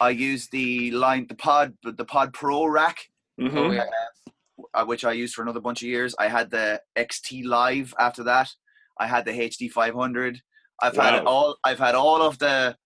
I 0.00 0.10
used 0.10 0.52
the 0.52 0.90
line 0.92 1.26
the 1.28 1.34
pod 1.34 1.74
the 1.82 2.04
pod 2.04 2.32
Pro 2.32 2.66
rack, 2.66 3.08
Mhm. 3.40 3.56
Oh, 3.56 3.70
yeah. 3.72 3.86
uh, 4.74 4.84
which 4.84 5.04
I 5.04 5.12
used 5.12 5.34
for 5.34 5.42
another 5.42 5.60
bunch 5.60 5.82
of 5.82 5.88
years. 5.88 6.14
I 6.18 6.28
had 6.28 6.50
the 6.50 6.80
XT 6.96 7.44
Live 7.46 7.94
after 7.98 8.22
that. 8.24 8.50
I 8.98 9.06
had 9.06 9.24
the 9.24 9.32
HD 9.32 9.70
500. 9.70 10.40
I've 10.82 10.96
had 10.96 11.24
Wow. 11.24 11.30
all 11.30 11.56
I've 11.64 11.78
had 11.78 11.94
all 11.94 12.22
of 12.22 12.38
the 12.38 12.76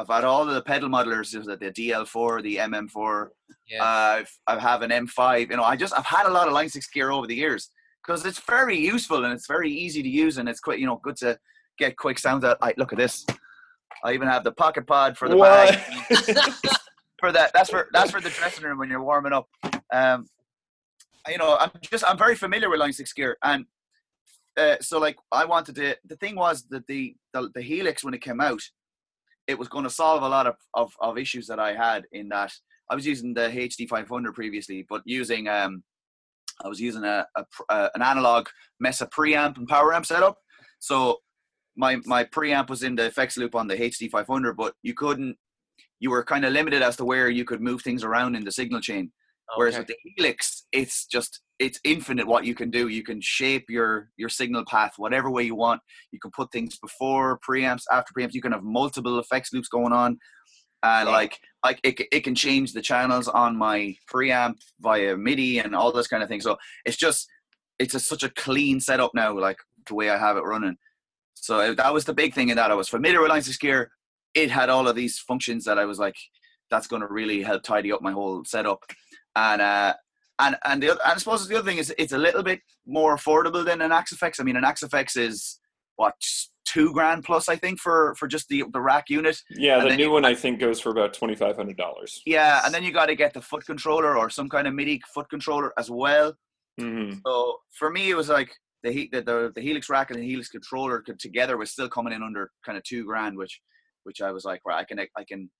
I've 0.00 0.08
had 0.08 0.24
all 0.24 0.48
of 0.48 0.54
the 0.54 0.62
pedal 0.62 0.88
modelers, 0.88 1.32
the 1.32 1.56
the 1.56 1.70
DL4, 1.70 2.42
the 2.42 2.56
MM4. 2.56 3.28
Yeah. 3.68 3.84
I've 3.84 4.30
I 4.46 4.58
have 4.58 4.80
an 4.82 4.90
M5. 4.90 5.50
You 5.50 5.56
know, 5.58 5.64
I 5.64 5.76
just 5.76 5.92
I've 5.96 6.06
had 6.06 6.26
a 6.26 6.30
lot 6.30 6.46
of 6.48 6.54
Line 6.54 6.70
Six 6.70 6.86
gear 6.88 7.10
over 7.10 7.26
the 7.26 7.34
years 7.36 7.70
because 8.08 8.24
it's 8.24 8.40
very 8.40 8.76
useful 8.76 9.24
and 9.24 9.34
it's 9.34 9.46
very 9.46 9.70
easy 9.70 10.02
to 10.02 10.08
use 10.08 10.38
and 10.38 10.48
it's 10.48 10.60
quite 10.60 10.78
you 10.78 10.86
know 10.86 10.98
good 11.02 11.16
to 11.16 11.38
get 11.78 11.96
quick 11.96 12.18
sounds 12.18 12.42
out. 12.42 12.56
I 12.62 12.72
look 12.78 12.92
at 12.92 12.98
this. 12.98 13.26
I 14.02 14.14
even 14.14 14.28
have 14.28 14.44
the 14.44 14.52
pocket 14.52 14.86
pod 14.86 15.18
for 15.18 15.28
the 15.28 15.36
What? 15.36 15.70
bag 15.70 16.16
for 17.20 17.32
that. 17.32 17.52
That's 17.52 17.68
for 17.68 17.88
that's 17.92 18.10
for 18.10 18.20
the 18.20 18.30
dressing 18.30 18.64
room 18.64 18.78
when 18.78 18.88
you're 18.88 19.02
warming 19.02 19.34
up. 19.34 19.46
Um, 19.92 20.26
you 21.28 21.36
know, 21.36 21.58
I'm 21.60 21.70
just 21.82 22.04
I'm 22.08 22.16
very 22.16 22.34
familiar 22.34 22.70
with 22.70 22.80
Line 22.80 22.94
Six 22.94 23.12
gear, 23.12 23.36
and 23.44 23.66
uh, 24.56 24.76
so 24.80 24.98
like 24.98 25.16
I 25.30 25.44
wanted 25.44 25.74
to. 25.76 25.96
The 26.06 26.16
thing 26.16 26.36
was 26.36 26.64
that 26.70 26.86
the 26.86 27.14
the, 27.34 27.50
the 27.54 27.62
Helix 27.62 28.02
when 28.02 28.14
it 28.14 28.22
came 28.22 28.40
out, 28.40 28.62
it 29.46 29.58
was 29.58 29.68
going 29.68 29.84
to 29.84 29.90
solve 29.90 30.22
a 30.22 30.28
lot 30.28 30.46
of, 30.46 30.54
of 30.72 30.92
of 31.00 31.18
issues 31.18 31.46
that 31.48 31.60
I 31.60 31.74
had 31.74 32.04
in 32.12 32.30
that 32.30 32.52
I 32.90 32.94
was 32.94 33.06
using 33.06 33.34
the 33.34 33.50
HD 33.50 33.86
500 33.86 34.34
previously, 34.34 34.86
but 34.88 35.02
using 35.04 35.46
um, 35.48 35.82
I 36.64 36.68
was 36.68 36.80
using 36.80 37.04
a, 37.04 37.26
a 37.36 37.44
pr- 37.50 37.62
uh, 37.68 37.88
an 37.94 38.02
analog 38.02 38.48
Mesa 38.80 39.06
preamp 39.06 39.56
and 39.56 39.68
power 39.68 39.94
amp 39.94 40.06
setup. 40.06 40.38
So 40.80 41.18
my 41.76 41.96
my 42.04 42.24
preamp 42.24 42.68
was 42.68 42.82
in 42.82 42.96
the 42.96 43.06
effects 43.06 43.36
loop 43.36 43.54
on 43.54 43.68
the 43.68 43.76
HD 43.76 44.10
500, 44.10 44.56
but 44.56 44.74
you 44.82 44.94
couldn't. 44.94 45.36
You 46.00 46.10
were 46.10 46.24
kind 46.24 46.44
of 46.44 46.52
limited 46.52 46.82
as 46.82 46.96
to 46.96 47.04
where 47.04 47.28
you 47.28 47.44
could 47.44 47.60
move 47.60 47.82
things 47.82 48.04
around 48.04 48.36
in 48.36 48.44
the 48.44 48.52
signal 48.52 48.80
chain. 48.80 49.10
Whereas 49.56 49.78
with 49.78 49.86
the 49.86 49.96
Helix, 50.16 50.66
it's 50.72 51.06
just 51.06 51.40
it's 51.58 51.80
infinite 51.82 52.26
what 52.26 52.44
you 52.44 52.54
can 52.54 52.70
do. 52.70 52.88
You 52.88 53.02
can 53.02 53.20
shape 53.20 53.66
your 53.68 54.10
your 54.16 54.28
signal 54.28 54.64
path 54.66 54.94
whatever 54.96 55.30
way 55.30 55.44
you 55.44 55.54
want. 55.54 55.80
You 56.12 56.18
can 56.20 56.30
put 56.32 56.52
things 56.52 56.78
before 56.78 57.38
preamps, 57.48 57.84
after 57.90 58.12
preamps. 58.12 58.34
You 58.34 58.42
can 58.42 58.52
have 58.52 58.62
multiple 58.62 59.18
effects 59.18 59.52
loops 59.52 59.68
going 59.68 59.92
on, 59.92 60.18
and 60.82 61.06
Wow. 61.08 61.12
like 61.12 61.38
like 61.64 61.80
it, 61.82 62.00
it 62.12 62.20
can 62.20 62.34
change 62.34 62.72
the 62.72 62.82
channels 62.82 63.26
on 63.28 63.56
my 63.56 63.96
preamp 64.12 64.60
via 64.80 65.16
MIDI 65.16 65.58
and 65.58 65.74
all 65.74 65.90
this 65.92 66.06
kind 66.06 66.22
of 66.22 66.28
thing. 66.28 66.40
So 66.40 66.56
it's 66.84 66.96
just 66.96 67.28
it's 67.78 67.94
a, 67.94 68.00
such 68.00 68.22
a 68.22 68.30
clean 68.30 68.80
setup 68.80 69.12
now, 69.14 69.36
like 69.38 69.58
the 69.86 69.94
way 69.94 70.10
I 70.10 70.18
have 70.18 70.36
it 70.36 70.44
running. 70.44 70.76
So 71.34 71.60
uh, 71.60 71.74
that 71.74 71.94
was 71.94 72.04
the 72.04 72.14
big 72.14 72.34
thing 72.34 72.48
in 72.48 72.56
that 72.56 72.70
I 72.70 72.74
was 72.74 72.88
familiar 72.88 73.20
with 73.20 73.44
6 73.44 73.56
Gear. 73.58 73.90
It 74.34 74.50
had 74.50 74.68
all 74.68 74.88
of 74.88 74.96
these 74.96 75.18
functions 75.18 75.64
that 75.64 75.78
I 75.78 75.84
was 75.84 75.98
like, 75.98 76.16
that's 76.70 76.86
going 76.86 77.02
to 77.02 77.08
really 77.08 77.42
help 77.42 77.62
tidy 77.62 77.92
up 77.92 78.02
my 78.02 78.12
whole 78.12 78.44
setup. 78.44 78.84
And 79.34 79.62
uh, 79.62 79.94
and 80.40 80.56
and 80.64 80.82
the 80.82 80.90
other, 80.90 81.00
and 81.04 81.12
I 81.14 81.16
suppose 81.16 81.46
the 81.48 81.56
other 81.56 81.68
thing 81.68 81.78
is 81.78 81.92
it's 81.98 82.12
a 82.12 82.18
little 82.18 82.42
bit 82.42 82.60
more 82.86 83.16
affordable 83.16 83.64
than 83.64 83.80
an 83.80 83.92
Axe-Fx. 83.92 84.40
I 84.40 84.44
mean, 84.44 84.56
an 84.56 84.64
Axe-Fx 84.64 85.16
is 85.16 85.58
what 85.98 86.14
two 86.64 86.92
grand 86.92 87.24
plus, 87.24 87.48
I 87.48 87.56
think, 87.56 87.78
for 87.80 88.14
for 88.18 88.26
just 88.28 88.48
the 88.48 88.64
the 88.72 88.80
rack 88.80 89.10
unit. 89.10 89.36
Yeah, 89.50 89.80
And 89.80 89.90
the 89.90 89.96
new 89.96 90.04
you- 90.04 90.10
one 90.12 90.24
I 90.24 90.34
think 90.34 90.58
goes 90.60 90.80
for 90.80 90.90
about 90.90 91.12
twenty 91.12 91.34
five 91.34 91.56
hundred 91.56 91.76
dollars. 91.76 92.22
Yeah, 92.24 92.62
and 92.64 92.72
then 92.72 92.82
you 92.84 92.92
got 92.92 93.06
to 93.06 93.14
get 93.14 93.34
the 93.34 93.42
foot 93.42 93.64
controller 93.66 94.16
or 94.16 94.30
some 94.30 94.48
kind 94.48 94.66
of 94.66 94.74
MIDI 94.74 95.02
foot 95.14 95.28
controller 95.28 95.72
as 95.78 95.90
well. 95.90 96.34
hmm 96.78 97.12
So 97.26 97.56
for 97.78 97.90
me, 97.90 98.10
it 98.10 98.16
was 98.16 98.28
like 98.28 98.50
the 98.84 98.92
he- 98.92 99.08
the 99.12 99.20
the, 99.22 99.52
the 99.56 99.60
Helix 99.60 99.88
rack 99.90 100.10
and 100.10 100.18
the 100.20 100.26
Helix 100.26 100.48
controller 100.48 101.00
could, 101.00 101.18
together 101.18 101.56
was 101.56 101.70
still 101.72 101.88
coming 101.88 102.12
in 102.12 102.22
under 102.22 102.50
kind 102.64 102.78
of 102.78 102.84
two 102.84 103.04
grand, 103.04 103.36
which 103.36 103.60
which 104.04 104.20
I 104.22 104.30
was 104.32 104.44
like, 104.44 104.60
right, 104.66 104.78
I 104.78 104.84
can 104.84 104.98
I 105.00 105.24
can 105.30 105.50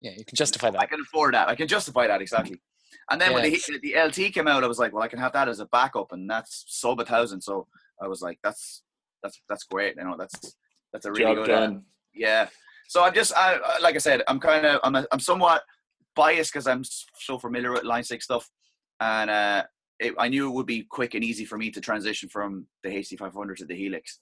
yeah, 0.00 0.12
you 0.16 0.24
can 0.24 0.36
justify 0.36 0.70
that. 0.70 0.80
I 0.80 0.86
can 0.86 1.00
afford 1.00 1.34
that. 1.34 1.48
I 1.48 1.56
can 1.56 1.66
justify 1.66 2.06
that 2.06 2.20
exactly. 2.20 2.60
And 3.10 3.20
then 3.20 3.32
when 3.34 3.42
the, 3.42 3.58
the 3.82 3.94
LT 4.06 4.32
came 4.32 4.46
out, 4.48 4.62
I 4.64 4.66
was 4.68 4.78
like, 4.78 4.92
well, 4.92 5.02
I 5.02 5.08
can 5.08 5.18
have 5.18 5.32
that 5.32 5.48
as 5.48 5.60
a 5.60 5.66
backup, 5.66 6.12
and 6.12 6.28
that's 6.30 6.64
sub 6.68 7.00
a 7.00 7.04
thousand. 7.04 7.40
So 7.42 7.66
I 8.02 8.06
was 8.06 8.22
like, 8.22 8.38
that's 8.44 8.82
that's 9.22 9.40
that's 9.48 9.64
great. 9.64 9.96
You 9.96 10.04
know, 10.04 10.16
that's 10.18 10.56
that's 10.92 11.06
a 11.06 11.12
really 11.12 11.34
Job 11.34 11.36
good. 11.36 11.50
uh, 11.50 11.60
done. 11.60 11.82
yeah. 12.14 12.48
So 12.88 13.04
I'm 13.04 13.12
just, 13.12 13.34
I, 13.36 13.78
like 13.80 13.96
I 13.96 13.98
said, 13.98 14.22
I'm 14.28 14.40
kind 14.40 14.64
of, 14.64 14.80
I'm, 14.82 14.94
a, 14.94 15.06
I'm 15.12 15.20
somewhat 15.20 15.62
biased 16.16 16.52
because 16.52 16.66
I'm 16.66 16.82
so 16.84 17.38
familiar 17.38 17.70
with 17.70 17.84
Line 17.84 18.02
Six 18.02 18.24
stuff, 18.24 18.48
and 19.00 19.28
uh, 19.28 19.64
it, 20.00 20.14
I 20.18 20.28
knew 20.28 20.48
it 20.48 20.54
would 20.54 20.66
be 20.66 20.84
quick 20.88 21.14
and 21.14 21.22
easy 21.22 21.44
for 21.44 21.58
me 21.58 21.70
to 21.70 21.80
transition 21.82 22.30
from 22.30 22.66
the 22.82 22.88
HD500 22.88 23.56
to 23.56 23.66
the 23.66 23.74
Helix. 23.74 24.20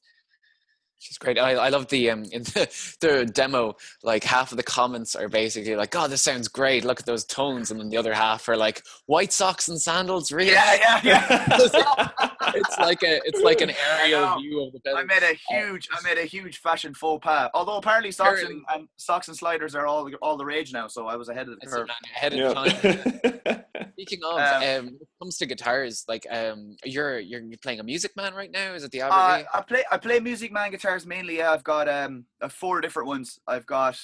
She's 0.98 1.18
great. 1.18 1.38
I, 1.38 1.52
I 1.52 1.68
love 1.68 1.88
the 1.88 2.10
um 2.10 2.24
in 2.32 2.42
the, 2.42 2.96
the 3.00 3.26
demo. 3.26 3.74
Like 4.02 4.24
half 4.24 4.50
of 4.50 4.56
the 4.56 4.62
comments 4.62 5.14
are 5.14 5.28
basically 5.28 5.76
like, 5.76 5.90
"God, 5.90 6.10
this 6.10 6.22
sounds 6.22 6.48
great. 6.48 6.84
Look 6.84 7.00
at 7.00 7.06
those 7.06 7.24
tones," 7.24 7.70
and 7.70 7.78
then 7.78 7.88
the 7.90 7.96
other 7.96 8.14
half 8.14 8.48
are 8.48 8.56
like, 8.56 8.82
"White 9.06 9.32
socks 9.32 9.68
and 9.68 9.80
sandals, 9.80 10.32
really?" 10.32 10.52
Yeah, 10.52 10.74
yeah, 10.74 11.00
yeah. 11.04 12.08
it's 12.54 12.78
like 12.78 13.02
a 13.02 13.20
it's 13.24 13.40
like 13.40 13.60
an 13.60 13.72
aerial 13.90 14.38
view 14.40 14.64
of 14.64 14.72
the 14.82 14.92
I 14.96 15.04
made 15.04 15.22
a 15.22 15.34
huge, 15.48 15.88
I 15.92 16.02
made 16.02 16.18
a 16.18 16.24
huge 16.26 16.58
fashion 16.58 16.94
faux 16.94 17.22
pas. 17.22 17.50
Although 17.54 17.76
apparently 17.76 18.10
socks 18.10 18.40
and, 18.40 18.62
Apparently. 18.62 18.64
and 18.74 18.88
socks 18.96 19.28
and 19.28 19.36
sliders 19.36 19.74
are 19.74 19.86
all 19.86 20.10
all 20.22 20.36
the 20.36 20.44
rage 20.44 20.72
now, 20.72 20.88
so 20.88 21.06
I 21.06 21.16
was 21.16 21.28
ahead 21.28 21.48
of 21.48 21.60
the 21.60 21.66
curve. 21.66 21.88
ahead 22.14 22.32
of 22.34 22.54
time. 22.54 23.62
yeah. 23.96 24.04
Speaking 24.04 24.24
of, 24.24 24.38
Um, 24.38 24.62
um, 24.62 24.84
when 24.86 24.94
it 24.94 25.08
comes 25.20 25.38
to 25.38 25.46
guitars, 25.46 26.04
like 26.08 26.26
um, 26.30 26.76
you're 26.84 27.18
you're 27.18 27.40
you're 27.40 27.58
playing 27.62 27.80
a 27.80 27.82
Music 27.84 28.14
Man 28.16 28.34
right 28.34 28.50
now. 28.50 28.74
Is 28.74 28.84
it 28.84 28.90
the 28.92 29.02
Uh, 29.02 29.10
Albert? 29.10 29.48
I 29.54 29.60
play 29.62 29.84
I 29.90 29.96
play 29.98 30.20
Music 30.20 30.52
Man 30.52 30.70
guitars 30.70 31.06
mainly. 31.06 31.38
Yeah, 31.38 31.52
I've 31.52 31.64
got 31.64 31.88
um 31.88 32.24
uh, 32.40 32.48
four 32.48 32.80
different 32.80 33.08
ones. 33.08 33.38
I've 33.46 33.66
got 33.66 33.98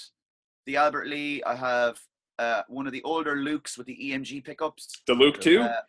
the 0.66 0.76
Albert 0.76 1.08
Lee. 1.08 1.42
I 1.44 1.54
have 1.54 1.98
uh, 2.38 2.62
one 2.68 2.86
of 2.86 2.92
the 2.92 3.02
older 3.02 3.36
Lukes 3.36 3.76
with 3.76 3.86
the 3.86 3.96
EMG 3.96 4.44
pickups. 4.44 5.02
the 5.06 5.14
Luke 5.14 5.40
too. 5.40 5.60
Uh, 5.62 5.80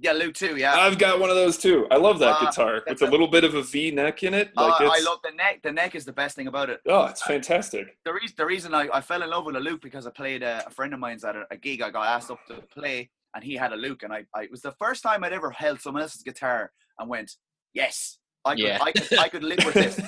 yeah, 0.00 0.12
Luke 0.12 0.34
too. 0.34 0.56
Yeah. 0.56 0.74
I've 0.76 0.96
got 0.96 1.18
one 1.18 1.28
of 1.28 1.34
those 1.34 1.58
too. 1.58 1.88
I 1.90 1.96
love 1.96 2.20
that 2.20 2.36
Ah, 2.38 2.44
guitar 2.44 2.82
It's 2.86 3.02
a 3.02 3.06
a- 3.06 3.10
little 3.10 3.26
bit 3.26 3.42
of 3.42 3.54
a 3.54 3.62
V 3.62 3.90
neck 3.90 4.22
in 4.22 4.32
it. 4.32 4.52
Uh, 4.56 4.68
Like 4.68 4.80
I 4.80 5.00
love 5.00 5.18
the 5.24 5.32
neck. 5.32 5.60
The 5.62 5.72
neck 5.72 5.96
is 5.96 6.04
the 6.04 6.12
best 6.12 6.36
thing 6.36 6.46
about 6.46 6.70
it. 6.70 6.80
oh, 6.86 7.06
it's 7.06 7.20
fantastic. 7.22 7.98
The 8.04 8.12
reason 8.12 8.34
the 8.38 8.46
reason 8.46 8.74
I, 8.74 8.88
I 8.94 9.00
fell 9.00 9.22
in 9.24 9.28
love 9.30 9.44
with 9.44 9.56
a 9.56 9.60
Luke 9.60 9.82
because 9.82 10.06
I 10.06 10.10
played 10.10 10.44
a, 10.44 10.62
a 10.66 10.70
friend 10.70 10.94
of 10.94 11.00
mine's 11.00 11.24
at 11.24 11.34
a, 11.34 11.46
a 11.50 11.56
gig. 11.56 11.82
I 11.82 11.90
got 11.90 12.06
asked 12.06 12.30
up 12.30 12.38
to 12.46 12.54
play, 12.72 13.10
and 13.34 13.44
he 13.44 13.54
had 13.54 13.72
a 13.72 13.76
Luke, 13.76 14.02
and 14.02 14.12
I, 14.12 14.24
I 14.34 14.42
it 14.44 14.50
was 14.50 14.62
the 14.62 14.72
first 14.72 15.02
time 15.02 15.24
I'd 15.24 15.32
ever 15.32 15.50
held 15.50 15.80
someone 15.80 16.02
else's 16.02 16.22
guitar 16.22 16.72
and 16.98 17.08
went, 17.08 17.36
yes, 17.74 18.18
I 18.44 18.54
could, 18.54 18.64
Yeah. 18.64 18.78
I 18.80 18.92
could, 18.92 19.18
I 19.18 19.28
could 19.28 19.44
live 19.44 19.58
with 19.64 19.74
this. 19.74 20.00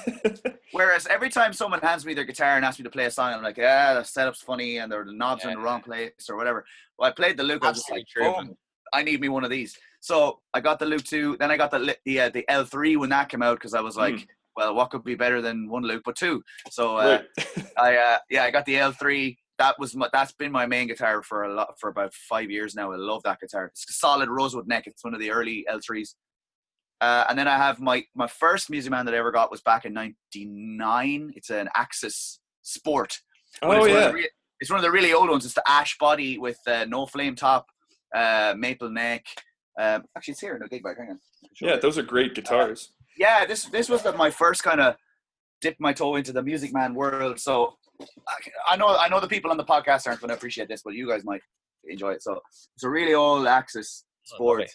Whereas 0.72 1.06
every 1.06 1.28
time 1.28 1.52
someone 1.52 1.80
hands 1.80 2.06
me 2.06 2.14
their 2.14 2.24
guitar 2.24 2.56
and 2.56 2.64
asks 2.64 2.78
me 2.78 2.84
to 2.84 2.90
play 2.90 3.04
a 3.06 3.10
song, 3.10 3.32
I'm 3.34 3.42
like, 3.42 3.56
yeah, 3.56 3.94
the 3.94 4.04
setup's 4.04 4.40
funny 4.40 4.78
and 4.78 4.90
the 4.90 5.04
knobs 5.06 5.44
in 5.44 5.50
the 5.50 5.58
wrong 5.58 5.82
place 5.82 6.12
or 6.28 6.36
whatever. 6.36 6.64
Well, 6.98 7.08
I 7.08 7.12
played 7.12 7.36
the 7.36 7.42
Luke. 7.42 7.64
I 7.64 7.68
was 7.68 7.78
just 7.78 7.90
like, 7.90 8.06
Absolutely 8.16 8.56
I 8.92 9.02
need 9.02 9.20
me 9.20 9.28
one 9.28 9.44
of 9.44 9.50
these. 9.50 9.76
So 10.00 10.40
I 10.54 10.60
got 10.60 10.78
the 10.78 10.86
Luke 10.86 11.04
two. 11.04 11.36
Then 11.38 11.50
I 11.50 11.56
got 11.56 11.70
the 11.70 11.96
the 12.04 12.20
uh, 12.20 12.28
the 12.30 12.44
L 12.48 12.64
three 12.64 12.96
when 12.96 13.10
that 13.10 13.28
came 13.28 13.42
out 13.42 13.56
because 13.58 13.74
I 13.74 13.80
was 13.80 13.96
like, 13.96 14.14
Mm. 14.14 14.26
well, 14.56 14.74
what 14.74 14.90
could 14.90 15.04
be 15.04 15.14
better 15.14 15.40
than 15.42 15.68
one 15.68 15.82
Luke 15.82 16.02
but 16.04 16.16
two? 16.16 16.42
So 16.70 16.96
uh, 16.96 17.22
I 17.76 17.96
uh, 17.96 18.18
yeah, 18.30 18.44
I 18.44 18.50
got 18.50 18.64
the 18.64 18.78
L 18.78 18.92
three. 18.92 19.38
That 19.60 19.78
was 19.78 19.94
my, 19.94 20.08
that's 20.12 20.32
been 20.32 20.50
my 20.50 20.66
main 20.66 20.88
guitar 20.88 21.22
for 21.22 21.44
a 21.44 21.52
lot 21.54 21.74
for 21.78 21.88
about 21.90 22.12
five 22.14 22.50
years 22.50 22.74
now. 22.74 22.90
I 22.92 22.96
love 22.96 23.22
that 23.24 23.38
guitar. 23.40 23.66
It's 23.66 23.84
a 23.88 23.92
solid 23.92 24.28
rosewood 24.28 24.66
neck. 24.66 24.84
It's 24.86 25.04
one 25.04 25.14
of 25.14 25.20
the 25.20 25.30
early 25.30 25.66
L 25.68 25.80
threes. 25.86 26.16
Uh, 27.00 27.24
and 27.28 27.38
then 27.38 27.46
I 27.46 27.56
have 27.56 27.78
my 27.80 28.04
my 28.14 28.26
first 28.26 28.70
Music 28.70 28.90
Man 28.90 29.04
that 29.06 29.14
I 29.14 29.18
ever 29.18 29.30
got 29.32 29.50
was 29.50 29.60
back 29.60 29.84
in 29.84 29.92
'99. 29.92 31.32
It's 31.36 31.50
an 31.50 31.68
Axis 31.76 32.40
Sport. 32.62 33.18
Oh 33.62 33.70
it's 33.72 33.80
One 33.80 33.90
yeah. 33.90 33.96
of 33.96 34.12
the 34.12 34.14
re- 34.14 34.30
it's 34.60 34.70
one 34.70 34.78
of 34.78 34.82
the 34.84 34.90
really 34.90 35.12
old 35.12 35.30
ones. 35.30 35.44
It's 35.44 35.54
the 35.54 35.68
ash 35.70 35.96
body 35.98 36.38
with 36.38 36.58
uh, 36.66 36.84
no 36.88 37.06
flame 37.06 37.34
top, 37.34 37.66
uh, 38.14 38.54
maple 38.56 38.90
neck. 38.90 39.24
Um, 39.80 40.04
actually, 40.16 40.32
it's 40.32 40.40
here 40.40 40.54
in 40.54 40.60
the 40.62 40.68
gig 40.68 40.82
bag. 40.82 40.96
Hang 40.98 41.10
on. 41.10 41.20
I 41.42 41.46
can 41.46 41.54
show 41.54 41.66
Yeah, 41.68 41.76
those 41.76 41.96
are 41.98 42.02
great 42.02 42.34
guitars. 42.34 42.92
yeah. 43.16 43.44
This 43.46 43.64
this 43.66 43.88
was 43.88 44.02
the, 44.02 44.12
my 44.12 44.30
first 44.30 44.62
kind 44.62 44.80
of 44.80 44.96
dip 45.62 45.76
my 45.78 45.92
toe 45.92 46.16
into 46.16 46.32
the 46.32 46.42
Music 46.42 46.72
Man 46.72 46.94
world. 46.94 47.38
So 47.40 47.76
I, 48.28 48.74
I 48.74 48.76
know 48.76 48.96
I 48.96 49.08
know 49.08 49.20
the 49.20 49.28
people 49.28 49.50
on 49.50 49.56
the 49.56 49.64
podcast 49.64 50.06
aren't 50.06 50.20
going 50.20 50.30
to 50.30 50.34
appreciate 50.34 50.68
this, 50.68 50.82
but 50.82 50.94
you 50.94 51.08
guys 51.08 51.24
might 51.24 51.42
enjoy 51.84 52.12
it. 52.12 52.22
So 52.22 52.40
it's 52.74 52.84
a 52.84 52.88
really 52.88 53.14
all 53.14 53.46
Axis 53.48 54.04
Sport, 54.24 54.70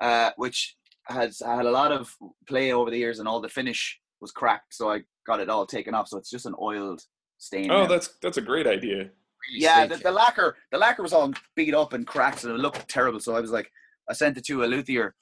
uh, 0.00 0.30
which 0.36 0.76
has 1.04 1.40
had 1.44 1.66
a 1.66 1.70
lot 1.70 1.92
of 1.92 2.14
play 2.48 2.72
over 2.72 2.90
the 2.90 2.98
years, 2.98 3.18
and 3.18 3.28
all 3.28 3.40
the 3.40 3.48
finish 3.48 3.98
was 4.20 4.30
cracked. 4.30 4.74
So 4.74 4.90
I 4.90 5.00
got 5.26 5.40
it 5.40 5.48
all 5.48 5.66
taken 5.66 5.94
off. 5.94 6.08
So 6.08 6.18
it's 6.18 6.30
just 6.30 6.46
an 6.46 6.54
oiled 6.60 7.02
stain. 7.38 7.70
Oh, 7.70 7.82
now. 7.82 7.86
that's 7.86 8.10
that's 8.22 8.36
a 8.36 8.42
great 8.42 8.66
idea. 8.66 9.10
yeah, 9.52 9.86
the, 9.86 9.96
the 9.96 10.10
lacquer, 10.10 10.56
the 10.70 10.78
lacquer 10.78 11.02
was 11.02 11.12
all 11.12 11.32
beat 11.56 11.74
up 11.74 11.92
and 11.92 12.06
cracked, 12.06 12.44
and 12.44 12.52
it 12.52 12.58
looked 12.58 12.88
terrible. 12.88 13.20
So 13.20 13.36
I 13.36 13.40
was 13.40 13.50
like, 13.50 13.70
I 14.08 14.12
sent 14.12 14.36
it 14.36 14.44
to 14.46 14.64
a 14.64 14.66
luthier 14.66 15.14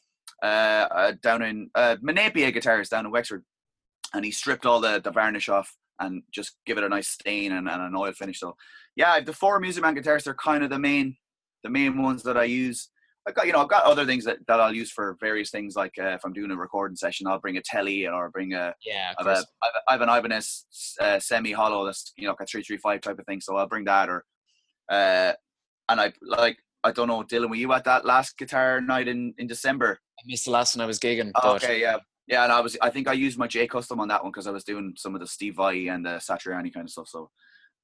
uh, 0.43 0.47
uh, 0.91 1.13
down 1.23 1.43
in 1.43 1.71
uh, 1.75 1.97
Menapia 2.03 2.53
Guitars 2.53 2.89
down 2.89 3.07
in 3.07 3.13
Wexford, 3.13 3.45
and 4.15 4.25
he 4.25 4.31
stripped 4.31 4.67
all 4.67 4.81
the, 4.81 5.01
the 5.03 5.11
varnish 5.11 5.49
off 5.49 5.75
and 6.01 6.22
just 6.32 6.57
give 6.66 6.78
it 6.78 6.84
a 6.84 6.88
nice 6.88 7.09
stain 7.09 7.53
and, 7.53 7.68
and 7.68 7.82
an 7.82 7.94
oil 7.96 8.12
finish. 8.12 8.40
So 8.40 8.57
yeah, 8.96 9.20
the 9.20 9.32
four 9.32 9.61
Music 9.61 9.82
Man 9.82 9.94
guitars 9.94 10.24
they're 10.24 10.34
kind 10.34 10.64
of 10.64 10.70
the 10.70 10.78
main 10.78 11.16
the 11.64 11.70
main 11.70 12.01
ones 12.03 12.22
that 12.24 12.36
I 12.36 12.44
use. 12.44 12.90
I 13.26 13.32
got 13.32 13.46
you 13.46 13.53
know 13.53 13.61
I've 13.62 13.68
got 13.68 13.84
other 13.84 14.07
things 14.07 14.24
that, 14.24 14.38
that 14.46 14.61
I'll 14.61 14.74
use 14.74 14.90
for 14.90 15.16
various 15.20 15.51
things 15.51 15.76
like 15.76 15.92
uh, 16.01 16.09
if 16.09 16.20
I'm 16.24 16.32
doing 16.32 16.51
a 16.51 16.57
recording 16.57 16.96
session 16.96 17.26
I'll 17.26 17.40
bring 17.40 17.59
a 17.59 17.62
telly 17.62 18.07
or 18.07 18.30
bring 18.30 18.55
a 18.55 18.74
Yeah, 18.86 19.12
I've. 19.18 19.26
I 19.26 19.30
have 19.30 19.38
a- 19.38 19.46
I 19.88 19.92
have 19.92 20.01
an 20.01 20.09
Ibanez 20.09 20.64
uh, 21.01 21.18
semi 21.18 21.53
hollow 21.53 21.84
that's 21.84 22.12
you 22.16 22.24
know 22.24 22.30
like 22.30 22.40
a 22.42 22.46
three 22.46 22.62
three 22.62 22.78
five 22.78 23.01
type 23.03 23.18
of 23.18 23.26
thing, 23.26 23.40
so 23.40 23.57
I'll 23.57 23.68
bring 23.68 23.84
that 23.84 24.09
or 24.09 24.24
uh, 24.90 25.32
and 25.88 26.01
I 26.01 26.12
like 26.22 26.59
I 26.84 26.92
don't 26.92 27.09
know 27.09 27.22
Dylan, 27.22 27.51
were 27.51 27.57
you 27.57 27.72
at 27.72 27.84
that 27.84 28.07
last 28.07 28.38
guitar 28.38 28.80
night 28.80 29.09
in 29.09 29.34
in 29.38 29.46
December? 29.46 29.99
I 30.18 30.22
missed 30.26 30.46
the 30.46 30.51
last 30.53 30.76
one 30.76 30.82
I 30.82 30.86
was 30.86 30.99
gigging. 30.99 31.32
Oh, 31.34 31.40
but 31.42 31.64
okay, 31.64 31.80
yeah, 31.80 31.96
yeah, 32.29 32.45
and 32.45 32.53
I 32.53 32.61
was 32.61 32.76
I 32.81 32.91
think 32.91 33.09
I 33.09 33.14
used 33.14 33.39
my 33.39 33.47
J 33.47 33.66
custom 33.66 34.01
on 34.01 34.09
that 34.09 34.22
one 34.22 34.31
because 34.33 34.47
I 34.47 34.51
was 34.51 34.64
doing 34.64 34.93
some 34.97 35.14
of 35.14 35.20
the 35.20 35.26
Steve 35.26 35.57
Vai 35.57 35.89
and 35.89 36.05
the 36.05 36.18
Satriani 36.20 36.72
kind 36.72 36.85
of 36.85 36.91
stuff, 36.91 37.09
so 37.09 37.31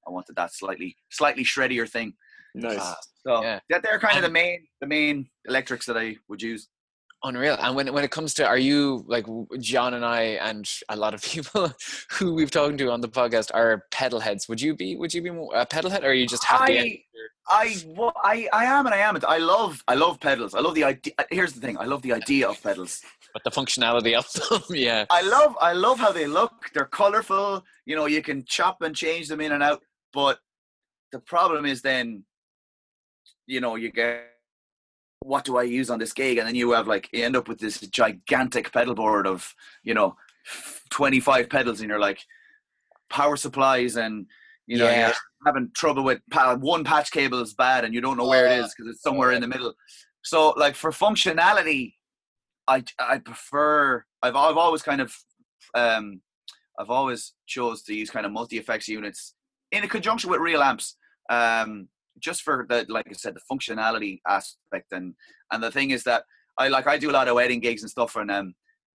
I 0.06 0.10
wanted 0.10 0.36
that 0.36 0.52
slightly 0.54 0.96
slightly 1.10 1.44
shreddier 1.44 1.88
thing. 1.88 2.14
Nice. 2.54 2.78
Ah, 2.80 2.96
So 3.26 3.42
Yeah. 3.42 3.60
that 3.70 3.82
they're 3.82 3.98
kind 3.98 4.16
of 4.18 4.22
the 4.22 4.30
main 4.30 4.66
the 4.80 4.86
main 4.86 5.28
electrics 5.46 5.86
that 5.86 5.96
I 5.96 6.16
would 6.28 6.42
use. 6.42 6.68
Unreal. 7.24 7.56
And 7.58 7.74
when 7.74 7.92
when 7.92 8.04
it 8.04 8.10
comes 8.10 8.34
to, 8.34 8.46
are 8.46 8.58
you 8.58 9.04
like 9.08 9.26
John 9.58 9.94
and 9.94 10.04
I 10.04 10.38
and 10.48 10.70
a 10.90 10.96
lot 10.96 11.14
of 11.14 11.22
people 11.32 11.72
who 12.10 12.34
we've 12.34 12.50
talked 12.50 12.78
to 12.78 12.90
on 12.90 13.00
the 13.00 13.08
podcast 13.08 13.50
are 13.54 13.84
pedal 13.90 14.20
heads? 14.20 14.48
Would 14.48 14.60
you 14.60 14.74
be? 14.76 14.94
Would 14.96 15.14
you 15.14 15.22
be 15.22 15.30
more 15.30 15.50
a 15.54 15.64
pedal 15.64 15.90
head, 15.90 16.04
or 16.04 16.10
are 16.10 16.14
you 16.14 16.26
just 16.26 16.44
happy? 16.44 16.78
I, 16.78 17.04
I, 17.46 17.76
well, 17.86 18.12
I, 18.22 18.48
I 18.52 18.64
am 18.64 18.86
and 18.86 18.94
I 18.94 18.98
am. 18.98 19.18
I 19.26 19.38
love, 19.38 19.82
I 19.86 19.94
love 19.94 20.18
pedals. 20.20 20.54
I 20.54 20.60
love 20.60 20.74
the 20.74 20.84
idea. 20.84 21.12
Uh, 21.18 21.24
here's 21.30 21.52
the 21.52 21.60
thing. 21.60 21.78
I 21.78 21.84
love 21.84 22.02
the 22.02 22.12
idea 22.12 22.48
of 22.48 22.62
pedals. 22.62 23.02
But 23.32 23.44
the 23.44 23.50
functionality 23.50 24.14
of 24.16 24.30
them, 24.32 24.62
yeah. 24.70 25.04
I 25.10 25.22
love, 25.22 25.56
I 25.60 25.72
love 25.72 25.98
how 25.98 26.12
they 26.12 26.26
look. 26.26 26.70
They're 26.72 26.86
colorful. 26.86 27.64
You 27.84 27.96
know, 27.96 28.06
you 28.06 28.22
can 28.22 28.44
chop 28.46 28.80
and 28.82 28.94
change 28.94 29.28
them 29.28 29.40
in 29.40 29.52
and 29.52 29.62
out. 29.62 29.82
But 30.12 30.38
the 31.12 31.18
problem 31.18 31.66
is 31.66 31.82
then, 31.82 32.24
you 33.46 33.60
know, 33.60 33.76
you 33.76 33.92
get, 33.92 34.33
what 35.24 35.44
do 35.44 35.56
I 35.56 35.62
use 35.62 35.88
on 35.88 35.98
this 35.98 36.12
gig? 36.12 36.36
And 36.38 36.46
then 36.46 36.54
you 36.54 36.72
have 36.72 36.86
like, 36.86 37.08
you 37.12 37.24
end 37.24 37.34
up 37.34 37.48
with 37.48 37.58
this 37.58 37.80
gigantic 37.80 38.70
pedal 38.72 38.94
board 38.94 39.26
of, 39.26 39.54
you 39.82 39.94
know, 39.94 40.16
25 40.90 41.48
pedals 41.48 41.80
and 41.80 41.88
you're 41.88 41.98
like, 41.98 42.20
power 43.08 43.36
supplies 43.36 43.96
and, 43.96 44.26
you 44.66 44.76
know, 44.76 44.88
Yeah. 44.88 45.06
you're 45.06 45.14
having 45.46 45.70
trouble 45.74 46.04
with 46.04 46.20
one 46.58 46.84
patch 46.84 47.10
cable 47.10 47.40
is 47.40 47.54
bad 47.54 47.84
and 47.84 47.94
you 47.94 48.02
don't 48.02 48.18
know 48.18 48.28
where 48.28 48.46
it 48.46 48.58
is 48.58 48.74
because 48.74 48.90
it's 48.92 49.02
somewhere 49.02 49.32
in 49.32 49.40
the 49.40 49.48
middle. 49.48 49.72
So 50.22 50.50
like 50.50 50.74
for 50.74 50.90
functionality, 50.90 51.94
I 52.68 52.82
I 52.98 53.18
prefer 53.18 54.04
I've 54.22 54.36
I've 54.36 54.56
always 54.56 54.82
kind 54.82 55.00
of 55.02 55.14
um 55.74 56.20
I've 56.78 56.90
always 56.90 57.34
chose 57.46 57.82
to 57.84 57.94
use 57.94 58.10
kind 58.10 58.24
of 58.26 58.32
multi 58.32 58.56
effects 58.58 58.88
units 58.88 59.34
in 59.70 59.84
a 59.84 59.88
conjunction 59.88 60.30
with 60.30 60.40
real 60.40 60.62
amps. 60.62 60.96
Um 61.30 61.88
just 62.18 62.42
for 62.42 62.66
the 62.68 62.86
like 62.88 63.06
I 63.08 63.12
said, 63.12 63.34
the 63.34 63.40
functionality 63.50 64.20
aspect 64.28 64.92
and 64.92 65.14
and 65.52 65.62
the 65.62 65.70
thing 65.70 65.90
is 65.90 66.04
that 66.04 66.24
I 66.58 66.68
like 66.68 66.86
I 66.86 66.98
do 66.98 67.10
a 67.10 67.12
lot 67.18 67.28
of 67.28 67.34
wedding 67.34 67.60
gigs 67.60 67.82
and 67.82 67.90
stuff 67.90 68.16
and 68.16 68.30
um 68.30 68.54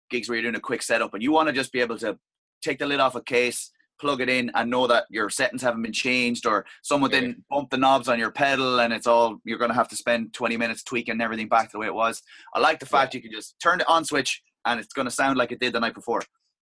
gigs 0.10 0.28
where 0.30 0.38
you're 0.38 0.44
doing 0.44 0.56
a 0.56 0.60
quick 0.60 0.82
setup 0.84 1.14
and 1.14 1.24
you 1.24 1.32
want 1.32 1.48
to 1.48 1.54
just 1.54 1.72
be 1.72 1.82
able 1.82 1.98
to 2.00 2.18
take 2.62 2.80
the 2.80 2.86
lid 2.86 3.00
off 3.00 3.16
a 3.16 3.22
case 3.22 3.72
plug 3.98 4.20
it 4.20 4.28
in 4.28 4.52
and 4.56 4.70
know 4.70 4.86
that 4.88 5.06
your 5.10 5.30
settings 5.30 5.62
haven't 5.62 5.82
been 5.82 5.94
changed 5.94 6.46
or 6.46 6.66
someone 6.84 7.10
Yeah. 7.12 7.22
didn't 7.22 7.46
bump 7.50 7.70
the 7.70 7.78
knobs 7.78 8.10
on 8.10 8.20
your 8.20 8.30
pedal 8.30 8.82
and 8.82 8.92
it's 8.92 9.08
all 9.08 9.38
you're 9.46 9.58
going 9.58 9.72
to 9.72 9.76
have 9.76 9.88
to 9.88 9.96
spend 9.96 10.34
20 10.34 10.58
minutes 10.58 10.84
tweaking 10.84 11.22
everything 11.22 11.48
back 11.48 11.68
to 11.68 11.72
the 11.72 11.80
way 11.80 11.88
it 11.88 11.94
was. 11.94 12.22
I 12.54 12.60
like 12.60 12.80
the 12.82 12.86
fact 12.86 13.14
you 13.14 13.22
can 13.22 13.32
just 13.32 13.56
turn 13.64 13.78
the 13.78 13.88
on 13.88 14.04
switch 14.04 14.42
and 14.66 14.82
it's 14.82 14.92
going 14.92 15.06
to 15.08 15.12
sound 15.12 15.38
like 15.38 15.54
it 15.54 15.62
did 15.62 15.72
the 15.72 15.80
night 15.80 15.94
before. 15.94 16.22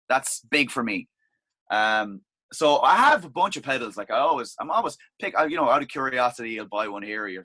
That's 0.09 0.41
big 0.51 0.69
for 0.69 0.83
me. 0.83 1.07
Um 1.71 2.21
so 2.53 2.79
i 2.81 2.95
have 2.95 3.25
a 3.25 3.29
bunch 3.29 3.57
of 3.57 3.63
pedals 3.63 3.97
like 3.97 4.09
i 4.11 4.17
always 4.17 4.55
i'm 4.59 4.71
always 4.71 4.97
pick 5.21 5.37
I- 5.37 5.45
you 5.45 5.57
know 5.57 5.69
out 5.69 5.81
of 5.81 5.87
curiosity 5.89 6.59
i'll 6.59 6.65
buy 6.67 6.87
one 6.87 7.03
here 7.03 7.27
you 7.27 7.43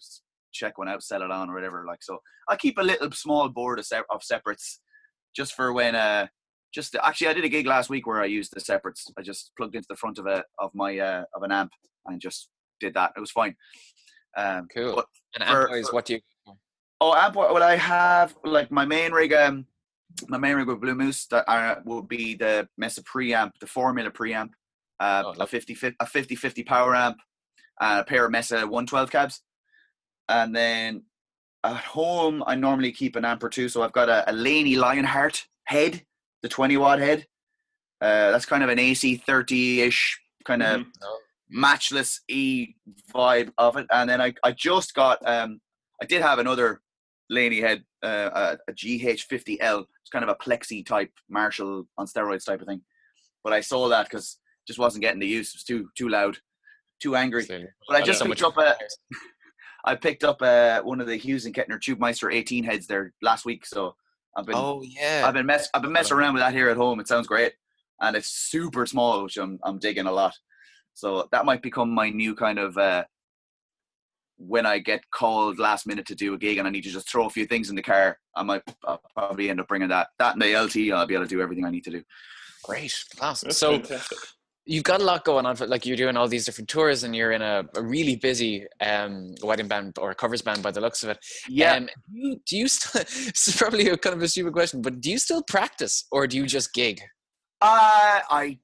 check 0.52 0.78
one 0.78 0.88
out 0.88 1.02
sell 1.02 1.22
it 1.22 1.30
on 1.30 1.50
or 1.50 1.54
whatever 1.54 1.84
like 1.86 2.02
so 2.02 2.18
i 2.48 2.56
keep 2.56 2.78
a 2.78 2.82
little 2.82 3.10
small 3.12 3.48
board 3.48 3.78
of, 3.78 3.86
sep- 3.86 4.06
of 4.10 4.22
separates 4.22 4.80
just 5.34 5.54
for 5.54 5.72
when 5.72 5.94
uh 5.94 6.26
just 6.74 6.94
actually 7.02 7.28
i 7.28 7.32
did 7.32 7.44
a 7.44 7.48
gig 7.48 7.66
last 7.66 7.90
week 7.90 8.06
where 8.06 8.20
i 8.20 8.26
used 8.26 8.52
the 8.54 8.60
separates 8.60 9.06
i 9.18 9.22
just 9.22 9.50
plugged 9.56 9.74
into 9.74 9.86
the 9.90 9.96
front 9.96 10.18
of 10.18 10.26
a 10.26 10.42
of 10.58 10.70
my 10.74 10.98
uh 10.98 11.24
of 11.34 11.42
an 11.42 11.52
amp 11.52 11.72
and 12.06 12.20
just 12.20 12.48
did 12.80 12.94
that 12.94 13.12
it 13.16 13.20
was 13.20 13.30
fine 13.30 13.54
um 14.36 14.66
Cool. 14.74 15.02
And 15.34 15.44
amp 15.44 15.68
for- 15.88 15.94
what 15.94 16.04
do 16.06 16.14
you? 16.14 16.20
Oh, 17.00 17.14
amp. 17.14 17.36
Well, 17.36 17.62
I 17.62 17.76
have 17.76 18.34
like 18.44 18.70
my 18.72 18.84
main 18.84 19.12
rig. 19.12 19.32
Um, 19.32 19.66
my 20.28 20.36
main 20.38 20.56
rig 20.56 20.66
with 20.66 20.80
Blue 20.80 20.94
Moose 20.96 21.26
that 21.26 21.48
uh, 21.48 21.76
will 21.84 22.02
be 22.02 22.34
the 22.34 22.68
Mesa 22.76 23.02
preamp, 23.04 23.52
the 23.60 23.66
Formula 23.68 24.10
preamp, 24.10 24.50
uh, 25.00 25.22
Oh, 25.26 25.28
a 25.30 25.38
lovely. 25.38 25.46
50 25.46 25.74
fi- 25.74 25.96
a 26.00 26.06
50 26.06 26.34
50 26.36 26.62
power 26.64 26.94
amp, 26.94 27.16
and 27.80 28.00
a 28.00 28.04
pair 28.04 28.24
of 28.24 28.30
Mesa 28.32 28.56
112 28.66 29.10
cabs, 29.10 29.42
and 30.28 30.54
then 30.54 31.04
at 31.64 31.76
home 31.76 32.42
I 32.46 32.54
normally 32.54 32.92
keep 32.92 33.16
an 33.16 33.24
amp 33.24 33.42
or 33.42 33.48
two. 33.48 33.68
So 33.68 33.82
I've 33.82 33.92
got 33.92 34.08
a, 34.08 34.30
a 34.30 34.32
Laney 34.32 34.76
Lionheart 34.76 35.44
head, 35.64 36.02
the 36.42 36.48
20 36.48 36.76
watt 36.76 36.98
head. 37.00 37.26
Uh, 38.00 38.30
that's 38.30 38.46
kind 38.46 38.62
of 38.62 38.68
an 38.68 38.78
AC 38.78 39.16
30 39.16 39.80
ish 39.82 40.20
kind 40.44 40.62
of 40.62 40.80
Mhm. 40.82 40.86
matchless 41.50 42.20
E 42.28 42.74
vibe 43.12 43.52
of 43.58 43.76
it. 43.76 43.86
And 43.90 44.08
then 44.08 44.20
I, 44.20 44.34
I 44.44 44.52
just 44.52 44.94
got 44.94 45.18
um 45.26 45.60
I 46.00 46.06
did 46.06 46.22
have 46.22 46.38
another 46.38 46.80
Laney 47.28 47.60
head, 47.60 47.82
uh, 48.04 48.30
a, 48.32 48.70
a 48.70 48.72
GH50L. 48.72 49.80
It's 50.00 50.10
kind 50.12 50.24
of 50.24 50.28
a 50.30 50.36
plexi 50.36 50.86
type 50.86 51.10
Marshall 51.28 51.86
on 51.98 52.06
steroids 52.06 52.44
type 52.46 52.60
of 52.60 52.66
thing. 52.68 52.82
But 53.42 53.52
I 53.52 53.60
saw 53.60 53.88
that 53.88 54.04
because 54.08 54.38
just 54.68 54.78
wasn't 54.78 55.02
getting 55.02 55.18
the 55.18 55.26
use. 55.26 55.48
It 55.48 55.56
was 55.56 55.64
too 55.64 55.88
too 55.96 56.08
loud, 56.08 56.38
too 57.00 57.16
angry. 57.16 57.40
Absolutely. 57.42 57.68
But 57.88 57.96
I 57.96 57.98
Yeah. 57.98 58.04
just 58.04 58.18
So 58.20 58.26
picked 58.26 58.42
much- 58.42 58.48
up 58.48 58.58
a 58.58 58.76
I 59.84 59.94
picked 59.96 60.22
up 60.22 60.40
uh, 60.42 60.82
one 60.82 61.00
of 61.00 61.06
the 61.08 61.16
Hughes 61.16 61.46
and 61.46 61.54
Kettner 61.54 61.80
TubeMeister 61.80 62.32
18 62.32 62.62
heads 62.64 62.86
there 62.86 63.12
last 63.22 63.44
week. 63.44 63.64
So 63.66 63.96
I've 64.36 64.46
been 64.46 64.54
Oh 64.56 64.82
yeah. 64.84 65.24
I've 65.26 65.34
been 65.34 65.46
mess 65.46 65.68
I've 65.74 65.82
been 65.82 65.92
messing 65.92 66.16
around 66.16 66.34
with 66.34 66.42
that 66.42 66.52
here 66.52 66.68
at 66.68 66.76
home. 66.76 67.00
It 67.00 67.08
sounds 67.08 67.26
great, 67.26 67.54
and 68.00 68.14
it's 68.14 68.28
super 68.30 68.86
small, 68.86 69.24
which 69.24 69.36
I'm 69.38 69.58
I'm 69.64 69.78
digging 69.80 70.06
a 70.06 70.12
lot. 70.12 70.34
So 70.94 71.28
that 71.32 71.44
might 71.46 71.62
become 71.62 71.90
my 71.90 72.10
new 72.10 72.34
kind 72.34 72.58
of 72.58 72.76
uh, 72.76 73.04
when 74.36 74.66
I 74.66 74.78
get 74.78 75.00
called 75.10 75.58
last 75.58 75.86
minute 75.86 76.06
to 76.06 76.14
do 76.14 76.34
a 76.34 76.38
gig 76.38 76.58
and 76.58 76.66
I 76.68 76.70
need 76.70 76.84
to 76.84 76.90
just 76.90 77.08
throw 77.08 77.26
a 77.26 77.30
few 77.30 77.46
things 77.46 77.70
in 77.70 77.76
the 77.76 77.82
car. 77.82 78.18
I 78.36 78.42
might 78.42 78.62
I'll 78.84 79.00
probably 79.14 79.48
end 79.50 79.60
up 79.60 79.68
bringing 79.68 79.88
that 79.88 80.08
that 80.18 80.34
and 80.34 80.42
the 80.42 80.56
LT. 80.56 80.92
I'll 80.92 81.06
be 81.06 81.14
able 81.14 81.24
to 81.24 81.28
do 81.30 81.40
everything 81.40 81.64
I 81.64 81.70
need 81.70 81.84
to 81.84 81.90
do. 81.90 82.02
Great. 82.64 82.94
Class. 83.16 83.40
That's 83.42 83.56
so 83.56 83.72
fantastic. 83.78 84.18
You've 84.68 84.84
got 84.84 85.00
a 85.00 85.04
lot 85.04 85.24
going 85.24 85.46
on. 85.46 85.56
Like 85.66 85.86
you're 85.86 85.96
doing 85.96 86.16
all 86.16 86.28
these 86.28 86.44
different 86.44 86.68
tours, 86.68 87.02
and 87.02 87.16
you're 87.16 87.32
in 87.32 87.42
a, 87.42 87.64
a 87.74 87.82
really 87.82 88.14
busy 88.16 88.66
um, 88.80 89.34
wedding 89.42 89.66
band 89.66 89.98
or 89.98 90.14
covers 90.14 90.42
band 90.42 90.62
by 90.62 90.70
the 90.70 90.80
looks 90.80 91.02
of 91.02 91.08
it. 91.08 91.18
Yeah. 91.48 91.74
Um, 91.74 91.86
do 91.86 91.92
you, 92.12 92.40
do 92.46 92.56
you 92.58 92.68
still? 92.68 93.02
this 93.04 93.48
is 93.48 93.56
probably 93.56 93.88
a 93.88 93.96
kind 93.96 94.14
of 94.14 94.22
a 94.22 94.28
stupid 94.28 94.52
question, 94.52 94.82
but 94.82 95.00
do 95.00 95.10
you 95.10 95.18
still 95.18 95.42
practice, 95.42 96.06
or 96.12 96.26
do 96.26 96.36
you 96.36 96.46
just 96.46 96.72
gig? 96.72 97.00
Uh, 97.60 98.20
I 98.30 98.58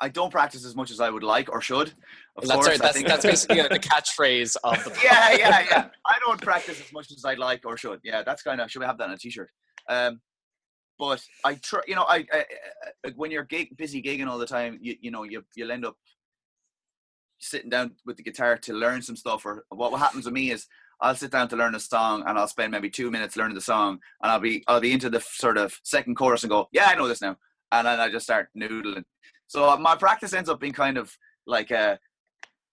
I 0.00 0.08
don't 0.08 0.30
practice 0.30 0.64
as 0.64 0.74
much 0.76 0.90
as 0.90 1.00
I 1.00 1.10
would 1.10 1.22
like 1.22 1.50
or 1.52 1.60
should. 1.60 1.92
Of 2.36 2.46
that's 2.48 2.52
course, 2.52 2.66
right. 2.68 2.78
That's 2.80 3.02
that's 3.02 3.24
basically 3.32 3.62
the 3.62 3.78
catchphase 3.78 4.56
of 4.64 4.82
the. 4.84 4.96
yeah, 5.02 5.32
yeah, 5.32 5.66
yeah. 5.70 5.88
I 6.06 6.18
don't 6.24 6.40
practice 6.40 6.80
as 6.80 6.92
much 6.92 7.10
as 7.10 7.24
I'd 7.24 7.38
like 7.38 7.62
or 7.64 7.76
should. 7.76 8.00
Yeah, 8.04 8.22
that's 8.24 8.42
kind 8.42 8.60
of 8.60 8.70
should 8.70 8.80
we 8.80 8.86
have 8.86 8.98
that 8.98 9.08
on 9.08 9.14
a 9.14 9.18
t-shirt? 9.18 9.50
Um, 9.88 10.20
but 10.98 11.22
I 11.44 11.54
try, 11.54 11.80
you 11.86 11.94
know, 11.94 12.04
I, 12.04 12.24
I, 12.32 12.44
I 13.04 13.12
when 13.16 13.30
you're 13.30 13.44
gig, 13.44 13.76
busy 13.76 14.02
gigging 14.02 14.28
all 14.28 14.38
the 14.38 14.46
time, 14.46 14.78
you 14.80 14.96
you 15.00 15.10
know, 15.10 15.24
you 15.24 15.44
you'll 15.56 15.72
end 15.72 15.84
up 15.84 15.96
sitting 17.38 17.70
down 17.70 17.92
with 18.06 18.16
the 18.16 18.22
guitar 18.22 18.56
to 18.56 18.72
learn 18.72 19.02
some 19.02 19.16
stuff. 19.16 19.44
Or 19.44 19.64
what 19.70 19.92
what 19.92 20.00
happens 20.00 20.24
with 20.24 20.34
me 20.34 20.50
is 20.50 20.66
I'll 21.00 21.14
sit 21.14 21.30
down 21.32 21.48
to 21.48 21.56
learn 21.56 21.74
a 21.74 21.80
song 21.80 22.24
and 22.26 22.38
I'll 22.38 22.48
spend 22.48 22.72
maybe 22.72 22.90
two 22.90 23.10
minutes 23.10 23.36
learning 23.36 23.54
the 23.56 23.60
song, 23.60 23.98
and 24.22 24.32
I'll 24.32 24.40
be 24.40 24.64
I'll 24.68 24.80
be 24.80 24.92
into 24.92 25.10
the 25.10 25.20
sort 25.20 25.58
of 25.58 25.78
second 25.82 26.16
chorus 26.16 26.42
and 26.42 26.50
go, 26.50 26.68
yeah, 26.72 26.86
I 26.86 26.94
know 26.94 27.08
this 27.08 27.22
now, 27.22 27.36
and 27.72 27.86
then 27.86 28.00
I 28.00 28.10
just 28.10 28.24
start 28.24 28.48
noodling. 28.56 29.04
So 29.46 29.68
uh, 29.68 29.76
my 29.76 29.96
practice 29.96 30.32
ends 30.32 30.48
up 30.48 30.60
being 30.60 30.72
kind 30.72 30.96
of 30.96 31.16
like 31.46 31.70
a, 31.70 31.98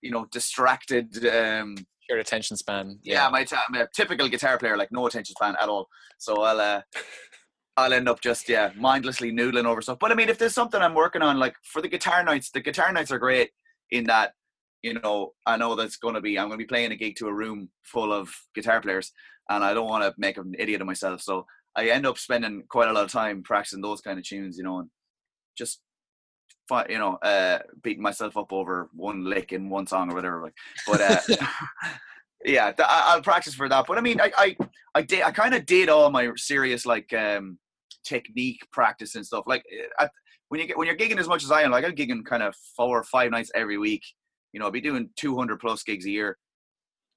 you 0.02 0.12
know, 0.12 0.26
distracted. 0.32 1.26
Um, 1.26 1.76
Your 2.10 2.20
attention 2.20 2.58
span. 2.58 3.00
yeah, 3.04 3.28
my 3.30 3.44
t- 3.44 3.56
I'm 3.68 3.76
a 3.76 3.88
typical 3.94 4.28
guitar 4.30 4.58
player, 4.58 4.78
like 4.78 4.92
no 4.92 5.06
attention 5.08 5.36
span 5.36 5.56
at 5.62 5.70
all. 5.70 5.88
So 6.18 6.42
I'll 6.42 6.60
uh, 6.60 6.82
I'll 7.78 7.94
end 7.94 8.10
up 8.10 8.22
just 8.22 8.50
yeah 8.50 8.72
mindlessly 8.76 9.32
noodling 9.32 9.66
over 9.66 9.82
stuff. 9.82 10.00
But 10.00 10.12
I 10.12 10.16
mean, 10.16 10.30
if 10.30 10.38
there's 10.38 10.54
something 10.54 10.82
I'm 10.82 10.96
working 10.96 11.22
on, 11.22 11.40
like 11.40 11.56
for 11.64 11.82
the 11.82 11.88
guitar 11.88 12.24
nights, 12.24 12.52
the 12.52 12.62
guitar 12.62 12.92
nights 12.92 13.12
are 13.12 13.20
great 13.20 13.52
in 13.92 14.06
that 14.06 14.34
you 14.82 15.00
know 15.00 15.32
I 15.46 15.58
know 15.58 15.76
that's 15.76 15.98
going 15.98 16.16
to 16.16 16.22
be 16.22 16.38
I'm 16.38 16.48
going 16.48 16.60
to 16.60 16.64
be 16.64 16.68
playing 16.68 16.92
a 16.92 16.96
gig 16.96 17.16
to 17.18 17.28
a 17.28 17.34
room 17.34 17.70
full 17.84 18.12
of 18.14 18.34
guitar 18.56 18.82
players, 18.82 19.12
and 19.50 19.64
I 19.64 19.74
don't 19.74 19.90
want 19.90 20.04
to 20.04 20.14
make 20.18 20.38
an 20.38 20.54
idiot 20.58 20.82
of 20.82 20.88
myself. 20.88 21.22
So 21.22 21.46
I 21.76 21.90
end 21.90 22.06
up 22.06 22.18
spending 22.18 22.64
quite 22.70 22.90
a 22.90 22.94
lot 22.94 23.06
of 23.06 23.12
time 23.12 23.44
practicing 23.44 23.82
those 23.82 24.02
kind 24.02 24.20
of 24.20 24.26
tunes, 24.26 24.58
you 24.58 24.64
know, 24.64 24.80
and 24.80 24.90
just 25.58 25.82
you 26.90 26.98
know 26.98 27.16
uh 27.16 27.60
beating 27.84 28.02
myself 28.02 28.38
up 28.38 28.54
over 28.54 28.90
one 28.94 29.26
lick 29.26 29.52
in 29.52 29.70
one 29.70 29.86
song 29.86 30.10
or 30.10 30.16
whatever 30.16 30.42
like 30.42 30.54
but 30.88 31.02
uh 31.02 31.20
yeah 32.46 32.72
th- 32.72 32.88
I, 32.90 33.14
i'll 33.14 33.22
practice 33.22 33.54
for 33.54 33.70
that 33.70 33.86
but 33.88 33.98
i 33.98 34.02
mean 34.02 34.20
i 34.20 34.32
i 34.38 34.58
i 34.96 35.02
did 35.02 35.24
i 35.24 35.32
kind 35.32 35.54
of 35.54 35.66
did 35.66 35.90
all 35.90 36.10
my 36.10 36.32
serious 36.36 36.86
like 36.86 37.12
um 37.14 37.58
technique 38.04 38.62
practice 38.72 39.16
and 39.16 39.26
stuff 39.26 39.44
like 39.48 39.64
uh, 40.00 40.04
at, 40.04 40.12
when 40.50 40.60
you 40.60 40.68
get 40.68 40.78
when 40.78 40.88
you're 40.88 40.98
gigging 40.98 41.20
as 41.20 41.28
much 41.28 41.44
as 41.44 41.52
i 41.52 41.62
am 41.62 41.72
like 41.72 41.86
i'm 41.86 41.96
gigging 41.96 42.26
kind 42.26 42.44
of 42.44 42.56
four 42.76 43.00
or 43.00 43.04
five 43.04 43.32
nights 43.32 43.52
every 43.56 43.78
week 43.78 44.04
you 44.54 44.60
know 44.60 44.66
i'll 44.66 44.72
be 44.72 44.82
doing 44.82 45.10
200 45.18 45.60
plus 45.60 45.84
gigs 45.84 46.06
a 46.06 46.10
year. 46.10 46.38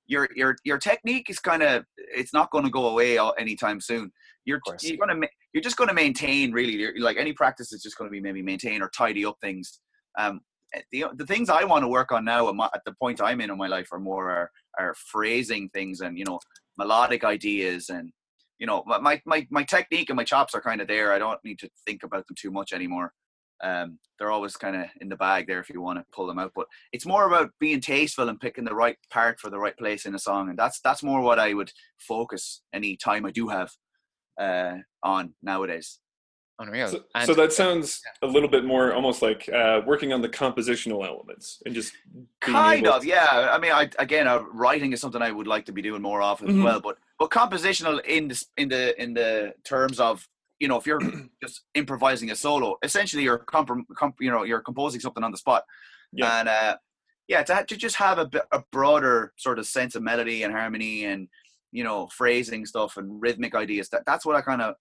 Your 0.07 0.29
your 0.37 0.55
your 0.65 0.77
technique 0.77 1.31
is 1.31 1.39
kind 1.39 1.63
of 1.63 1.85
it's 1.97 2.35
not 2.35 2.51
going 2.51 2.65
to 2.65 2.71
go 2.71 2.89
away 2.89 3.17
all- 3.17 3.35
anytime 3.39 3.81
soon. 3.81 4.13
You're 4.45 4.61
you're 4.83 4.99
going 4.99 5.23
to 5.23 5.29
you're 5.55 5.63
just 5.63 5.79
going 5.79 5.89
to 5.89 5.95
maintain 5.95 6.53
really 6.53 7.01
like 7.01 7.17
any 7.17 7.33
practice 7.33 7.73
is 7.73 7.83
just 7.83 7.97
going 7.97 8.11
to 8.11 8.13
be 8.13 8.21
maybe 8.21 8.43
maintain 8.43 8.83
or 8.83 8.91
tidy 8.91 9.25
up 9.25 9.37
things. 9.41 9.81
Um 10.19 10.43
the, 10.93 11.05
the 11.17 11.27
things 11.27 11.49
i 11.49 11.65
want 11.65 11.83
to 11.83 11.89
work 11.89 12.13
on 12.13 12.25
now 12.25 12.49
at, 12.49 12.55
my, 12.55 12.69
at 12.75 12.83
the 12.85 12.95
point 13.01 13.21
i'm 13.23 13.41
in 13.41 13.51
in 13.51 13.59
my 13.59 13.69
life 13.69 13.89
are 13.93 14.01
more 14.01 14.31
are, 14.31 14.51
are 14.79 14.95
phrasing 14.95 15.69
things 15.71 16.01
and 16.01 16.19
you 16.19 16.25
know 16.25 16.39
melodic 16.77 17.25
ideas 17.25 17.89
and 17.89 18.11
you 18.59 18.67
know 18.67 18.83
my, 18.87 19.21
my 19.25 19.47
my 19.51 19.63
technique 19.65 20.11
and 20.11 20.17
my 20.17 20.25
chops 20.25 20.55
are 20.55 20.61
kind 20.61 20.81
of 20.81 20.89
there. 20.89 21.13
I 21.13 21.19
don't 21.19 21.43
need 21.45 21.59
to 21.61 21.69
think 21.87 22.03
about 22.03 22.27
them 22.27 22.37
too 22.39 22.51
much 22.51 22.73
anymore. 22.73 23.13
Um 23.63 23.99
they're 24.19 24.31
always 24.31 24.57
kind 24.57 24.77
of 24.77 24.87
in 25.01 25.09
the 25.09 25.17
bag 25.17 25.47
there 25.47 25.61
if 25.61 25.69
you 25.69 25.81
want 25.81 25.99
to 25.99 26.05
pull 26.13 26.27
them 26.27 26.39
out 26.39 26.53
but 26.55 26.67
it's 26.93 27.07
more 27.07 27.27
about 27.27 27.51
being 27.59 27.81
tasteful 27.81 28.29
and 28.29 28.39
picking 28.39 28.65
the 28.65 28.75
right 28.75 28.97
part 29.11 29.41
for 29.41 29.51
the 29.51 29.59
right 29.59 29.77
place 29.77 30.07
in 30.07 30.15
a 30.15 30.19
song 30.19 30.49
and 30.49 30.59
that's 30.59 30.81
that's 30.81 31.03
more 31.03 31.21
what 31.21 31.41
i 31.41 31.53
would 31.53 31.73
focus 31.99 32.63
any 32.73 32.97
time 32.97 33.27
i 33.27 33.31
do 33.33 33.49
have 33.49 33.71
uh 34.41 34.75
on 35.03 35.35
nowadays 35.43 35.99
Unreal. 36.61 36.89
So, 36.89 37.05
And- 37.15 37.27
so 37.27 37.35
that 37.35 37.53
sounds 37.53 38.01
a 38.23 38.27
little 38.27 38.49
bit 38.49 38.65
more 38.65 38.93
almost 38.93 39.23
like 39.23 39.49
uh, 39.49 39.81
working 39.85 40.13
on 40.13 40.23
the 40.23 40.29
compositional 40.29 41.05
elements 41.07 41.61
and 41.67 41.75
just 41.75 41.93
kind 42.41 42.87
of 42.87 43.05
yeah 43.05 43.51
i 43.53 43.59
mean 43.59 43.73
i 43.73 43.91
again 43.99 44.29
uh, 44.29 44.41
writing 44.53 44.93
is 44.93 45.01
something 45.01 45.21
i 45.23 45.33
would 45.33 45.47
like 45.49 45.65
to 45.67 45.73
be 45.73 45.83
doing 45.83 46.01
more 46.03 46.23
often 46.23 46.47
Mhm. 46.49 46.59
as 46.59 46.65
well 46.65 46.81
but 46.81 46.99
but 47.19 47.31
compositional 47.31 48.05
in 48.05 48.29
the 48.29 48.45
in 48.57 48.69
the 48.69 49.03
in 49.03 49.15
the 49.15 49.55
terms 49.65 49.99
of 49.99 50.29
you 50.61 50.69
know 50.69 50.77
if 50.77 50.87
you're 50.87 51.01
just 51.43 51.63
improvising 51.75 52.31
a 52.31 52.37
solo 52.37 52.77
essentially 52.85 53.25
you're 53.25 53.39
comp- 53.39 53.89
comp- 53.97 54.21
you 54.21 54.31
know 54.31 54.45
you're 54.45 54.61
composing 54.61 55.01
something 55.01 55.25
on 55.25 55.33
the 55.33 55.39
spot 55.39 55.65
Yeah. 56.13 56.39
and 56.39 56.49
uh 56.49 56.77
yeah 57.27 57.43
to, 57.43 57.65
to 57.67 57.77
just 57.77 57.97
have 57.97 58.19
a, 58.19 58.31
a 58.53 58.63
broader 58.71 59.33
sort 59.37 59.59
of 59.59 59.67
sense 59.67 59.97
of 59.97 60.03
melody 60.05 60.45
and 60.45 60.55
harmony 60.55 61.05
and 61.07 61.27
you 61.73 61.83
know 61.83 62.07
phrasing 62.07 62.65
stuff 62.65 62.97
and 62.97 63.21
rhythmic 63.21 63.57
ideas 63.57 63.89
that 63.89 64.05
that's 64.07 64.25
what 64.25 64.37
i 64.37 64.41
kind 64.41 64.63
of 64.63 64.77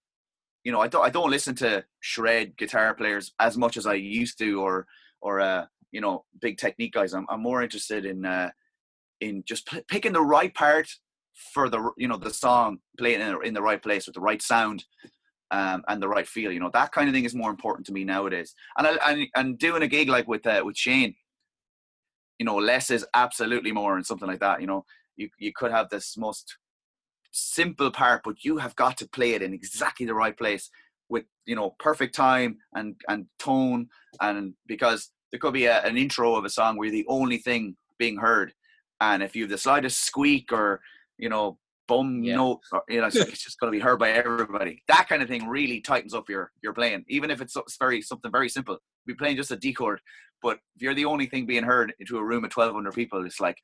you 0.64 0.72
know 0.72 0.80
i 0.80 0.88
don't 0.88 1.06
i 1.06 1.10
don't 1.10 1.30
listen 1.30 1.54
to 1.56 1.84
shred 2.00 2.56
guitar 2.58 2.94
players 2.94 3.34
as 3.40 3.58
much 3.58 3.78
as 3.78 3.86
i 3.86 3.94
used 3.94 4.38
to 4.38 4.62
or 4.62 4.86
or 5.22 5.40
uh 5.40 5.66
you 5.94 6.02
know 6.02 6.26
big 6.42 6.58
technique 6.58 6.94
guys. 6.94 7.14
I'm, 7.14 7.26
I'm 7.30 7.42
more 7.42 7.62
interested 7.62 8.06
in 8.06 8.26
uh 8.26 8.50
in 9.22 9.44
just 9.48 9.68
p- 9.68 9.84
picking 9.88 10.12
the 10.12 10.22
right 10.22 10.54
part 10.54 10.90
for 11.54 11.70
the 11.70 11.92
you 11.98 12.08
know 12.08 12.18
the 12.18 12.34
song 12.34 12.80
playing 12.98 13.22
in, 13.22 13.38
in 13.46 13.54
the 13.54 13.62
right 13.62 13.82
place 13.82 14.06
with 14.06 14.16
the 14.16 14.22
right 14.22 14.42
sound 14.42 14.84
um, 15.52 15.84
and 15.88 16.02
the 16.02 16.08
right 16.08 16.28
feel 16.28 16.52
you 16.52 16.60
know 16.60 16.72
that 16.74 16.92
kind 16.92 17.08
of 17.08 17.14
thing 17.14 17.26
is 17.26 17.36
more 17.36 17.52
important 17.52 17.86
to 17.88 17.94
me 17.94 18.04
nowadays. 18.04 18.54
And 18.78 18.88
I, 18.88 19.12
and, 19.12 19.28
and 19.36 19.58
doing 19.58 19.84
a 19.84 19.88
gig 19.88 20.10
like 20.10 20.28
with 20.28 20.46
uh, 20.46 20.62
with 20.66 20.76
shane 20.76 21.16
you 22.40 22.46
know 22.46 22.58
less 22.58 22.90
is 22.90 23.06
absolutely 23.14 23.72
more 23.72 23.96
and 23.96 24.06
something 24.06 24.28
like 24.28 24.42
that 24.42 24.60
you 24.60 24.68
know. 24.68 24.84
You 25.16 25.30
you 25.38 25.52
could 25.56 25.72
have 25.72 25.90
this 25.90 26.18
most 26.18 26.58
simple 27.34 27.92
part 27.92 28.22
but 28.24 28.44
you 28.44 28.58
have 28.58 28.76
got 28.76 28.98
to 28.98 29.08
play 29.10 29.32
it 29.32 29.42
in 29.42 29.54
exactly 29.54 30.06
the 30.06 30.14
right 30.14 30.38
place 30.38 30.70
with 31.10 31.26
you 31.46 31.56
know 31.56 31.76
perfect 31.80 32.16
time 32.16 32.58
and 32.76 32.96
and 33.10 33.26
tone 33.40 33.88
and 34.22 34.54
because 34.68 35.12
there 35.32 35.40
could 35.40 35.54
be 35.54 35.66
a, 35.66 35.82
an 35.82 35.98
intro 35.98 36.36
of 36.36 36.46
a 36.46 36.50
song 36.50 36.78
where 36.78 36.88
you're 36.88 36.94
the 36.94 37.06
only 37.08 37.38
thing 37.38 37.76
being 37.98 38.18
heard 38.18 38.54
and 39.02 39.24
if 39.24 39.36
you 39.36 39.44
have 39.44 39.50
the 39.50 39.58
slightest 39.58 40.02
squeak 40.06 40.52
or 40.52 40.80
you 41.18 41.30
know 41.30 41.58
bum 41.88 42.24
Yeah. 42.24 42.36
note 42.36 42.62
or, 42.72 42.84
you 42.88 43.02
know 43.02 43.08
it's, 43.08 43.16
it's 43.28 43.44
just 43.44 43.60
going 43.60 43.72
to 43.72 43.78
be 43.78 43.84
heard 43.84 44.00
by 44.00 44.12
everybody 44.12 44.84
that 44.88 45.08
kind 45.10 45.22
of 45.22 45.28
thing 45.28 45.48
really 45.48 45.82
tightens 45.82 46.14
up 46.14 46.30
your 46.30 46.52
your 46.62 46.74
playing 46.74 47.04
even 47.10 47.30
if 47.32 47.42
it's, 47.42 47.56
it's 47.56 47.78
very 47.78 48.02
something 48.02 48.32
very 48.32 48.50
simple 48.50 48.78
be 49.06 49.16
playing 49.16 49.36
just 49.38 49.52
a 49.52 49.56
D 49.58 49.74
chord 49.74 50.00
but 50.42 50.60
if 50.76 50.82
you're 50.82 50.94
the 50.94 51.06
only 51.06 51.26
thing 51.26 51.46
being 51.46 51.64
heard 51.64 51.94
into 52.00 52.18
a 52.18 52.24
room 52.24 52.46
of 52.46 52.52
1200 52.54 52.94
people 52.94 53.26
it's 53.26 53.40
like 53.42 53.58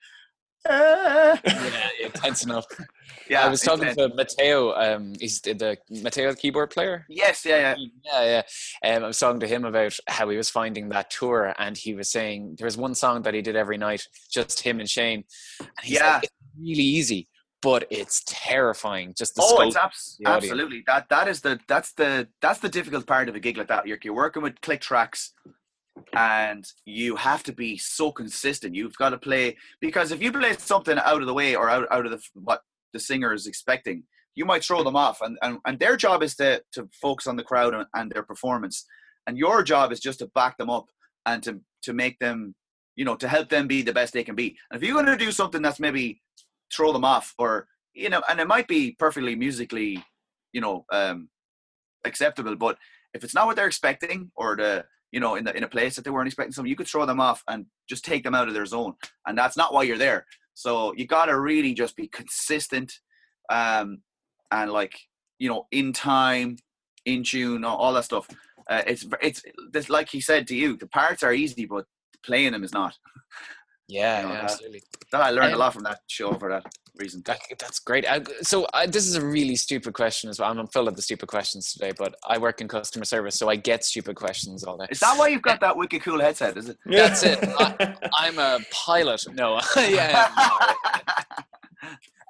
"Ah." 0.67 1.39
yeah, 1.45 1.87
intense 2.03 2.43
enough. 2.43 2.65
yeah 3.29 3.45
I 3.45 3.49
was 3.49 3.61
talking 3.61 3.87
it's, 3.87 3.95
to 3.97 4.09
Matteo. 4.15 4.73
Um, 4.73 5.13
he's 5.19 5.39
the, 5.41 5.77
Matteo, 5.89 6.31
the 6.31 6.37
keyboard 6.37 6.71
player. 6.71 7.05
yes 7.09 7.45
yeah 7.45 7.75
yeah 7.77 7.85
Yeah, 8.05 8.43
yeah. 8.83 8.95
Um, 8.95 9.03
I 9.03 9.07
was 9.07 9.19
talking 9.19 9.39
to 9.39 9.47
him 9.47 9.65
about 9.65 9.95
how 10.07 10.29
he 10.29 10.37
was 10.37 10.49
finding 10.49 10.89
that 10.89 11.09
tour, 11.09 11.53
and 11.57 11.77
he 11.77 11.93
was 11.93 12.09
saying 12.09 12.55
there 12.57 12.65
was 12.65 12.77
one 12.77 12.95
song 12.95 13.21
that 13.23 13.33
he 13.33 13.41
did 13.41 13.55
every 13.55 13.77
night, 13.77 14.07
just 14.31 14.61
him 14.61 14.79
and 14.79 14.89
Shane. 14.89 15.23
And 15.59 15.69
Yeah. 15.83 16.15
like, 16.15 16.23
it's 16.23 16.33
really 16.59 16.83
easy, 16.83 17.27
but 17.61 17.87
it's 17.89 18.23
terrifying. 18.27 19.13
Just 19.17 19.35
the 19.35 19.41
oh 19.45 19.61
it's 19.61 19.75
abs- 19.75 20.17
the 20.19 20.29
absolutely 20.29 20.83
that 20.87 21.07
that 21.09 21.27
is 21.27 21.41
the 21.41 21.59
that's 21.67 21.93
the 21.93 22.27
that's 22.41 22.59
the 22.59 22.69
difficult 22.69 23.05
part 23.05 23.29
of 23.29 23.35
a 23.35 23.39
gig 23.39 23.57
like 23.57 23.67
that 23.67 23.87
you're, 23.87 23.99
you're 24.03 24.13
working 24.13 24.41
with 24.43 24.59
click 24.61 24.81
tracks 24.81 25.33
and 26.13 26.65
you 26.85 27.15
have 27.15 27.43
to 27.43 27.53
be 27.53 27.77
so 27.77 28.11
consistent. 28.11 28.75
You've 28.75 28.97
got 28.97 29.09
to 29.09 29.17
play 29.17 29.57
because 29.79 30.11
if 30.11 30.21
you 30.21 30.31
play 30.31 30.53
something 30.57 30.97
out 30.97 31.21
of 31.21 31.27
the 31.27 31.33
way 31.33 31.55
or 31.55 31.69
out, 31.69 31.87
out 31.91 32.05
of 32.05 32.11
the 32.11 32.21
what 32.33 32.61
the 32.93 32.99
singer 32.99 33.33
is 33.33 33.47
expecting 33.47 34.03
you 34.35 34.45
might 34.45 34.63
throw 34.63 34.83
them 34.83 34.95
off. 34.95 35.19
And, 35.21 35.37
and, 35.41 35.57
and 35.65 35.77
their 35.79 35.97
job 35.97 36.23
is 36.23 36.33
to, 36.35 36.61
to 36.71 36.87
focus 37.01 37.27
on 37.27 37.35
the 37.35 37.43
crowd 37.43 37.73
and, 37.73 37.85
and 37.93 38.09
their 38.09 38.23
performance. 38.23 38.85
And 39.27 39.37
your 39.37 39.63
job 39.63 39.91
is 39.91 39.99
just 39.99 40.19
to 40.19 40.27
back 40.27 40.57
them 40.57 40.69
up 40.69 40.85
and 41.25 41.43
to, 41.43 41.59
to 41.83 41.93
make 41.93 42.17
them 42.19 42.55
you 42.99 43.05
know 43.05 43.15
to 43.15 43.29
help 43.29 43.47
them 43.47 43.65
be 43.65 43.81
the 43.81 43.93
best 43.93 44.13
they 44.13 44.25
can 44.25 44.35
be. 44.35 44.57
And 44.69 44.81
if 44.81 44.85
you're 44.85 44.93
going 44.93 45.05
to 45.05 45.25
do 45.25 45.31
something 45.31 45.61
that's 45.61 45.79
maybe 45.79 46.21
throw 46.75 46.91
them 46.91 47.05
off 47.05 47.33
or 47.39 47.67
you 47.93 48.09
know 48.09 48.21
and 48.29 48.39
it 48.39 48.47
might 48.47 48.67
be 48.67 48.95
perfectly 48.99 49.35
musically 49.35 50.03
you 50.53 50.61
know 50.61 50.85
um 50.91 51.29
acceptable 52.05 52.55
but 52.55 52.77
if 53.13 53.23
it's 53.23 53.33
not 53.33 53.47
what 53.47 53.55
they're 53.55 53.67
expecting 53.67 54.29
or 54.35 54.55
the 54.55 54.85
you 55.11 55.19
know 55.19 55.35
in 55.35 55.43
the 55.43 55.55
in 55.55 55.63
a 55.63 55.67
place 55.67 55.95
that 55.95 56.03
they 56.03 56.11
weren't 56.11 56.27
expecting 56.27 56.51
something 56.51 56.69
you 56.69 56.75
could 56.75 56.87
throw 56.87 57.05
them 57.05 57.19
off 57.19 57.43
and 57.47 57.65
just 57.87 58.05
take 58.05 58.23
them 58.23 58.35
out 58.35 58.47
of 58.47 58.53
their 58.53 58.65
zone 58.65 58.93
and 59.27 59.37
that's 59.37 59.57
not 59.57 59.73
why 59.73 59.83
you're 59.83 59.97
there. 59.97 60.25
So 60.53 60.93
you 60.95 61.07
got 61.07 61.25
to 61.25 61.39
really 61.39 61.73
just 61.73 61.95
be 61.95 62.07
consistent 62.07 62.93
um 63.49 64.01
and 64.51 64.71
like 64.71 64.95
you 65.39 65.49
know 65.49 65.67
in 65.71 65.93
time 65.93 66.57
in 67.05 67.23
tune 67.23 67.63
all, 67.63 67.77
all 67.77 67.93
that 67.93 68.05
stuff. 68.05 68.27
Uh, 68.69 68.83
it's 68.85 69.05
it's 69.21 69.41
this 69.71 69.89
like 69.89 70.09
he 70.09 70.21
said 70.21 70.47
to 70.47 70.55
you 70.55 70.77
the 70.77 70.87
parts 70.87 71.23
are 71.23 71.33
easy 71.33 71.65
but 71.65 71.85
playing 72.23 72.51
them 72.51 72.63
is 72.63 72.73
not 72.73 72.95
Yeah, 73.89 74.21
You 74.21 74.27
know, 74.27 74.33
yeah, 74.33 74.41
absolutely. 74.43 74.83
That 75.11 75.21
I 75.21 75.31
learned 75.31 75.51
a 75.51 75.53
Um, 75.53 75.59
lot 75.59 75.73
from 75.73 75.83
that 75.83 76.01
show 76.07 76.31
for 76.33 76.49
that 76.49 76.63
reason. 76.95 77.23
That, 77.25 77.39
that's 77.57 77.79
great. 77.79 78.05
I, 78.07 78.21
so 78.43 78.67
I, 78.73 78.85
this 78.85 79.07
is 79.07 79.15
a 79.15 79.25
really 79.25 79.55
stupid 79.55 79.93
question 79.95 80.29
as 80.29 80.39
well. 80.39 80.51
I'm 80.57 80.67
full 80.67 80.87
of 80.87 80.95
the 80.95 81.01
stupid 81.01 81.27
questions 81.27 81.73
today, 81.73 81.91
but 81.97 82.13
I 82.27 82.37
work 82.37 82.61
in 82.61 82.67
customer 82.67 83.05
service, 83.05 83.35
so 83.35 83.49
I 83.49 83.55
get 83.55 83.83
stupid 83.83 84.15
questions 84.15 84.63
all 84.63 84.77
day. 84.77 84.85
Is 84.91 84.99
that 84.99 85.17
why 85.17 85.29
you've 85.29 85.41
got 85.41 85.59
that 85.61 85.75
wicked 85.75 86.03
cool 86.03 86.19
headset? 86.19 86.55
Is 86.57 86.69
it? 86.69 86.77
That's 86.85 87.23
it. 87.23 87.39
I'm 88.13 88.37
a 88.37 88.59
pilot. 88.71 89.25
No, 89.33 89.59
yeah. 89.77 90.29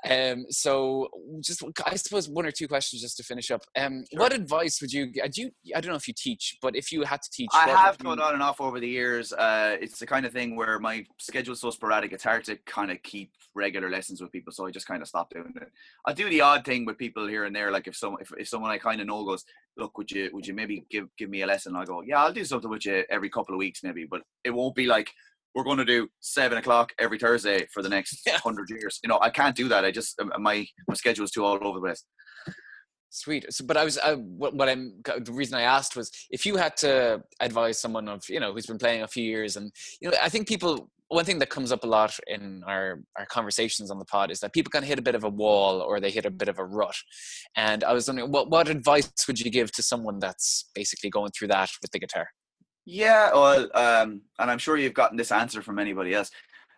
Um, 0.10 0.46
so 0.50 1.10
just 1.42 1.64
I 1.86 1.96
suppose 1.96 2.30
one 2.30 2.46
or 2.46 2.52
two 2.52 2.68
questions 2.68 3.02
just 3.02 3.18
to 3.18 3.24
finish 3.24 3.52
up. 3.52 3.62
Um, 3.76 4.06
what 4.14 4.34
advice 4.34 4.80
would 4.82 4.94
you? 4.94 5.12
uh, 5.24 5.28
Do 5.28 5.42
you? 5.44 5.52
I 5.76 5.82
don't 5.82 5.92
know 5.92 5.98
if 5.98 6.08
you 6.08 6.14
teach, 6.16 6.58
but 6.62 6.76
if 6.76 6.92
you 6.92 7.04
had 7.04 7.22
to 7.22 7.30
teach, 7.32 7.50
I 7.54 7.70
have 7.70 7.98
you- 8.00 8.06
gone 8.06 8.20
on 8.20 8.34
and 8.34 8.44
off 8.44 8.62
over 8.62 8.80
the 8.80 8.88
years. 8.88 9.34
Uh, 9.34 9.78
it's 9.82 10.00
the 10.00 10.08
kind 10.08 10.26
of 10.26 10.32
thing 10.32 10.56
where 10.56 10.80
my 10.80 11.06
schedule's 11.20 11.62
so 11.62 11.70
sporadic, 11.72 12.14
it's 12.14 12.24
hard 12.24 12.46
to 12.46 12.56
kind 12.66 12.92
of 12.92 13.02
keep 13.04 13.32
regular 13.56 13.90
lessons 13.90 14.22
with 14.22 14.32
people. 14.32 14.54
So 14.54 14.66
I 14.66 14.72
just 14.72 14.88
kind 14.88 15.02
of 15.02 15.08
stopped 15.08 15.34
doing 15.34 15.54
it. 15.56 15.70
I 16.06 16.14
do 16.14 16.30
the 16.30 16.42
odd 16.42 16.64
thing 16.64 16.86
with 16.86 16.98
people 16.98 17.28
here 17.28 17.46
and 17.46 17.56
there. 17.56 17.72
Like 17.72 17.88
if 17.88 17.96
someone, 17.96 18.22
if, 18.22 18.32
if 18.38 18.48
someone 18.48 18.72
I 18.72 18.78
kind 18.78 19.02
of 19.02 19.08
know 19.08 19.26
goes, 19.26 19.44
look, 19.76 19.98
would 19.98 20.12
you, 20.12 20.30
would 20.34 20.46
you 20.48 20.54
maybe 20.54 20.86
give, 20.90 21.08
give 21.18 21.30
me 21.30 21.42
a 21.42 21.48
lesson? 21.48 21.76
I 21.76 21.84
go, 21.84 22.02
yeah, 22.02 22.22
I'll 22.24 22.32
do 22.34 22.46
something 22.46 22.70
with 22.70 22.86
you 22.86 23.04
every 23.10 23.30
couple 23.30 23.56
of 23.56 23.60
weeks, 23.60 23.84
maybe, 23.84 24.06
but 24.10 24.22
it 24.44 24.52
won't 24.52 24.76
be 24.76 24.86
like, 24.86 25.12
we're 25.60 25.66
going 25.66 25.78
to 25.78 25.86
do 25.86 26.08
seven 26.22 26.58
o'clock 26.58 26.94
every 27.00 27.20
Thursday 27.20 27.68
for 27.74 27.84
the 27.84 27.90
next 27.90 28.22
Yeah. 28.26 28.38
hundred 28.38 28.70
years. 28.70 29.00
You 29.04 29.10
know, 29.10 29.20
I 29.22 29.30
can't 29.30 29.56
do 29.56 29.68
that. 29.68 29.84
I 29.84 29.92
just, 29.92 30.20
uh, 30.20 30.26
my, 30.40 30.66
my 30.88 30.94
schedule 30.94 31.26
is 31.26 31.32
too 31.32 31.44
all 31.44 31.60
over 31.62 31.80
the 31.80 31.86
place. 31.86 32.04
Sweet. 33.10 33.46
So, 33.52 33.66
but 33.66 33.76
I 33.76 33.84
was 33.84 33.98
uh, 33.98 34.16
what, 34.16 34.54
what 34.56 34.70
I'm 34.70 35.02
the 35.04 35.32
reason 35.34 35.58
I 35.58 35.64
asked 35.64 35.96
was 35.96 36.12
if 36.30 36.46
you 36.46 36.58
had 36.58 36.78
to 36.78 37.24
advise 37.40 37.82
someone 37.82 38.08
of 38.08 38.24
you 38.30 38.40
know 38.40 38.54
who's 38.54 38.68
been 38.68 38.78
playing 38.78 39.02
a 39.02 39.08
few 39.08 39.24
years, 39.24 39.58
and 39.58 39.72
you 40.00 40.10
know 40.10 40.18
I 40.22 40.30
think 40.30 40.48
people 40.48 40.92
one 41.08 41.26
thing 41.26 41.40
that 41.40 41.50
comes 41.50 41.72
up 41.72 41.84
a 41.84 41.88
lot 41.88 42.16
in 42.28 42.62
our 42.68 43.02
our 43.18 43.26
conversations 43.26 43.90
on 43.90 43.98
the 43.98 44.06
pod 44.06 44.30
is 44.30 44.40
that 44.42 44.54
people 44.54 44.70
kind 44.70 44.84
of 44.84 44.90
hit 44.90 45.00
a 45.00 45.02
bit 45.02 45.16
of 45.16 45.24
a 45.24 45.30
wall 45.30 45.82
or 45.82 46.00
they 46.00 46.12
hit 46.12 46.26
a 46.26 46.30
bit 46.30 46.50
of 46.50 46.60
a 46.60 46.64
rut, 46.64 46.96
and 47.56 47.84
I 47.84 47.94
was 47.94 48.08
wondering 48.08 48.32
what 48.32 48.52
what 48.52 48.70
advice 48.70 49.12
would 49.26 49.40
you 49.40 49.50
give 49.50 49.72
to 49.72 49.82
someone 49.82 50.20
that's 50.20 50.70
basically 50.76 51.10
going 51.10 51.32
through 51.32 51.48
that 51.48 51.72
with 51.82 51.90
the 51.90 52.00
guitar? 52.00 52.28
Yeah, 52.86 53.32
well, 53.34 53.70
um, 53.76 54.22
and 54.40 54.50
I'm 54.52 54.58
sure 54.58 54.78
you've 54.78 54.94
gotten 54.94 55.18
this 55.18 55.32
answer 55.32 55.62
from 55.62 55.80
anybody 55.80 56.14
else. 56.14 56.32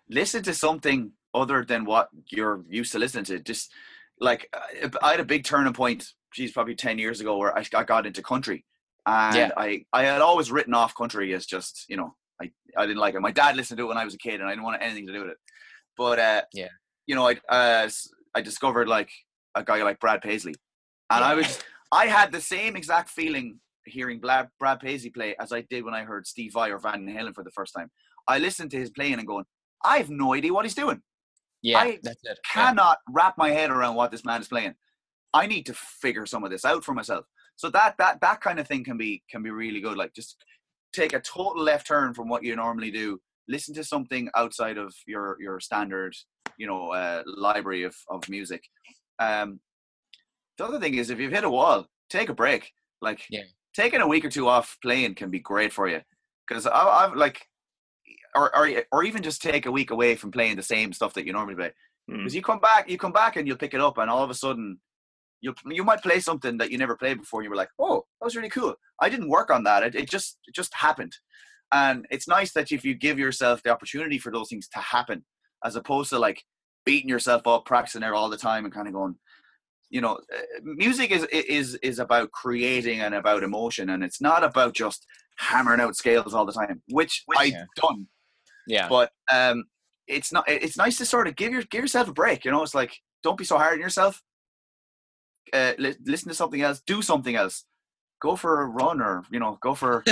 Listen 0.09 0.43
to 0.43 0.53
something 0.53 1.11
other 1.33 1.63
than 1.63 1.85
what 1.85 2.09
you're 2.31 2.63
used 2.69 2.91
to 2.91 2.99
listening 2.99 3.23
to. 3.25 3.39
Just 3.39 3.71
like 4.19 4.49
uh, 4.53 4.89
I 5.01 5.11
had 5.11 5.19
a 5.19 5.25
big 5.25 5.43
turning 5.45 5.73
point, 5.73 6.05
geez, 6.33 6.51
probably 6.51 6.75
ten 6.75 6.99
years 6.99 7.21
ago, 7.21 7.37
where 7.37 7.57
I, 7.57 7.65
I 7.73 7.83
got 7.83 8.05
into 8.05 8.21
country, 8.21 8.65
and 9.05 9.35
Yeah. 9.35 9.51
I 9.55 9.85
I 9.93 10.03
had 10.03 10.21
always 10.21 10.51
written 10.51 10.73
off 10.73 10.95
country 10.95 11.33
as 11.33 11.45
just 11.45 11.85
you 11.87 11.95
know 11.97 12.13
I 12.41 12.51
I 12.75 12.85
didn't 12.85 12.99
like 12.99 13.15
it. 13.15 13.21
My 13.21 13.31
dad 13.31 13.55
listened 13.55 13.77
to 13.77 13.85
it 13.85 13.87
when 13.87 13.97
I 13.97 14.05
was 14.05 14.13
a 14.15 14.17
kid, 14.17 14.41
and 14.41 14.49
I 14.49 14.51
didn't 14.51 14.63
want 14.63 14.81
anything 14.81 15.07
to 15.07 15.13
do 15.13 15.21
with 15.21 15.29
it. 15.29 15.37
But 15.97 16.19
uh, 16.19 16.41
Yeah. 16.53 16.69
you 17.07 17.15
know, 17.15 17.27
I 17.27 17.39
uh, 17.47 17.89
I 18.35 18.41
discovered 18.41 18.89
like 18.89 19.11
a 19.55 19.63
guy 19.63 19.81
like 19.83 19.99
Brad 19.99 20.21
Paisley, 20.21 20.55
and 21.09 21.23
I 21.23 21.35
was 21.35 21.61
I 21.91 22.07
had 22.07 22.31
the 22.33 22.41
same 22.41 22.75
exact 22.75 23.09
feeling 23.09 23.59
hearing 23.85 24.19
Brad, 24.19 24.49
Brad 24.59 24.79
Paisley 24.79 25.09
play 25.09 25.35
as 25.39 25.51
I 25.51 25.61
did 25.61 25.83
when 25.83 25.93
I 25.93 26.03
heard 26.03 26.27
Steve 26.27 26.53
Vai 26.53 26.71
or 26.71 26.79
Van 26.79 27.05
Halen 27.05 27.33
for 27.33 27.43
the 27.43 27.51
first 27.51 27.73
time. 27.75 27.89
I 28.27 28.37
listened 28.37 28.71
to 28.71 28.77
his 28.77 28.89
playing 28.89 29.15
and 29.15 29.27
going, 29.27 29.45
I 29.83 29.97
have 29.97 30.09
no 30.09 30.33
idea 30.33 30.53
what 30.53 30.65
he's 30.65 30.75
doing. 30.75 31.01
Yeah, 31.61 31.79
I 31.79 31.99
that's 32.01 32.23
it. 32.23 32.39
Yeah. 32.55 32.63
Cannot 32.63 32.97
wrap 33.09 33.37
my 33.37 33.49
head 33.49 33.69
around 33.69 33.95
what 33.95 34.11
this 34.11 34.25
man 34.25 34.41
is 34.41 34.47
playing. 34.47 34.75
I 35.33 35.47
need 35.47 35.65
to 35.67 35.73
figure 35.73 36.25
some 36.25 36.43
of 36.43 36.51
this 36.51 36.65
out 36.65 36.83
for 36.83 36.93
myself. 36.93 37.25
So 37.55 37.69
that 37.69 37.95
that 37.97 38.19
that 38.21 38.41
kind 38.41 38.59
of 38.59 38.67
thing 38.67 38.83
can 38.83 38.97
be 38.97 39.23
can 39.29 39.43
be 39.43 39.51
really 39.51 39.81
good. 39.81 39.97
Like 39.97 40.13
just 40.13 40.43
take 40.93 41.13
a 41.13 41.19
total 41.19 41.63
left 41.63 41.87
turn 41.87 42.13
from 42.13 42.27
what 42.27 42.43
you 42.43 42.55
normally 42.55 42.91
do. 42.91 43.19
Listen 43.47 43.73
to 43.75 43.83
something 43.83 44.29
outside 44.35 44.77
of 44.77 44.93
your 45.05 45.37
your 45.39 45.59
standard, 45.59 46.15
you 46.57 46.67
know, 46.67 46.91
uh, 46.93 47.23
library 47.25 47.83
of 47.83 47.95
of 48.09 48.27
music. 48.29 48.63
Um, 49.19 49.59
the 50.57 50.65
other 50.65 50.79
thing 50.79 50.95
is, 50.95 51.09
if 51.09 51.19
you've 51.19 51.31
hit 51.31 51.43
a 51.43 51.49
wall, 51.49 51.87
take 52.09 52.29
a 52.29 52.33
break. 52.33 52.71
Like 53.01 53.21
Yeah. 53.29 53.43
Taking 53.75 54.01
a 54.01 54.07
week 54.07 54.25
or 54.25 54.29
two 54.29 54.47
off 54.47 54.77
playing 54.81 55.15
can 55.15 55.29
be 55.29 55.39
great 55.39 55.73
for 55.73 55.87
you. 55.87 56.01
Because 56.47 56.67
I've 56.67 57.15
like, 57.15 57.47
or, 58.35 58.55
or 58.55 58.83
or 58.91 59.03
even 59.03 59.23
just 59.23 59.41
take 59.41 59.65
a 59.65 59.71
week 59.71 59.91
away 59.91 60.15
from 60.15 60.31
playing 60.31 60.55
the 60.55 60.63
same 60.63 60.93
stuff 60.93 61.13
that 61.13 61.25
you 61.25 61.33
normally 61.33 61.55
play. 61.55 61.71
Hmm. 62.09 62.17
Because 62.17 62.35
you 62.35 62.41
come 62.41 62.59
back, 62.59 62.89
you 62.89 62.97
come 62.97 63.11
back, 63.11 63.35
and 63.35 63.47
you'll 63.47 63.57
pick 63.57 63.73
it 63.73 63.81
up, 63.81 63.97
and 63.97 64.09
all 64.09 64.23
of 64.23 64.29
a 64.29 64.35
sudden, 64.35 64.79
you 65.41 65.53
you 65.67 65.83
might 65.83 66.03
play 66.03 66.19
something 66.19 66.57
that 66.57 66.71
you 66.71 66.77
never 66.77 66.95
played 66.95 67.19
before. 67.19 67.41
And 67.41 67.45
you 67.45 67.49
were 67.49 67.55
like, 67.55 67.69
"Oh, 67.79 68.05
that 68.19 68.25
was 68.25 68.35
really 68.35 68.49
cool." 68.49 68.75
I 68.99 69.09
didn't 69.09 69.29
work 69.29 69.49
on 69.49 69.63
that; 69.63 69.83
it, 69.83 69.95
it 69.95 70.09
just 70.09 70.39
it 70.47 70.55
just 70.55 70.73
happened. 70.73 71.15
And 71.73 72.05
it's 72.11 72.27
nice 72.27 72.51
that 72.53 72.71
if 72.71 72.83
you 72.83 72.95
give 72.95 73.17
yourself 73.17 73.63
the 73.63 73.69
opportunity 73.69 74.17
for 74.17 74.31
those 74.31 74.49
things 74.49 74.67
to 74.69 74.79
happen, 74.79 75.23
as 75.63 75.75
opposed 75.75 76.09
to 76.09 76.19
like 76.19 76.43
beating 76.85 77.09
yourself 77.09 77.47
up, 77.47 77.65
practicing 77.65 78.01
there 78.01 78.15
all 78.15 78.29
the 78.29 78.37
time, 78.37 78.65
and 78.65 78.73
kind 78.73 78.87
of 78.87 78.93
going, 78.93 79.15
you 79.91 80.01
know, 80.01 80.13
uh, 80.35 80.59
music 80.63 81.11
is 81.11 81.25
is 81.31 81.75
is 81.83 81.99
about 81.99 82.31
creating 82.31 83.01
and 83.01 83.13
about 83.13 83.43
emotion, 83.43 83.89
and 83.91 84.03
it's 84.03 84.21
not 84.21 84.43
about 84.43 84.73
just 84.73 85.05
hammering 85.37 85.81
out 85.81 85.95
scales 85.95 86.33
all 86.33 86.45
the 86.45 86.53
time, 86.53 86.81
which 86.89 87.23
I've 87.37 87.49
Yeah. 87.51 87.65
done. 87.75 88.07
Yeah, 88.67 88.87
but 88.89 89.11
um 89.31 89.65
it's 90.07 90.31
not 90.31 90.45
it's 90.47 90.77
nice 90.77 90.97
to 90.97 91.05
sort 91.05 91.27
of 91.27 91.35
give 91.35 91.51
your 91.51 91.63
give 91.63 91.81
yourself 91.81 92.07
a 92.07 92.13
break 92.13 92.43
you 92.45 92.51
know 92.51 92.63
it's 92.63 92.75
like 92.75 92.93
don't 93.23 93.37
be 93.37 93.43
so 93.45 93.57
hard 93.57 93.73
on 93.73 93.79
yourself. 93.79 94.21
Uh 95.53 95.73
li- 95.77 95.95
listen 96.05 96.29
to 96.29 96.35
something 96.35 96.61
else 96.61 96.81
do 96.85 97.01
something 97.01 97.35
else. 97.35 97.65
Go 98.21 98.35
for 98.35 98.61
a 98.61 98.65
run 98.67 99.01
or 99.01 99.23
you 99.31 99.39
know 99.39 99.57
go 99.61 99.73
for 99.75 100.03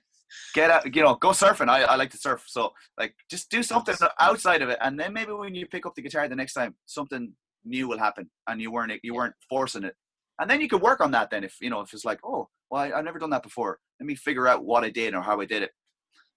get 0.54 0.70
out 0.70 0.94
you 0.94 1.02
know 1.02 1.14
go 1.16 1.30
surfing 1.30 1.68
I, 1.68 1.82
I 1.84 1.96
like 1.96 2.10
to 2.10 2.18
surf 2.18 2.44
so 2.46 2.72
like 2.98 3.14
just 3.30 3.50
do 3.50 3.62
something 3.62 3.94
outside 4.20 4.62
of 4.62 4.68
it 4.68 4.78
and 4.80 4.98
then 4.98 5.12
maybe 5.12 5.32
when 5.32 5.54
you 5.54 5.66
pick 5.66 5.86
up 5.86 5.94
the 5.94 6.02
guitar 6.02 6.28
the 6.28 6.36
next 6.36 6.54
time 6.54 6.74
something 6.86 7.32
new 7.64 7.88
will 7.88 7.98
happen 7.98 8.30
and 8.46 8.60
you 8.60 8.70
weren't 8.70 8.92
you 9.02 9.14
weren't 9.14 9.34
forcing 9.48 9.84
it 9.84 9.94
and 10.40 10.48
then 10.48 10.60
you 10.60 10.68
could 10.68 10.82
work 10.82 11.00
on 11.00 11.10
that 11.10 11.30
then 11.30 11.44
if 11.44 11.56
you 11.60 11.70
know 11.70 11.80
if 11.80 11.92
it's 11.92 12.04
like 12.04 12.20
oh 12.24 12.48
well 12.70 12.82
I, 12.82 12.92
i've 12.92 13.04
never 13.04 13.18
done 13.18 13.30
that 13.30 13.42
before 13.42 13.78
let 14.00 14.06
me 14.06 14.14
figure 14.14 14.46
out 14.46 14.64
what 14.64 14.84
i 14.84 14.90
did 14.90 15.14
or 15.14 15.22
how 15.22 15.40
i 15.40 15.44
did 15.44 15.62
it 15.64 15.70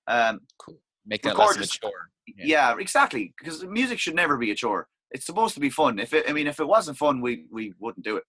um 0.07 0.39
make 1.05 1.23
that 1.23 1.37
less 1.37 1.55
of 1.55 1.63
a 1.63 1.67
chore. 1.67 2.09
Yeah. 2.27 2.45
yeah. 2.73 2.75
exactly. 2.79 3.33
Because 3.37 3.63
music 3.63 3.99
should 3.99 4.15
never 4.15 4.37
be 4.37 4.51
a 4.51 4.55
chore. 4.55 4.87
It's 5.11 5.25
supposed 5.25 5.53
to 5.55 5.59
be 5.59 5.69
fun. 5.69 5.99
If 5.99 6.13
it, 6.13 6.29
I 6.29 6.33
mean, 6.33 6.47
if 6.47 6.59
it 6.59 6.67
wasn't 6.67 6.97
fun, 6.97 7.21
we 7.21 7.45
we 7.51 7.73
wouldn't 7.79 8.05
do 8.05 8.17
it. 8.17 8.23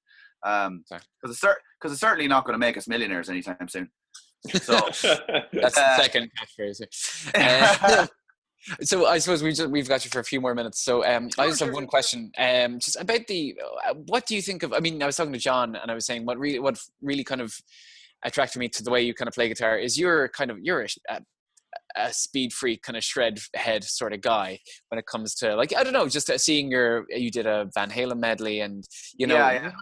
Um, 0.44 0.84
because 0.90 1.02
it's 1.26 1.40
cer- 1.40 1.58
it's 1.84 2.00
certainly 2.00 2.26
not 2.26 2.44
going 2.44 2.54
to 2.54 2.58
make 2.58 2.76
us 2.76 2.88
millionaires 2.88 3.28
anytime 3.28 3.68
soon. 3.68 3.88
So 4.48 4.72
That's 4.92 5.04
Uh, 5.04 5.26
the 5.52 6.02
second 6.02 6.30
catchphrase. 6.58 7.30
Uh, 7.34 8.06
so 8.82 9.06
I 9.06 9.18
suppose 9.18 9.42
we 9.42 9.50
just, 9.50 9.70
we've 9.70 9.88
got 9.88 10.04
you 10.04 10.10
for 10.10 10.20
a 10.20 10.24
few 10.24 10.40
more 10.40 10.54
minutes. 10.54 10.80
So 10.84 11.04
um, 11.04 11.28
I 11.38 11.48
just 11.48 11.60
have 11.60 11.72
one 11.72 11.86
question, 11.86 12.30
um, 12.38 12.78
just 12.78 13.00
about 13.00 13.26
the. 13.26 13.56
Uh, 13.88 13.94
what 14.06 14.26
do 14.26 14.34
you 14.34 14.42
think 14.42 14.62
of? 14.62 14.72
I 14.72 14.80
mean, 14.80 15.02
I 15.02 15.06
was 15.06 15.16
talking 15.16 15.32
to 15.32 15.38
John, 15.38 15.76
and 15.76 15.90
I 15.90 15.94
was 15.94 16.06
saying 16.06 16.24
what 16.24 16.38
really 16.38 16.58
what 16.58 16.78
really 17.00 17.24
kind 17.24 17.40
of 17.40 17.54
attracted 18.24 18.58
me 18.58 18.68
to 18.68 18.82
the 18.82 18.90
way 18.90 19.02
you 19.02 19.14
kind 19.14 19.28
of 19.28 19.34
play 19.34 19.48
guitar 19.48 19.76
is 19.76 19.98
you're 19.98 20.28
kind 20.28 20.50
of 20.50 20.58
you're 20.62 20.86
a, 21.10 21.20
a, 21.96 22.12
speed 22.12 22.52
freak, 22.52 22.82
kind 22.82 22.96
of 22.96 23.02
shred 23.02 23.40
head 23.54 23.82
sort 23.82 24.12
of 24.12 24.20
guy 24.20 24.58
when 24.88 24.98
it 24.98 25.06
comes 25.06 25.34
to 25.36 25.56
like 25.56 25.74
I 25.76 25.82
don't 25.82 25.92
know, 25.92 26.08
just 26.08 26.30
uh, 26.30 26.38
seeing 26.38 26.70
your 26.70 27.04
you 27.08 27.30
did 27.30 27.46
a 27.46 27.68
Van 27.74 27.90
Halen 27.90 28.18
medley, 28.18 28.60
and 28.60 28.84
you 29.16 29.26
know. 29.26 29.34
Yeah, 29.34 29.52
yeah. 29.52 29.72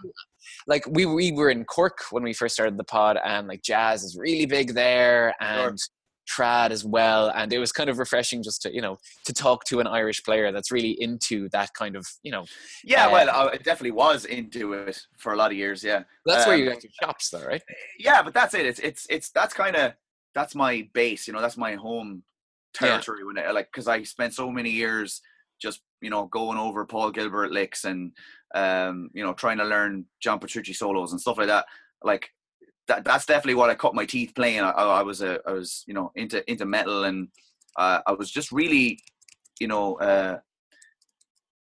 Like 0.67 0.85
we 0.87 1.05
we 1.05 1.31
were 1.31 1.49
in 1.49 1.65
Cork 1.65 1.99
when 2.09 2.23
we 2.23 2.33
first 2.33 2.55
started 2.55 2.77
the 2.77 2.83
pod, 2.83 3.17
and 3.23 3.47
like 3.47 3.61
jazz 3.61 4.03
is 4.03 4.17
really 4.17 4.45
big 4.45 4.73
there, 4.73 5.33
and 5.39 5.77
trad 6.33 6.71
as 6.71 6.85
well 6.85 7.29
and 7.35 7.51
it 7.51 7.59
was 7.59 7.71
kind 7.71 7.89
of 7.89 7.97
refreshing 7.99 8.41
just 8.43 8.61
to 8.61 8.73
you 8.73 8.81
know 8.81 8.97
to 9.25 9.33
talk 9.33 9.63
to 9.65 9.79
an 9.79 9.87
irish 9.87 10.23
player 10.23 10.51
that's 10.51 10.71
really 10.71 10.95
into 11.01 11.49
that 11.49 11.69
kind 11.73 11.95
of 11.95 12.05
you 12.23 12.31
know 12.31 12.45
yeah, 12.83 13.07
Uh, 13.07 13.11
well, 13.11 13.49
I 13.49 13.57
definitely 13.57 13.91
was 13.91 14.25
into 14.25 14.73
it 14.73 14.99
for 15.17 15.33
a 15.33 15.35
lot 15.35 15.51
of 15.51 15.57
years. 15.57 15.83
Yeah, 15.83 16.03
that's 16.25 16.45
where 16.45 16.55
Um, 16.55 16.61
you 16.61 16.69
got 16.69 16.83
your 16.83 16.91
chops 17.01 17.29
though 17.29 17.43
right 17.43 17.61
yeah, 17.99 18.21
but 18.23 18.33
that's 18.33 18.53
it. 18.53 18.65
It's 18.65 18.79
it's 18.79 19.05
it's 19.09 19.29
that's 19.31 19.53
kind 19.53 19.75
of 19.75 19.93
that's 20.33 20.55
my 20.55 20.87
base. 20.93 21.27
You 21.27 21.33
know, 21.33 21.41
that's 21.41 21.57
my 21.57 21.75
home 21.75 22.23
Yeah. 22.81 22.89
territory. 22.89 23.23
When 23.25 23.37
I, 23.37 23.51
like, 23.51 23.67
because 23.71 23.87
I 23.87 24.03
spent 24.03 24.33
so 24.33 24.49
many 24.51 24.69
years 24.69 25.21
just 25.61 25.81
you 26.01 26.09
know 26.09 26.25
going 26.25 26.57
over 26.57 26.85
Paul 26.85 27.11
Gilbert 27.11 27.51
licks 27.51 27.85
and 27.85 28.11
um 28.55 29.09
you 29.13 29.23
know 29.23 29.33
trying 29.33 29.57
to 29.59 29.63
learn 29.65 30.05
John 30.21 30.39
Petrucci 30.39 30.73
solos 30.73 31.11
and 31.11 31.21
stuff 31.21 31.37
like 31.37 31.47
that. 31.47 31.65
Like 32.03 32.29
that 32.91 33.03
that's 33.03 33.25
definitely 33.25 33.55
what 33.55 33.69
I 33.69 33.75
cut 33.75 33.95
my 33.95 34.05
teeth 34.05 34.33
playing. 34.35 34.61
I, 34.61 34.71
I 34.71 35.03
was 35.09 35.21
a 35.21 35.39
I 35.47 35.51
was 35.59 35.83
you 35.87 35.93
know 35.93 36.11
into 36.15 36.37
into 36.51 36.65
metal 36.65 37.05
and 37.05 37.29
uh, 37.77 37.99
I 38.05 38.13
was 38.13 38.29
just 38.37 38.51
really 38.51 38.99
you 39.59 39.67
know. 39.67 39.95
uh 39.99 40.37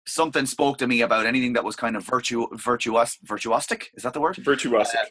Something 0.06 0.46
spoke 0.46 0.76
to 0.78 0.88
me 0.88 1.02
about 1.02 1.26
anything 1.26 1.52
that 1.52 1.62
was 1.62 1.76
kind 1.76 1.94
of 1.94 2.02
virtu 2.04 2.48
virtuos 2.68 3.12
virtuostic. 3.24 3.82
Is 3.94 4.02
that 4.02 4.12
the 4.12 4.20
word? 4.20 4.36
Virtuosic. 4.36 5.06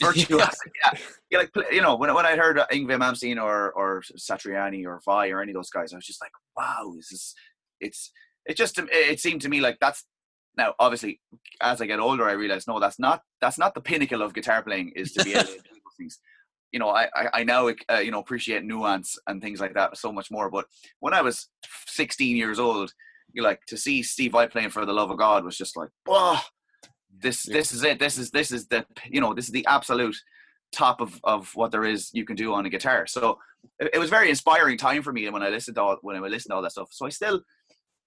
virtuosic. 0.00 0.68
yeah, 0.84 0.92
yeah, 1.30 1.38
like 1.38 1.50
you 1.72 1.82
know, 1.82 1.96
when 1.96 2.14
when 2.14 2.26
I 2.26 2.36
heard 2.36 2.56
uh, 2.56 2.66
Yngwie 2.70 2.98
Malmsteen 3.02 3.42
or 3.42 3.72
or 3.72 4.02
Satriani 4.16 4.86
or 4.86 5.00
Vai 5.04 5.30
or 5.32 5.40
any 5.42 5.50
of 5.52 5.56
those 5.56 5.70
guys, 5.70 5.92
I 5.92 5.96
was 5.96 6.06
just 6.06 6.22
like, 6.22 6.30
wow, 6.56 6.92
this 6.94 7.10
is 7.10 7.34
it's 7.80 8.12
it 8.46 8.56
just 8.56 8.78
it 8.78 9.18
seemed 9.18 9.40
to 9.42 9.48
me 9.48 9.60
like 9.60 9.78
that's 9.80 10.04
now 10.58 10.74
obviously 10.78 11.20
as 11.62 11.80
I 11.80 11.86
get 11.86 12.00
older, 12.00 12.28
I 12.28 12.32
realize 12.32 12.66
no, 12.66 12.78
that's 12.80 12.98
not 12.98 13.22
that's 13.40 13.58
not 13.58 13.74
the 13.74 13.80
pinnacle 13.80 14.22
of 14.22 14.34
guitar 14.34 14.62
playing 14.62 14.92
is 14.94 15.12
to 15.14 15.24
be 15.24 15.32
able 15.34 15.44
to 15.44 15.52
do 15.68 15.70
those 15.84 15.96
things. 15.96 16.18
you 16.72 16.78
know, 16.78 16.90
I 16.90 17.04
I, 17.14 17.28
I 17.34 17.44
now 17.44 17.68
uh, 17.68 17.98
you 17.98 18.10
know 18.10 18.20
appreciate 18.20 18.64
nuance 18.64 19.16
and 19.26 19.40
things 19.40 19.60
like 19.60 19.74
that 19.74 19.96
so 19.96 20.12
much 20.12 20.30
more. 20.30 20.50
But 20.50 20.66
when 21.00 21.14
I 21.14 21.22
was 21.22 21.48
16 21.86 22.36
years 22.36 22.58
old, 22.58 22.92
you 23.32 23.42
like 23.42 23.60
to 23.66 23.76
see 23.76 24.02
Steve 24.02 24.32
Vai 24.32 24.46
playing 24.48 24.70
for 24.70 24.84
the 24.84 24.92
love 24.92 25.10
of 25.10 25.18
God 25.18 25.44
was 25.44 25.56
just 25.56 25.76
like, 25.76 25.90
oh, 26.06 26.42
this 27.22 27.46
Yeah. 27.46 27.54
this 27.56 27.72
is 27.72 27.82
it. 27.84 27.98
This 27.98 28.18
is 28.18 28.30
this 28.30 28.52
is 28.52 28.66
the 28.66 28.84
you 29.06 29.20
know 29.20 29.34
this 29.34 29.46
is 29.46 29.52
the 29.52 29.66
absolute 29.66 30.16
top 30.70 31.00
of 31.00 31.18
of 31.24 31.50
what 31.54 31.70
there 31.72 31.84
is 31.84 32.10
you 32.12 32.24
can 32.24 32.36
do 32.36 32.52
on 32.52 32.66
a 32.66 32.70
guitar. 32.70 33.06
So 33.06 33.38
it, 33.78 33.90
it 33.94 33.98
was 33.98 34.10
very 34.10 34.28
inspiring 34.30 34.78
time 34.78 35.02
for 35.02 35.12
me 35.12 35.28
when 35.30 35.42
I 35.42 35.48
listened 35.48 35.76
to 35.76 35.82
all, 35.82 35.96
when 36.02 36.16
I 36.16 36.20
listened 36.20 36.50
to 36.50 36.56
all 36.56 36.62
that 36.62 36.72
stuff. 36.72 36.90
So 36.92 37.06
I 37.06 37.10
still 37.10 37.40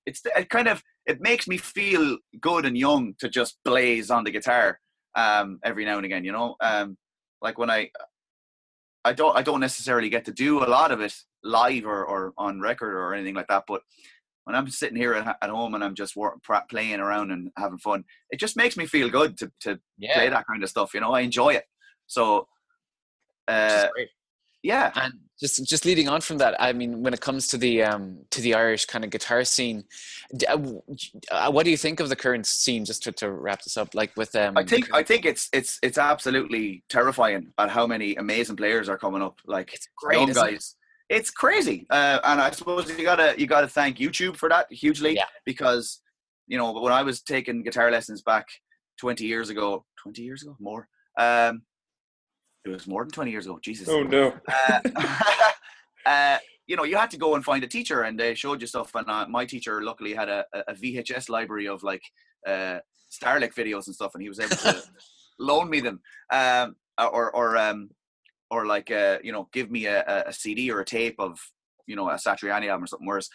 it's 0.06 0.22
it 0.26 0.50
kind 0.50 0.68
of 0.68 0.84
it 1.12 1.22
makes 1.30 1.46
me 1.52 1.58
feel 1.58 2.06
good 2.40 2.66
and 2.66 2.78
young 2.78 3.04
to 3.20 3.28
just 3.30 3.54
blaze 3.66 4.10
on 4.16 4.24
the 4.24 4.32
guitar 4.38 4.80
um 5.24 5.60
every 5.70 5.86
now 5.86 5.98
and 5.98 6.06
again 6.06 6.24
you 6.28 6.34
know? 6.38 6.56
Um 6.62 6.98
like 7.46 7.58
when 7.58 7.70
i 7.78 7.90
i 9.10 9.12
don't 9.20 9.36
i 9.40 9.42
don't 9.42 9.60
necessarily 9.60 10.10
get 10.10 10.26
to 10.26 10.34
do 10.46 10.64
a 10.64 10.70
lot 10.78 10.92
of 10.92 11.00
it 11.02 11.14
live 11.44 11.86
or, 11.86 12.06
or 12.06 12.34
on 12.38 12.62
record 12.70 12.94
or 12.96 13.14
anything 13.14 13.36
like 13.40 13.48
that 13.48 13.64
but 13.68 13.82
when 14.46 14.56
i'm 14.56 14.70
sitting 14.70 14.98
here 15.04 15.14
at, 15.14 15.38
at 15.42 15.50
home 15.50 15.74
and 15.76 15.84
i'm 15.84 15.96
just 15.96 16.16
playing 16.70 17.00
around 17.00 17.32
and 17.32 17.50
having 17.58 17.80
fun 17.80 18.04
it 18.30 18.40
just 18.40 18.56
makes 18.56 18.78
me 18.78 18.86
feel 18.86 19.10
good 19.10 19.38
to, 19.38 19.52
to 19.60 19.80
Yeah, 19.98 20.14
play 20.16 20.30
that 20.30 20.46
kind 20.48 20.64
of 20.64 20.70
stuff 20.70 20.94
you 20.94 21.02
know? 21.02 21.14
I 21.14 21.22
enjoy 21.22 21.54
it. 21.54 21.66
So 22.08 22.48
uh 23.48 23.88
yeah. 24.64 24.92
And 24.96 25.14
just 25.42 25.68
just 25.68 25.86
leading 25.86 26.08
on 26.08 26.22
from 26.22 26.38
that 26.38 26.56
i 26.60 26.72
mean 26.72 27.02
when 27.04 27.14
it 27.14 27.20
comes 27.20 27.48
to 27.48 27.58
the 27.58 27.84
um 27.84 28.18
to 28.30 28.40
the 28.42 28.54
irish 28.54 28.86
kind 28.86 29.04
of 29.04 29.10
guitar 29.10 29.44
scene 29.44 29.84
uh, 30.48 30.58
uh, 31.32 31.52
what 31.52 31.66
do 31.66 31.72
you 31.72 31.78
think 31.78 32.00
of 32.00 32.08
the 32.10 32.16
current 32.16 32.46
scene 32.46 32.86
just 32.86 33.04
to, 33.04 33.12
to 33.12 33.30
wrap 33.30 33.62
this 33.64 33.76
up 33.76 33.90
like 33.94 34.16
with 34.16 34.34
um 34.36 34.56
I 34.56 34.64
think 34.64 34.94
I 34.94 35.04
think 35.04 35.26
it's 35.26 35.50
it's 35.52 35.80
it's 35.84 35.98
absolutely 35.98 36.84
terrifying 36.90 37.52
at 37.58 37.70
how 37.70 37.86
many 37.88 38.16
amazing 38.16 38.56
players 38.56 38.88
are 38.88 38.98
coming 38.98 39.22
up. 39.22 39.40
Like 39.46 39.74
it's 39.74 39.88
great 39.98 40.20
young 40.20 40.30
isn't 40.30 40.48
it? 40.48 40.52
guys. 40.52 40.76
It's 41.10 41.30
crazy, 41.30 41.86
uh, 41.90 42.20
and 42.24 42.40
I 42.40 42.52
suppose 42.52 42.90
you 42.98 43.04
gotta 43.04 43.36
you 43.38 43.46
gotta 43.48 43.68
thank 43.68 43.98
YouTube 43.98 44.38
for 44.38 44.48
that 44.48 44.72
hugely 44.72 45.16
Yeah. 45.16 45.26
because 45.46 46.02
you 46.48 46.58
know 46.58 46.72
when 46.72 46.94
I 46.94 47.04
was 47.04 47.22
taking 47.22 47.64
guitar 47.64 47.92
lessons 47.92 48.22
back 48.22 48.46
twenty 48.98 49.26
years 49.26 49.50
ago, 49.50 49.86
twenty 50.02 50.22
years 50.22 50.42
ago 50.44 50.56
more. 50.60 50.88
Um, 51.18 51.64
it 52.66 52.70
was 52.70 52.88
more 52.88 53.04
than 53.04 53.12
twenty 53.12 53.32
years 53.32 53.46
ago. 53.46 53.60
Jesus. 53.62 53.88
oh 53.90 54.04
no. 54.04 54.34
Uh, 54.48 54.80
uh, 56.06 56.38
you 56.68 56.76
know, 56.76 56.84
you 56.84 56.96
had 56.96 57.12
to 57.12 57.18
go 57.18 57.36
and 57.36 57.44
find 57.44 57.64
a 57.64 57.68
teacher, 57.68 58.04
and 58.04 58.20
they 58.20 58.34
showed 58.34 58.62
you 58.62 58.68
stuff. 58.68 58.94
And 58.96 59.10
uh, 59.10 59.28
my 59.28 59.46
teacher, 59.46 59.82
luckily, 59.84 60.14
had 60.14 60.30
a, 60.30 60.46
a 60.68 60.74
VHS 60.74 61.30
library 61.30 61.68
of 61.68 61.84
like 61.84 62.04
uh, 62.48 62.80
Starlick 63.12 63.54
videos 63.54 63.88
and 63.88 63.96
stuff, 63.96 64.12
and 64.14 64.22
he 64.22 64.30
was 64.30 64.40
able 64.40 64.56
to 64.56 64.82
loan 65.40 65.70
me 65.70 65.82
them, 65.82 66.00
um, 66.32 66.76
or 66.98 67.36
or 67.36 67.58
um, 67.58 67.90
or 68.50 68.66
like 68.66 68.92
uh, 68.92 69.18
you 69.24 69.32
know, 69.32 69.50
give 69.52 69.70
me 69.72 69.86
a, 69.86 70.02
a- 70.08 70.30
a 70.30 70.34
CD 70.34 70.72
or 70.72 70.80
a 70.82 70.86
tape 70.86 71.16
of 71.20 71.40
you 71.88 71.96
know 71.96 72.10
a 72.10 72.14
Satriani 72.16 72.68
album 72.70 72.84
or 72.84 72.88
something. 72.88 73.08
Whereas 73.08 73.30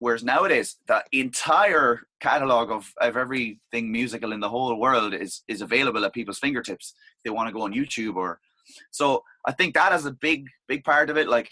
whereas 0.00 0.24
nowadays, 0.24 0.76
the 0.88 1.04
entire 1.12 2.00
catalog 2.20 2.70
of, 2.70 2.90
of 3.00 3.16
everything 3.16 3.92
musical 3.92 4.32
in 4.32 4.40
the 4.40 4.48
whole 4.48 4.74
world 4.80 5.14
is 5.14 5.42
is 5.46 5.60
available 5.60 6.04
at 6.04 6.12
people's 6.14 6.38
fingertips. 6.38 6.94
They 7.24 7.30
want 7.30 7.48
to 7.48 7.52
go 7.52 7.62
on 7.62 7.72
YouTube 7.74 8.16
or 8.16 8.40
so 8.90 9.22
I 9.46 9.52
think 9.52 9.74
that 9.74 9.92
is 9.92 10.06
a 10.06 10.12
big, 10.12 10.46
big 10.68 10.84
part 10.84 11.10
of 11.10 11.16
it. 11.16 11.28
Like, 11.28 11.50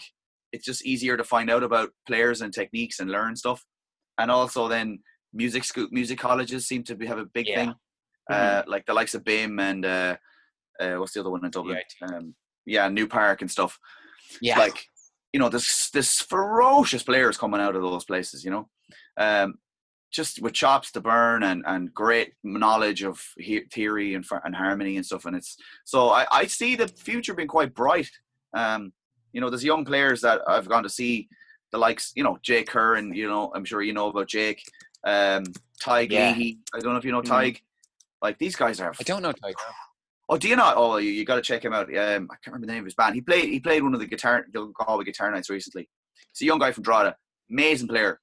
it's 0.51 0.65
just 0.65 0.85
easier 0.85 1.15
to 1.17 1.23
find 1.23 1.49
out 1.49 1.63
about 1.63 1.91
players 2.07 2.41
and 2.41 2.53
techniques 2.53 2.99
and 2.99 3.09
learn 3.11 3.35
stuff. 3.35 3.65
And 4.17 4.29
also, 4.31 4.67
then 4.67 4.99
music 5.33 5.63
school, 5.63 5.87
music 5.91 6.19
colleges 6.19 6.67
seem 6.67 6.83
to 6.83 6.95
be, 6.95 7.05
have 7.05 7.19
a 7.19 7.25
big 7.25 7.47
Yeah. 7.47 7.55
thing. 7.55 7.75
Uh, 8.31 8.61
like 8.67 8.85
the 8.85 8.93
likes 8.93 9.15
of 9.15 9.23
BIMM 9.23 9.59
and 9.59 9.85
uh, 9.85 10.15
uh, 10.79 10.95
what's 10.97 11.13
the 11.13 11.19
other 11.19 11.31
one 11.31 11.43
in 11.43 11.49
Dublin? 11.49 11.79
Um, 12.03 12.35
yeah, 12.65 12.87
Newpark 12.87 13.41
and 13.41 13.49
stuff. 13.49 13.79
yeah 14.39 14.57
Like, 14.59 14.85
you 15.33 15.39
know, 15.39 15.49
this 15.49 15.89
this 15.89 16.21
ferocious 16.21 17.01
players 17.03 17.37
coming 17.37 17.59
out 17.59 17.75
of 17.75 17.81
those 17.81 18.05
places. 18.05 18.43
You 18.45 18.51
know, 18.51 18.69
um, 19.17 19.55
just 20.11 20.41
with 20.41 20.53
chops 20.53 20.91
to 20.91 21.01
burn 21.01 21.43
and, 21.43 21.63
and 21.67 21.93
great 21.93 22.33
knowledge 22.43 23.03
of 23.03 23.21
he- 23.37 23.65
theory 23.71 24.15
and, 24.15 24.25
and 24.43 24.55
harmony 24.55 24.97
and 24.97 25.05
stuff. 25.05 25.25
And 25.25 25.35
it's 25.35 25.55
so 25.85 26.09
I, 26.09 26.25
I 26.31 26.45
see 26.47 26.75
the 26.75 26.87
future 26.87 27.33
being 27.33 27.47
quite 27.47 27.73
bright. 27.73 28.09
Um, 28.53 28.91
you 29.33 29.41
know, 29.41 29.49
there's 29.49 29.63
young 29.63 29.85
players 29.85 30.21
that 30.21 30.41
I've 30.47 30.67
gone 30.67 30.83
to 30.83 30.89
see 30.89 31.29
the 31.71 31.77
likes, 31.77 32.11
you 32.15 32.23
know, 32.23 32.39
Jake 32.41 32.67
Kerr 32.69 32.95
and 32.95 33.15
you 33.15 33.27
know, 33.27 33.51
I'm 33.53 33.65
sure 33.65 33.81
you 33.83 33.93
know 33.93 34.07
about 34.09 34.27
Jake, 34.27 34.63
um, 35.05 35.43
Tig 35.79 36.11
Yeah. 36.11 36.31
Leahy. 36.31 36.59
I 36.73 36.79
don't 36.79 36.93
know 36.93 36.99
if 36.99 37.05
you 37.05 37.11
know 37.11 37.21
Mhm. 37.21 37.43
Tig. 37.43 37.61
Like 38.21 38.37
these 38.39 38.55
guys 38.55 38.81
are. 38.81 38.93
i 38.99 39.03
don't 39.03 39.21
know 39.21 39.31
Tyler. 39.31 39.53
Oh, 40.27 40.37
do 40.37 40.47
you 40.47 40.55
not? 40.55 40.75
Oh, 40.77 40.97
you, 40.97 41.09
you 41.09 41.25
got 41.25 41.37
to 41.37 41.41
check 41.41 41.63
him 41.65 41.73
out. 41.73 41.87
Um, 41.87 42.27
I 42.31 42.35
can't 42.35 42.47
remember 42.47 42.67
the 42.67 42.73
name 42.73 42.79
of 42.81 42.85
his 42.85 42.93
band. 42.93 43.15
He 43.15 43.21
played. 43.21 43.45
He 43.45 43.59
played 43.59 43.81
one 43.81 43.95
of 43.95 43.99
the 43.99 44.05
guitar, 44.05 44.45
the 44.53 44.71
Galway 44.75 45.03
guitar 45.05 45.31
nights 45.31 45.49
recently. 45.49 45.89
He's 46.33 46.41
a 46.43 46.45
young 46.45 46.59
guy 46.59 46.71
from 46.71 46.83
Drogheda, 46.83 47.15
amazing 47.49 47.87
player, 47.87 48.19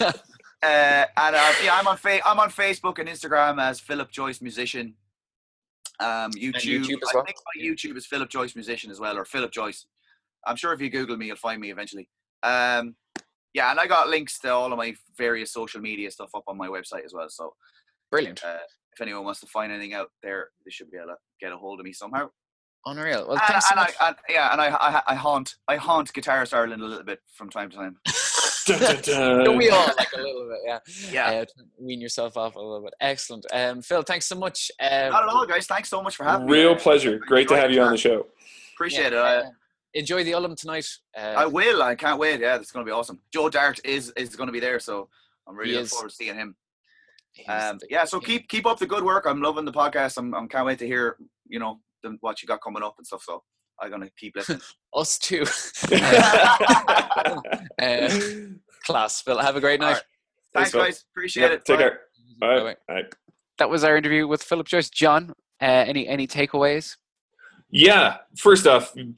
uh, 0.00 0.12
and 0.62 1.36
uh, 1.36 1.52
yeah, 1.62 1.74
I'm 1.74 1.86
on 1.86 1.96
fa- 1.96 2.26
I'm 2.26 2.40
on 2.40 2.50
Facebook 2.50 2.98
and 2.98 3.08
Instagram 3.08 3.62
as 3.62 3.78
Philip 3.78 4.10
Joyce 4.10 4.40
Musician. 4.40 4.94
Um, 6.00 6.32
YouTube, 6.32 6.84
YouTube 6.84 6.98
as 7.02 7.10
I 7.10 7.22
think 7.22 7.36
my 7.54 7.62
YouTube 7.62 7.96
is 7.96 8.06
Philip 8.06 8.28
Joyce 8.28 8.56
Musician 8.56 8.90
as 8.90 8.98
well, 8.98 9.16
or 9.16 9.24
Philip 9.24 9.52
Joyce. 9.52 9.86
I'm 10.44 10.56
sure 10.56 10.72
if 10.72 10.80
you 10.80 10.90
Google 10.90 11.16
me, 11.16 11.26
you'll 11.26 11.36
find 11.36 11.60
me 11.60 11.70
eventually. 11.70 12.08
Um, 12.42 12.96
yeah, 13.54 13.70
and 13.70 13.78
I 13.78 13.86
got 13.86 14.08
links 14.08 14.40
to 14.40 14.52
all 14.52 14.72
of 14.72 14.78
my 14.78 14.96
various 15.16 15.52
social 15.52 15.80
media 15.80 16.10
stuff 16.10 16.30
up 16.34 16.44
on 16.48 16.56
my 16.56 16.66
website 16.66 17.04
as 17.04 17.12
well. 17.14 17.28
So 17.28 17.54
Brilliant. 18.10 18.42
uh, 18.44 18.56
if 18.92 19.00
anyone 19.00 19.24
wants 19.24 19.40
to 19.40 19.46
find 19.46 19.70
anything 19.70 19.94
out 19.94 20.10
there, 20.24 20.48
they 20.64 20.72
should 20.72 20.90
be 20.90 20.96
able 20.96 21.08
to 21.08 21.16
get 21.40 21.52
a 21.52 21.56
hold 21.56 21.78
of 21.78 21.84
me 21.84 21.92
somehow. 21.92 22.30
Unreal. 22.86 23.26
Well, 23.28 23.32
And, 23.38 23.40
thanks 23.46 23.68
so 23.68 23.76
and. 23.76 23.88
I, 24.00 24.06
and, 24.08 24.16
yeah, 24.28 24.52
and 24.52 24.60
I, 24.60 24.68
I, 24.68 25.02
I 25.08 25.14
haunt, 25.14 25.54
I 25.68 25.76
haunt 25.76 26.12
Guitarist 26.12 26.52
Ireland 26.52 26.82
a 26.82 26.86
little 26.86 27.04
bit 27.04 27.20
from 27.32 27.48
time 27.48 27.70
to 27.70 27.76
time. 27.76 27.96
We 28.68 28.74
all 29.70 29.86
like 29.96 30.12
a 30.16 30.20
little 30.20 30.48
bit? 30.48 30.60
Yeah. 30.64 30.78
Yeah. 31.10 31.40
Uh, 31.40 31.44
wean 31.78 32.00
yourself 32.00 32.36
off 32.36 32.56
a 32.56 32.58
little 32.60 32.82
bit. 32.82 32.94
Excellent. 33.00 33.46
Um, 33.52 33.82
Phil, 33.82 34.02
thanks 34.02 34.26
so 34.26 34.34
much. 34.36 34.70
Um, 34.80 35.10
Not 35.10 35.22
at 35.24 35.28
all, 35.28 35.46
guys. 35.46 35.66
Thanks 35.66 35.88
so 35.88 36.02
much 36.02 36.16
for 36.16 36.24
having 36.24 36.46
me. 36.46 36.52
Real 36.52 36.72
Uh, 36.72 36.78
pleasure. 36.78 37.18
Great 37.18 37.48
to 37.48 37.56
have 37.56 37.68
the 37.70 37.76
you 37.76 37.82
on 37.82 37.92
the 37.92 37.98
show. 37.98 38.26
Appreciate 38.74 39.12
yeah, 39.12 39.38
it. 39.38 39.44
Uh, 39.44 39.48
uh, 39.48 39.50
enjoy 39.94 40.24
the 40.24 40.32
Ullum 40.32 40.56
tonight. 40.56 40.86
Uh, 41.16 41.34
I 41.36 41.46
will. 41.46 41.82
I 41.82 41.94
can't 41.94 42.18
wait. 42.18 42.40
Yeah, 42.40 42.56
it's 42.56 42.72
going 42.72 42.84
to 42.84 42.88
be 42.88 42.94
awesome. 42.94 43.20
Joe 43.32 43.48
Dart 43.48 43.78
is 43.84 44.10
is 44.16 44.34
going 44.34 44.48
to 44.48 44.52
be 44.52 44.60
there, 44.60 44.80
so 44.80 45.08
I'm 45.46 45.56
really 45.56 45.72
looking 45.72 45.84
is. 45.84 45.92
forward 45.92 46.10
to 46.10 46.14
seeing 46.14 46.34
him. 46.34 46.56
Um, 47.48 47.78
yeah, 47.88 48.04
so 48.04 48.20
keep 48.20 48.48
keep 48.48 48.66
up 48.66 48.78
the 48.78 48.86
good 48.86 49.02
work. 49.02 49.24
I'm 49.26 49.40
loving 49.40 49.64
the 49.64 49.72
podcast. 49.72 50.18
I'm 50.18 50.34
I'm 50.34 50.48
can't 50.48 50.66
wait 50.66 50.78
to 50.80 50.86
hear 50.86 51.16
you 51.48 51.58
know 51.58 51.80
the, 52.02 52.16
what 52.20 52.42
you 52.42 52.46
got 52.48 52.60
coming 52.62 52.82
up 52.82 52.94
and 52.98 53.06
stuff. 53.06 53.22
So 53.24 53.42
I'm 53.80 53.90
gonna 53.90 54.10
keep 54.18 54.34
listening. 54.36 54.60
Us 54.94 55.18
too. 55.18 55.44
Uh, 57.80 58.08
class. 58.84 59.20
Phil, 59.22 59.38
have 59.38 59.56
a 59.56 59.60
great 59.60 59.80
night. 59.80 59.92
right. 59.94 60.02
Thanks, 60.54 60.70
Phil. 60.72 60.82
guys. 60.82 61.04
Appreciate 61.12 61.42
Yep, 61.50 61.52
it. 61.52 61.64
take 61.64 61.76
Bye. 61.78 61.82
care. 61.82 62.00
Bye. 62.40 62.74
Bye-bye. 62.88 63.02
That 63.58 63.70
was 63.70 63.84
our 63.84 63.96
interview 63.96 64.26
with 64.26 64.42
Philip 64.42 64.66
Joyce. 64.66 64.90
John, 64.90 65.32
uh, 65.60 65.64
any 65.64 66.06
any 66.08 66.26
takeaways? 66.26 66.96
Yeah. 67.70 68.18
First 68.36 68.66
off, 68.66 68.92
t- 68.94 69.14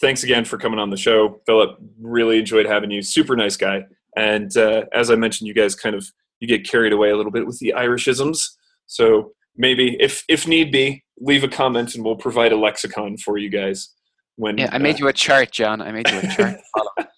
thanks 0.00 0.22
again 0.22 0.44
for 0.44 0.58
coming 0.58 0.78
on 0.78 0.90
the 0.90 0.96
show, 0.96 1.40
Philip. 1.46 1.78
Really 2.00 2.38
enjoyed 2.38 2.66
having 2.66 2.90
you. 2.90 3.02
Super 3.02 3.36
nice 3.36 3.56
guy. 3.56 3.84
And 4.16 4.54
uh, 4.56 4.84
as 4.92 5.10
I 5.10 5.14
mentioned, 5.16 5.48
you 5.48 5.54
guys 5.54 5.74
kind 5.74 5.94
of 5.96 6.06
you 6.40 6.48
get 6.48 6.68
carried 6.68 6.92
away 6.92 7.10
a 7.10 7.16
little 7.16 7.32
bit 7.32 7.46
with 7.46 7.58
the 7.58 7.74
Irishisms. 7.76 8.50
So 8.86 9.32
maybe, 9.56 9.96
if 10.00 10.24
if 10.28 10.46
need 10.46 10.72
be, 10.72 11.04
leave 11.18 11.44
a 11.44 11.48
comment 11.48 11.94
and 11.94 12.04
we'll 12.04 12.16
provide 12.16 12.52
a 12.52 12.56
lexicon 12.56 13.16
for 13.16 13.38
you 13.38 13.50
guys. 13.50 13.90
When 14.36 14.58
Yeah, 14.58 14.68
I 14.72 14.78
made 14.78 14.96
uh, 14.96 14.98
you 14.98 15.08
a 15.08 15.12
chart, 15.12 15.50
John. 15.50 15.80
I 15.80 15.92
made 15.92 16.10
you 16.10 16.18
a 16.18 16.28
chart. 16.28 16.56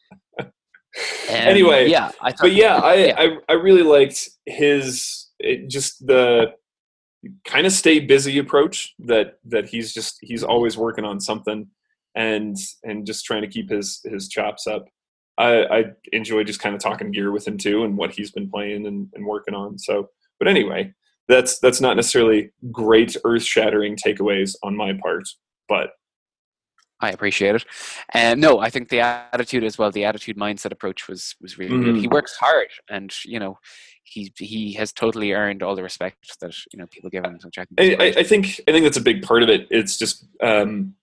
Um, 1.30 1.36
Anyway, 1.36 1.88
yeah, 1.88 2.10
I 2.20 2.32
but 2.40 2.52
yeah, 2.52 2.76
I, 2.76 2.94
yeah. 2.94 3.14
I 3.16 3.36
I 3.50 3.52
really 3.52 3.82
liked 3.82 4.28
his 4.46 5.28
it, 5.38 5.68
just 5.68 6.04
the 6.06 6.54
kind 7.44 7.66
of 7.66 7.72
stay 7.72 8.00
busy 8.00 8.38
approach 8.38 8.94
that 9.00 9.34
that 9.44 9.68
he's 9.68 9.92
just 9.92 10.16
he's 10.22 10.42
always 10.42 10.76
working 10.76 11.04
on 11.04 11.20
something 11.20 11.68
and 12.14 12.56
and 12.84 13.06
just 13.06 13.24
trying 13.24 13.42
to 13.42 13.48
keep 13.48 13.70
his 13.70 14.00
his 14.04 14.28
chops 14.28 14.66
up. 14.66 14.86
I, 15.38 15.64
I 15.66 15.84
enjoy 16.12 16.42
just 16.42 16.60
kind 16.60 16.74
of 16.74 16.80
talking 16.80 17.12
gear 17.12 17.30
with 17.30 17.46
him 17.46 17.58
too 17.58 17.84
and 17.84 17.96
what 17.96 18.12
he's 18.12 18.32
been 18.32 18.50
playing 18.50 18.86
and, 18.86 19.08
and 19.14 19.24
working 19.24 19.54
on. 19.54 19.78
So, 19.78 20.08
but 20.40 20.48
anyway, 20.48 20.92
that's 21.28 21.58
that's 21.58 21.80
not 21.80 21.96
necessarily 21.96 22.50
great 22.72 23.16
earth 23.24 23.42
shattering 23.44 23.96
takeaways 23.96 24.56
on 24.62 24.76
my 24.76 24.92
part, 25.02 25.28
but 25.68 25.90
I 27.00 27.10
appreciate 27.10 27.54
it. 27.54 27.64
And 28.12 28.40
no, 28.40 28.58
I 28.58 28.70
think 28.70 28.88
the 28.88 29.00
attitude 29.00 29.62
as 29.62 29.78
well, 29.78 29.90
the 29.92 30.04
attitude 30.04 30.36
mindset 30.36 30.72
approach 30.72 31.06
was 31.06 31.36
was 31.40 31.56
really 31.58 31.78
good. 31.84 31.96
He 31.96 32.08
Mhm. 32.08 32.12
works 32.12 32.36
hard, 32.36 32.68
and 32.90 33.14
you 33.24 33.38
know, 33.38 33.58
he 34.02 34.32
he 34.36 34.72
has 34.72 34.92
totally 34.92 35.32
earned 35.32 35.62
all 35.62 35.76
the 35.76 35.82
respect 35.82 36.40
that 36.40 36.54
you 36.72 36.78
know 36.78 36.86
people 36.88 37.10
give 37.10 37.24
him. 37.24 37.38
Which 37.44 37.58
I 37.58 37.64
think 37.66 38.00
I, 38.00 38.04
I. 38.04 38.06
I 38.18 38.22
think 38.24 38.60
I 38.66 38.72
think 38.72 38.84
that's 38.84 38.96
a 38.96 39.02
big 39.02 39.22
part 39.22 39.42
of 39.44 39.48
it. 39.48 39.68
It's 39.70 39.96
just, 39.96 40.26
um, 40.42 40.94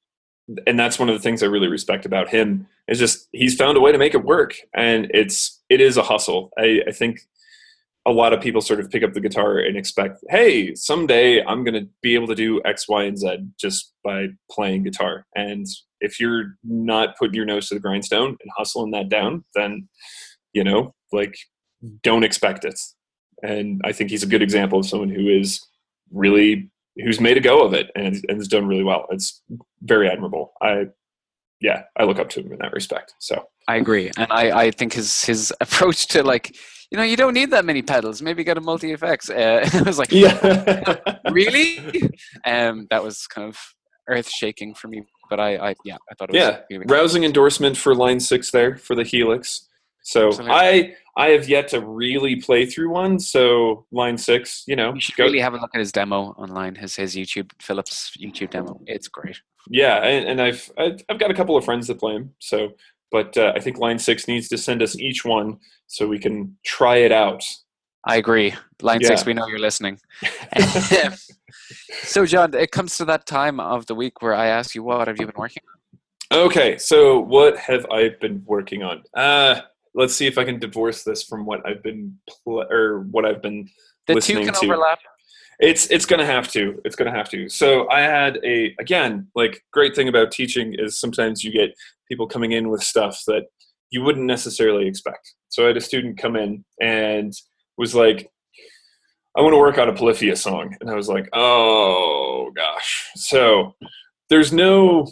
and 0.67 0.77
that's 0.77 0.99
one 0.99 1.07
of 1.07 1.15
the 1.15 1.21
things 1.21 1.41
I 1.43 1.47
really 1.47 1.69
respect 1.69 2.05
about 2.05 2.27
him 2.29 2.67
is 2.89 2.99
just 2.99 3.29
he's 3.31 3.55
found 3.55 3.77
a 3.77 3.81
way 3.81 3.91
to 3.93 3.97
make 3.97 4.15
it 4.15 4.25
work, 4.25 4.55
and 4.73 5.09
it's 5.13 5.61
it 5.69 5.79
is 5.79 5.95
a 5.97 6.03
hustle. 6.03 6.51
I, 6.57 6.81
I 6.87 6.91
think 6.91 7.21
a 8.05 8.11
lot 8.11 8.33
of 8.33 8.41
people 8.41 8.61
sort 8.61 8.79
of 8.79 8.89
pick 8.89 9.03
up 9.03 9.13
the 9.13 9.19
guitar 9.19 9.57
and 9.57 9.75
expect, 9.75 10.19
hey, 10.29 10.75
someday 10.75 11.43
I'm 11.43 11.63
going 11.63 11.73
to 11.73 11.89
be 12.01 12.13
able 12.13 12.27
to 12.27 12.35
do 12.35 12.61
X, 12.63 12.87
Y, 12.87 13.03
and 13.03 13.17
Z 13.17 13.37
just 13.59 13.93
by 14.03 14.27
playing 14.51 14.83
guitar. 14.83 15.25
And 15.35 15.65
if 16.01 16.19
you're 16.19 16.55
not 16.63 17.17
putting 17.17 17.33
your 17.33 17.45
nose 17.45 17.67
to 17.69 17.73
the 17.73 17.79
grindstone 17.79 18.29
and 18.29 18.51
hustling 18.55 18.91
that 18.91 19.09
down, 19.09 19.43
then 19.55 19.87
you 20.55 20.63
know, 20.63 20.95
like, 21.11 21.37
don't 22.01 22.23
expect 22.23 22.65
it. 22.65 22.79
And 23.43 23.81
I 23.83 23.91
think 23.91 24.09
he's 24.09 24.23
a 24.23 24.27
good 24.27 24.41
example 24.41 24.79
of 24.79 24.87
someone 24.87 25.09
who 25.09 25.27
is 25.27 25.61
really 26.11 26.71
who's 26.95 27.19
made 27.19 27.37
a 27.37 27.41
go 27.41 27.63
of 27.63 27.73
it 27.73 27.91
and, 27.95 28.23
and 28.29 28.37
has 28.37 28.47
done 28.47 28.65
really 28.65 28.83
well. 28.83 29.05
It's 29.11 29.41
very 29.81 30.09
admirable. 30.09 30.53
I, 30.61 30.85
yeah, 31.61 31.83
I 31.97 32.03
look 32.03 32.19
up 32.19 32.29
to 32.29 32.41
him 32.41 32.51
in 32.51 32.59
that 32.59 32.73
respect. 32.73 33.13
So 33.19 33.45
I 33.67 33.77
agree, 33.77 34.11
and 34.17 34.27
I, 34.31 34.65
I 34.65 34.71
think 34.71 34.93
his 34.93 35.23
his 35.23 35.53
approach 35.61 36.07
to 36.07 36.23
like 36.23 36.55
you 36.91 36.97
know 36.97 37.03
you 37.03 37.17
don't 37.17 37.33
need 37.33 37.51
that 37.51 37.65
many 37.65 37.81
pedals. 37.81 38.21
Maybe 38.21 38.43
get 38.43 38.57
a 38.57 38.61
multi 38.61 38.91
effects. 38.91 39.29
Uh, 39.29 39.67
it 39.73 39.85
was 39.85 39.97
like 39.97 40.11
yeah, 40.11 40.97
really, 41.31 41.79
um, 42.45 42.87
that 42.89 43.03
was 43.03 43.27
kind 43.27 43.47
of 43.47 43.57
earth 44.07 44.29
shaking 44.29 44.73
for 44.73 44.87
me. 44.87 45.03
But 45.29 45.39
I, 45.39 45.69
I 45.69 45.75
yeah, 45.83 45.97
I 46.11 46.15
thought 46.15 46.29
it 46.29 46.33
was 46.33 46.41
yeah, 46.41 46.59
really- 46.69 46.85
rousing 46.87 47.23
endorsement 47.23 47.77
for 47.77 47.95
line 47.95 48.19
six 48.19 48.51
there 48.51 48.75
for 48.75 48.95
the 48.95 49.03
Helix. 49.03 49.67
So 50.05 50.27
Absolutely. 50.27 50.55
I 50.55 50.95
I 51.17 51.27
have 51.29 51.49
yet 51.49 51.67
to 51.69 51.79
really 51.81 52.35
play 52.35 52.67
through 52.67 52.91
one. 52.91 53.17
So 53.19 53.85
line 53.91 54.17
six, 54.17 54.63
you 54.67 54.75
know, 54.75 54.93
You 54.93 55.01
should 55.01 55.15
go- 55.15 55.23
really 55.23 55.39
have 55.39 55.55
a 55.55 55.57
look 55.57 55.71
at 55.73 55.79
his 55.79 55.91
demo 55.91 56.35
online. 56.37 56.75
His 56.75 56.95
his 56.95 57.15
YouTube 57.15 57.49
Phillips 57.59 58.15
YouTube 58.21 58.51
demo. 58.51 58.79
It's 58.85 59.07
great. 59.07 59.41
yeah, 59.69 59.97
and, 60.03 60.27
and 60.29 60.41
I've, 60.41 60.71
I've 60.77 61.03
I've 61.09 61.19
got 61.19 61.31
a 61.31 61.33
couple 61.33 61.57
of 61.57 61.65
friends 61.65 61.87
that 61.87 61.99
play 61.99 62.13
him. 62.13 62.35
So, 62.39 62.73
but 63.11 63.35
uh, 63.35 63.53
I 63.55 63.59
think 63.59 63.79
line 63.79 63.97
six 63.97 64.27
needs 64.27 64.47
to 64.49 64.57
send 64.59 64.83
us 64.83 64.95
each 64.99 65.25
one 65.25 65.57
so 65.87 66.07
we 66.07 66.19
can 66.19 66.55
try 66.63 66.97
it 66.97 67.11
out. 67.11 67.43
I 68.07 68.17
agree. 68.17 68.53
Line 68.83 69.03
six, 69.03 69.25
we 69.25 69.33
know 69.33 69.47
you're 69.47 69.57
listening. 69.57 69.97
so, 72.03 72.23
John, 72.27 72.53
it 72.53 72.69
comes 72.71 72.97
to 72.97 73.05
that 73.05 73.25
time 73.25 73.59
of 73.59 73.87
the 73.87 73.95
week 73.95 74.21
where 74.21 74.35
I 74.35 74.45
ask 74.47 74.75
you, 74.75 74.83
what 74.83 75.07
have 75.07 75.17
you 75.19 75.25
been 75.25 75.35
working 75.35 75.63
on? 76.31 76.39
Okay, 76.45 76.77
so 76.77 77.19
what 77.19 77.57
have 77.57 77.87
I 77.91 78.09
been 78.21 78.43
working 78.45 78.83
on? 78.83 79.03
Uh, 79.15 79.61
let's 79.95 80.13
see 80.13 80.27
if 80.27 80.37
I 80.37 80.43
can 80.43 80.59
divorce 80.59 81.03
this 81.03 81.23
from 81.23 81.45
what 81.45 81.65
I've 81.65 81.81
been 81.81 82.19
pl- 82.29 82.67
or 82.69 83.01
what 83.11 83.25
I've 83.25 83.41
been. 83.41 83.69
The 84.07 84.19
two 84.21 84.43
can 84.43 84.53
to- 84.53 84.65
overlap. 84.65 84.99
It's 85.59 85.87
it's 85.87 86.05
gonna 86.05 86.25
have 86.25 86.49
to. 86.51 86.81
It's 86.83 86.97
gonna 86.97 87.15
have 87.15 87.29
to. 87.29 87.47
So 87.47 87.89
I 87.89 88.01
had 88.01 88.39
a 88.43 88.75
again 88.77 89.27
like 89.35 89.63
great 89.71 89.95
thing 89.95 90.09
about 90.09 90.31
teaching 90.31 90.75
is 90.77 90.99
sometimes 90.99 91.43
you 91.43 91.51
get 91.51 91.73
people 92.09 92.27
coming 92.27 92.51
in 92.51 92.69
with 92.69 92.83
stuff 92.83 93.21
that 93.27 93.45
you 93.89 94.03
wouldn't 94.03 94.25
necessarily 94.25 94.85
expect. 94.85 95.33
So 95.49 95.63
I 95.63 95.67
had 95.67 95.77
a 95.77 95.81
student 95.81 96.17
come 96.17 96.35
in 96.35 96.65
and 96.81 97.31
was 97.77 97.95
like, 97.95 98.29
I 99.37 99.41
want 99.41 99.53
to 99.53 99.57
work 99.57 99.77
on 99.77 99.87
a 99.87 99.93
Polyphia 99.93 100.35
song. 100.35 100.75
And 100.81 100.89
I 100.89 100.95
was 100.95 101.07
like, 101.07 101.29
oh 101.31 102.51
gosh. 102.55 103.09
So 103.15 103.75
there's 104.29 104.51
no 104.51 105.07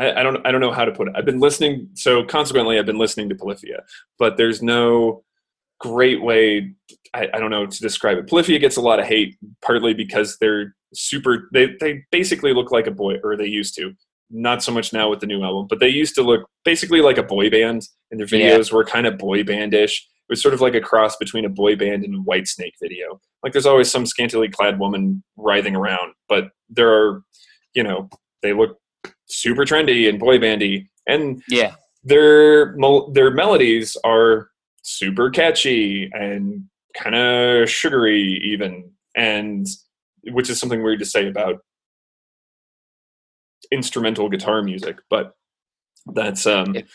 I, 0.00 0.20
I 0.20 0.22
don't 0.22 0.44
I 0.46 0.50
don't 0.50 0.60
know 0.60 0.72
how 0.72 0.84
to 0.84 0.92
put 0.92 1.08
it. 1.08 1.14
I've 1.16 1.24
been 1.26 1.40
listening 1.40 1.88
so 1.94 2.24
consequently 2.24 2.78
I've 2.78 2.86
been 2.86 2.98
listening 2.98 3.28
to 3.28 3.34
Polyphia, 3.34 3.82
but 4.18 4.36
there's 4.36 4.62
no 4.62 5.22
great 5.78 6.22
way 6.22 6.72
I, 7.14 7.28
I 7.34 7.38
don't 7.40 7.50
know 7.50 7.66
to 7.66 7.80
describe 7.80 8.18
it. 8.18 8.28
Polyphia 8.28 8.58
gets 8.58 8.76
a 8.76 8.80
lot 8.80 8.98
of 9.00 9.06
hate 9.06 9.36
partly 9.62 9.94
because 9.94 10.36
they're 10.40 10.74
super 10.94 11.48
they, 11.52 11.74
they 11.80 12.04
basically 12.10 12.52
look 12.52 12.70
like 12.72 12.86
a 12.86 12.90
boy 12.90 13.16
or 13.24 13.36
they 13.36 13.46
used 13.46 13.74
to. 13.76 13.92
Not 14.32 14.62
so 14.62 14.70
much 14.72 14.92
now 14.92 15.10
with 15.10 15.18
the 15.20 15.26
new 15.26 15.42
album, 15.42 15.66
but 15.68 15.80
they 15.80 15.88
used 15.88 16.14
to 16.14 16.22
look 16.22 16.48
basically 16.64 17.00
like 17.00 17.18
a 17.18 17.22
boy 17.22 17.50
band 17.50 17.82
and 18.10 18.20
their 18.20 18.28
Yeah. 18.38 18.56
videos 18.56 18.70
were 18.72 18.84
kind 18.84 19.06
of 19.06 19.18
boy 19.18 19.42
bandish. 19.42 20.06
It 20.28 20.32
was 20.34 20.40
sort 20.40 20.54
of 20.54 20.60
like 20.60 20.74
a 20.76 20.80
cross 20.80 21.16
between 21.16 21.44
a 21.44 21.48
boy 21.48 21.74
band 21.74 22.04
and 22.04 22.14
a 22.14 22.18
Whitesnake 22.18 22.74
video. 22.80 23.20
Like 23.42 23.52
there's 23.52 23.66
always 23.66 23.90
some 23.90 24.06
scantily 24.06 24.48
clad 24.48 24.78
woman 24.78 25.24
writhing 25.36 25.74
around, 25.74 26.12
but 26.28 26.50
there 26.68 26.92
are, 26.92 27.22
you 27.74 27.82
know, 27.82 28.08
they 28.42 28.52
look 28.52 28.78
super 29.30 29.64
trendy 29.64 30.08
and 30.08 30.18
boy 30.18 30.38
bandy, 30.38 30.90
and 31.06 31.42
Yeah. 31.48 31.74
their 32.04 32.74
their 33.12 33.30
melodies 33.30 33.96
are 34.04 34.50
super 34.82 35.30
catchy 35.30 36.10
and 36.12 36.64
kind 36.96 37.14
of 37.14 37.70
sugary 37.70 38.40
even, 38.44 38.90
and 39.16 39.66
which 40.32 40.50
is 40.50 40.58
something 40.58 40.82
weird 40.82 40.98
to 40.98 41.06
say 41.06 41.28
about 41.28 41.60
instrumental 43.72 44.28
guitar 44.28 44.62
music, 44.62 44.96
but 45.08 45.34
that's 46.06 46.46
um. 46.46 46.74
It- 46.76 46.86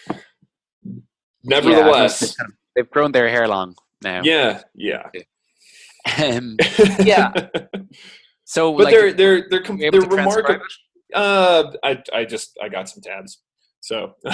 Nevertheless, 1.48 2.22
Yeah, 2.22 2.28
they've 2.28 2.38
kind 2.38 2.50
of- 2.50 2.56
they've 2.76 2.90
grown 2.90 3.12
their 3.12 3.30
hair 3.30 3.48
long 3.48 3.76
now. 4.04 4.22
yeah, 4.24 4.64
yeah, 4.74 5.04
Um, 6.24 6.58
Yeah. 7.04 7.32
so, 8.46 8.74
but 8.76 8.86
like, 8.86 8.94
they're 8.96 9.14
they're 9.14 9.48
they're 9.50 9.62
com- 9.62 9.78
they're 9.78 9.92
remarkable. 10.02 10.66
Uh, 11.14 11.72
I 11.84 12.02
I 12.14 12.26
just 12.26 12.58
I 12.62 12.70
got 12.70 12.90
some 12.90 13.02
tabs, 13.02 13.42
so 13.82 14.14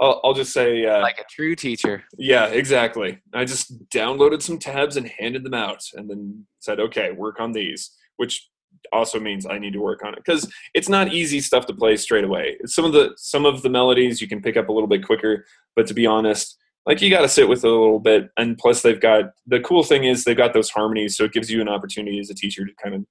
I'll 0.00 0.20
I'll 0.24 0.34
just 0.34 0.52
say 0.52 0.86
uh, 0.86 1.00
like 1.00 1.18
a 1.18 1.24
true 1.30 1.54
teacher. 1.54 2.04
yeah, 2.18 2.46
exactly. 2.46 3.18
I 3.32 3.44
just 3.44 3.88
downloaded 3.90 4.42
some 4.42 4.58
tabs 4.58 4.96
and 4.96 5.06
handed 5.06 5.44
them 5.44 5.54
out, 5.54 5.82
and 5.94 6.08
then 6.08 6.46
said, 6.60 6.80
okay, 6.80 7.12
work 7.12 7.40
on 7.40 7.52
these, 7.52 7.90
which 8.16 8.48
also 8.92 9.18
means 9.18 9.46
I 9.46 9.58
need 9.58 9.72
to 9.72 9.80
work 9.80 10.04
on 10.04 10.14
it 10.14 10.22
because 10.24 10.50
it's 10.74 10.88
not 10.88 11.12
easy 11.12 11.40
stuff 11.40 11.66
to 11.66 11.74
play 11.74 11.96
straight 11.96 12.24
away. 12.24 12.56
Some 12.66 12.84
of 12.84 12.92
the 12.92 13.12
some 13.16 13.44
of 13.46 13.62
the 13.62 13.70
melodies 13.70 14.20
you 14.20 14.28
can 14.28 14.42
pick 14.42 14.56
up 14.56 14.68
a 14.68 14.72
little 14.72 14.88
bit 14.88 15.04
quicker, 15.04 15.44
but 15.76 15.86
to 15.86 15.94
be 15.94 16.06
honest, 16.06 16.56
like 16.86 17.00
you 17.00 17.10
got 17.10 17.22
to 17.22 17.28
sit 17.28 17.48
with 17.48 17.64
it 17.64 17.68
a 17.68 17.70
little 17.70 18.00
bit. 18.00 18.28
And 18.36 18.58
plus, 18.58 18.82
they've 18.82 19.00
got 19.00 19.26
the 19.46 19.60
cool 19.60 19.82
thing 19.82 20.04
is 20.04 20.24
they've 20.24 20.36
got 20.36 20.52
those 20.52 20.70
harmonies, 20.70 21.16
so 21.16 21.24
it 21.24 21.32
gives 21.32 21.50
you 21.50 21.60
an 21.60 21.68
opportunity 21.68 22.18
as 22.18 22.30
a 22.30 22.34
teacher 22.34 22.64
to 22.64 22.72
kind 22.82 22.94
of 22.94 23.04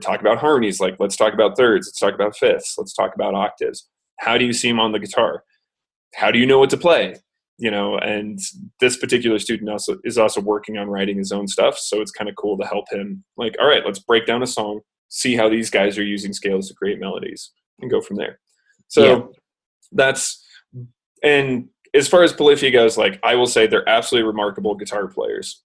talk 0.00 0.20
about 0.20 0.38
harmonies. 0.38 0.80
Like 0.80 0.96
let's 0.98 1.16
talk 1.16 1.34
about 1.34 1.56
thirds, 1.56 1.88
let's 1.88 1.98
talk 1.98 2.14
about 2.14 2.36
fifths, 2.36 2.74
let's 2.78 2.94
talk 2.94 3.14
about 3.14 3.34
octaves. 3.34 3.88
How 4.18 4.36
do 4.36 4.44
you 4.44 4.52
see 4.52 4.68
them 4.68 4.80
on 4.80 4.92
the 4.92 4.98
guitar? 4.98 5.44
How 6.14 6.30
do 6.30 6.38
you 6.38 6.46
know 6.46 6.58
what 6.58 6.70
to 6.70 6.76
play? 6.76 7.16
You 7.58 7.70
know, 7.70 7.98
and 7.98 8.38
this 8.80 8.96
particular 8.96 9.38
student 9.38 9.68
also 9.68 9.96
is 10.04 10.16
also 10.18 10.40
working 10.40 10.78
on 10.78 10.88
writing 10.88 11.18
his 11.18 11.32
own 11.32 11.48
stuff, 11.48 11.76
so 11.78 12.00
it's 12.00 12.12
kind 12.12 12.28
of 12.30 12.36
cool 12.36 12.56
to 12.58 12.66
help 12.66 12.84
him. 12.90 13.24
Like, 13.36 13.56
all 13.60 13.66
right, 13.66 13.84
let's 13.84 13.98
break 13.98 14.26
down 14.26 14.42
a 14.42 14.46
song, 14.46 14.80
see 15.08 15.34
how 15.34 15.48
these 15.48 15.68
guys 15.68 15.98
are 15.98 16.04
using 16.04 16.32
scales 16.32 16.68
to 16.68 16.74
create 16.74 17.00
melodies, 17.00 17.50
and 17.80 17.90
go 17.90 18.00
from 18.00 18.16
there. 18.16 18.38
So 18.88 19.04
Yeah. 19.04 19.22
that's 19.92 20.44
and 21.22 21.68
as 21.94 22.06
far 22.06 22.22
as 22.22 22.32
Polyphia 22.32 22.70
goes, 22.70 22.96
like 22.96 23.18
I 23.22 23.34
will 23.34 23.46
say 23.46 23.66
they're 23.66 23.88
absolutely 23.88 24.28
remarkable 24.28 24.74
guitar 24.74 25.08
players, 25.08 25.62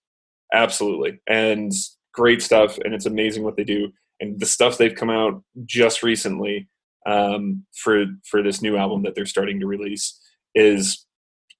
absolutely, 0.54 1.20
and 1.28 1.72
great 2.14 2.42
stuff. 2.42 2.78
And 2.84 2.94
it's 2.94 3.06
amazing 3.06 3.44
what 3.44 3.56
they 3.56 3.64
do. 3.64 3.92
And 4.24 4.40
the 4.40 4.46
stuff 4.46 4.78
they've 4.78 4.96
come 4.96 5.10
out 5.10 5.44
just 5.66 6.02
recently 6.02 6.70
um, 7.06 7.66
for 7.76 8.06
for 8.26 8.42
this 8.42 8.62
new 8.62 8.78
album 8.78 9.04
that 9.04 9.16
they're 9.16 9.26
starting 9.26 9.60
to 9.60 9.68
release 9.68 10.20
is 10.56 11.06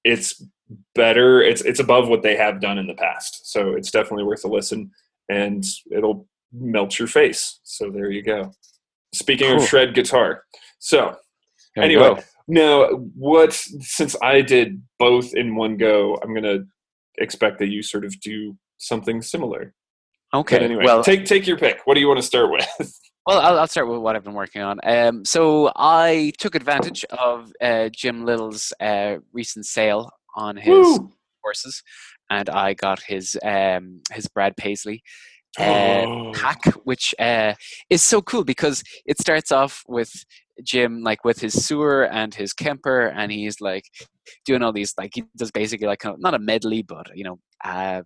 it's 0.04 0.42
better. 0.94 1.42
It's 1.42 1.60
it's 1.60 1.80
above 1.80 2.08
what 2.08 2.22
they 2.22 2.36
have 2.36 2.60
done 2.60 2.78
in 2.78 2.86
the 2.86 2.94
past. 2.94 3.52
So 3.52 3.74
it's 3.74 3.90
definitely 3.90 4.24
worth 4.24 4.44
a 4.44 4.48
listen, 4.48 4.90
and 5.28 5.64
it'll 5.90 6.26
melt 6.52 6.98
your 6.98 7.08
face. 7.08 7.60
So 7.64 7.90
there 7.90 8.10
you 8.10 8.22
go. 8.22 8.52
Speaking 9.12 9.48
Cool. 9.48 9.62
of 9.62 9.68
shred 9.68 9.94
guitar, 9.94 10.44
so 10.78 11.16
There 11.76 11.84
anyway, 11.84 12.22
now 12.48 12.88
what? 13.14 13.52
Since 13.52 14.16
I 14.22 14.40
did 14.40 14.82
both 14.98 15.34
in 15.34 15.54
one 15.54 15.76
go, 15.76 16.18
I'm 16.22 16.34
gonna 16.34 16.60
expect 17.18 17.58
that 17.58 17.68
you 17.68 17.82
sort 17.82 18.04
of 18.04 18.18
do 18.20 18.56
something 18.78 19.22
similar. 19.22 19.74
Okay. 20.34 20.56
But 20.56 20.62
anyway, 20.64 20.84
well, 20.84 21.02
take 21.04 21.24
take 21.26 21.46
your 21.46 21.56
pick. 21.56 21.80
What 21.84 21.94
do 21.94 22.00
you 22.00 22.08
want 22.08 22.18
to 22.18 22.26
start 22.26 22.50
with? 22.50 22.66
Well, 23.26 23.40
I'll, 23.40 23.58
I'll 23.60 23.66
start 23.66 23.88
with 23.88 24.00
what 24.00 24.16
I've 24.16 24.22
been 24.24 24.34
working 24.34 24.60
on. 24.60 24.78
Um, 24.84 25.24
so 25.24 25.72
I 25.76 26.30
took 26.38 26.54
advantage 26.54 27.06
of 27.06 27.50
uh, 27.58 27.88
Jim 27.90 28.26
Little's 28.26 28.70
uh, 28.80 29.16
recent 29.32 29.64
sale 29.64 30.10
on 30.36 30.58
his 30.58 30.68
Woo! 30.98 31.10
courses, 31.42 31.82
and 32.28 32.50
I 32.50 32.74
got 32.74 33.00
his 33.00 33.34
um, 33.42 34.02
his 34.12 34.28
Brad 34.28 34.58
Paisley 34.58 35.02
uh, 35.58 36.04
Oh. 36.06 36.32
pack, 36.34 36.58
which 36.84 37.14
uh, 37.18 37.54
is 37.88 38.02
so 38.02 38.20
cool 38.20 38.44
because 38.44 38.82
it 39.06 39.18
starts 39.18 39.50
off 39.50 39.82
with 39.88 40.12
Jim 40.62 41.02
like 41.02 41.24
with 41.24 41.40
his 41.40 41.54
Suhr 41.56 42.06
and 42.12 42.34
his 42.34 42.52
Kemper, 42.52 43.06
and 43.06 43.32
he's 43.32 43.58
like 43.58 43.84
doing 44.44 44.62
all 44.62 44.72
these 44.74 44.92
like 44.98 45.12
he 45.14 45.24
does 45.34 45.50
basically 45.50 45.86
like 45.86 46.00
kind 46.00 46.14
of, 46.14 46.20
not 46.20 46.34
a 46.34 46.38
medley, 46.38 46.82
but 46.82 47.06
you 47.14 47.24
know. 47.24 47.38
Uh, 47.64 48.02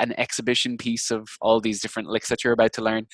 an 0.00 0.18
exhibition 0.18 0.76
piece 0.76 1.10
of 1.10 1.28
all 1.40 1.60
these 1.60 1.80
different 1.80 2.08
licks 2.08 2.28
that 2.28 2.44
you're 2.44 2.52
about 2.52 2.72
to 2.74 2.82
learn. 2.82 3.06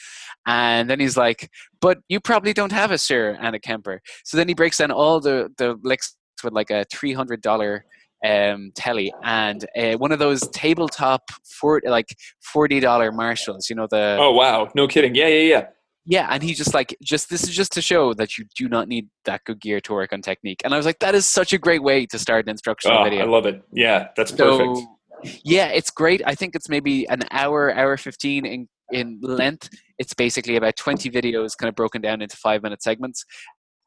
And 0.46 0.88
then 0.88 1.00
he's 1.00 1.16
like, 1.16 1.50
But 1.80 1.98
you 2.08 2.20
probably 2.20 2.52
don't 2.52 2.72
have 2.72 2.90
a 2.90 2.94
Suhr 2.94 3.36
and 3.40 3.54
a 3.54 3.60
Kemper. 3.60 4.00
So 4.24 4.36
then 4.36 4.48
he 4.48 4.54
breaks 4.54 4.78
down 4.78 4.90
all 4.90 5.20
the, 5.20 5.50
the 5.58 5.78
licks 5.82 6.16
with 6.42 6.52
like 6.52 6.70
a 6.70 6.84
$300 6.92 7.80
um, 8.24 8.72
telly 8.74 9.12
and 9.22 9.66
uh, 9.78 9.92
one 9.94 10.12
of 10.12 10.18
those 10.18 10.40
tabletop 10.48 11.22
for 11.60 11.80
like 11.84 12.16
$40 12.54 13.14
Marshalls, 13.14 13.68
you 13.68 13.76
know, 13.76 13.86
the. 13.90 14.16
Oh 14.18 14.32
wow! 14.32 14.70
No 14.74 14.88
kidding. 14.88 15.14
Yeah, 15.14 15.28
yeah, 15.28 15.54
yeah. 15.54 15.66
Yeah, 16.08 16.28
and 16.30 16.40
he 16.40 16.54
just 16.54 16.72
like 16.72 16.96
just 17.02 17.28
this 17.30 17.42
is 17.42 17.54
just 17.54 17.72
to 17.72 17.82
show 17.82 18.14
that 18.14 18.38
you 18.38 18.44
do 18.56 18.68
not 18.68 18.86
need 18.86 19.08
that 19.24 19.42
good 19.44 19.60
gear 19.60 19.80
to 19.80 19.92
work 19.92 20.12
on 20.12 20.22
technique. 20.22 20.62
And 20.64 20.72
I 20.72 20.76
was 20.76 20.86
like, 20.86 21.00
that 21.00 21.16
is 21.16 21.26
such 21.26 21.52
a 21.52 21.58
great 21.58 21.82
way 21.82 22.06
to 22.06 22.18
start 22.18 22.44
an 22.44 22.50
instructional 22.50 23.00
Oh, 23.00 23.04
video. 23.04 23.22
I 23.22 23.28
love 23.28 23.44
it. 23.44 23.60
Yeah, 23.72 24.08
that's 24.16 24.30
perfect. 24.30 24.86
Yeah, 25.22 25.68
it's 25.68 25.90
great. 25.90 26.22
I 26.24 26.34
think 26.34 26.54
it's 26.54 26.68
maybe 26.68 27.08
an 27.08 27.22
hour, 27.30 27.74
hour 27.74 27.96
fifteen 27.96 28.44
in 28.46 28.68
in 28.92 29.18
length. 29.22 29.68
It's 29.98 30.14
basically 30.14 30.56
about 30.56 30.76
twenty 30.76 31.10
videos, 31.10 31.56
kind 31.56 31.68
of 31.68 31.74
broken 31.74 32.02
down 32.02 32.22
into 32.22 32.36
five 32.36 32.62
minute 32.62 32.82
segments, 32.82 33.24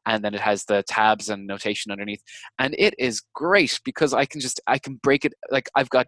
and 0.06 0.24
then 0.24 0.34
it 0.34 0.40
has 0.40 0.64
the 0.64 0.82
tabs 0.88 1.28
and 1.28 1.46
notation 1.46 1.92
underneath. 1.92 2.22
And 2.58 2.74
it 2.78 2.94
is 2.98 3.22
great 3.34 3.80
because 3.84 4.12
I 4.12 4.24
can 4.26 4.40
just 4.40 4.60
I 4.66 4.78
can 4.78 4.98
break 5.02 5.24
it 5.24 5.34
like 5.50 5.68
I've 5.74 5.90
got. 5.90 6.06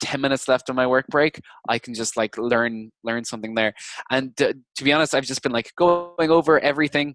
10 0.00 0.20
minutes 0.20 0.48
left 0.48 0.68
on 0.68 0.74
my 0.76 0.86
work 0.86 1.06
break 1.08 1.40
i 1.68 1.78
can 1.78 1.94
just 1.94 2.16
like 2.16 2.36
learn 2.36 2.90
learn 3.04 3.24
something 3.24 3.54
there 3.54 3.72
and 4.10 4.32
uh, 4.42 4.52
to 4.76 4.84
be 4.84 4.92
honest 4.92 5.14
i've 5.14 5.24
just 5.24 5.40
been 5.40 5.52
like 5.52 5.70
going 5.76 6.30
over 6.30 6.58
everything 6.58 7.14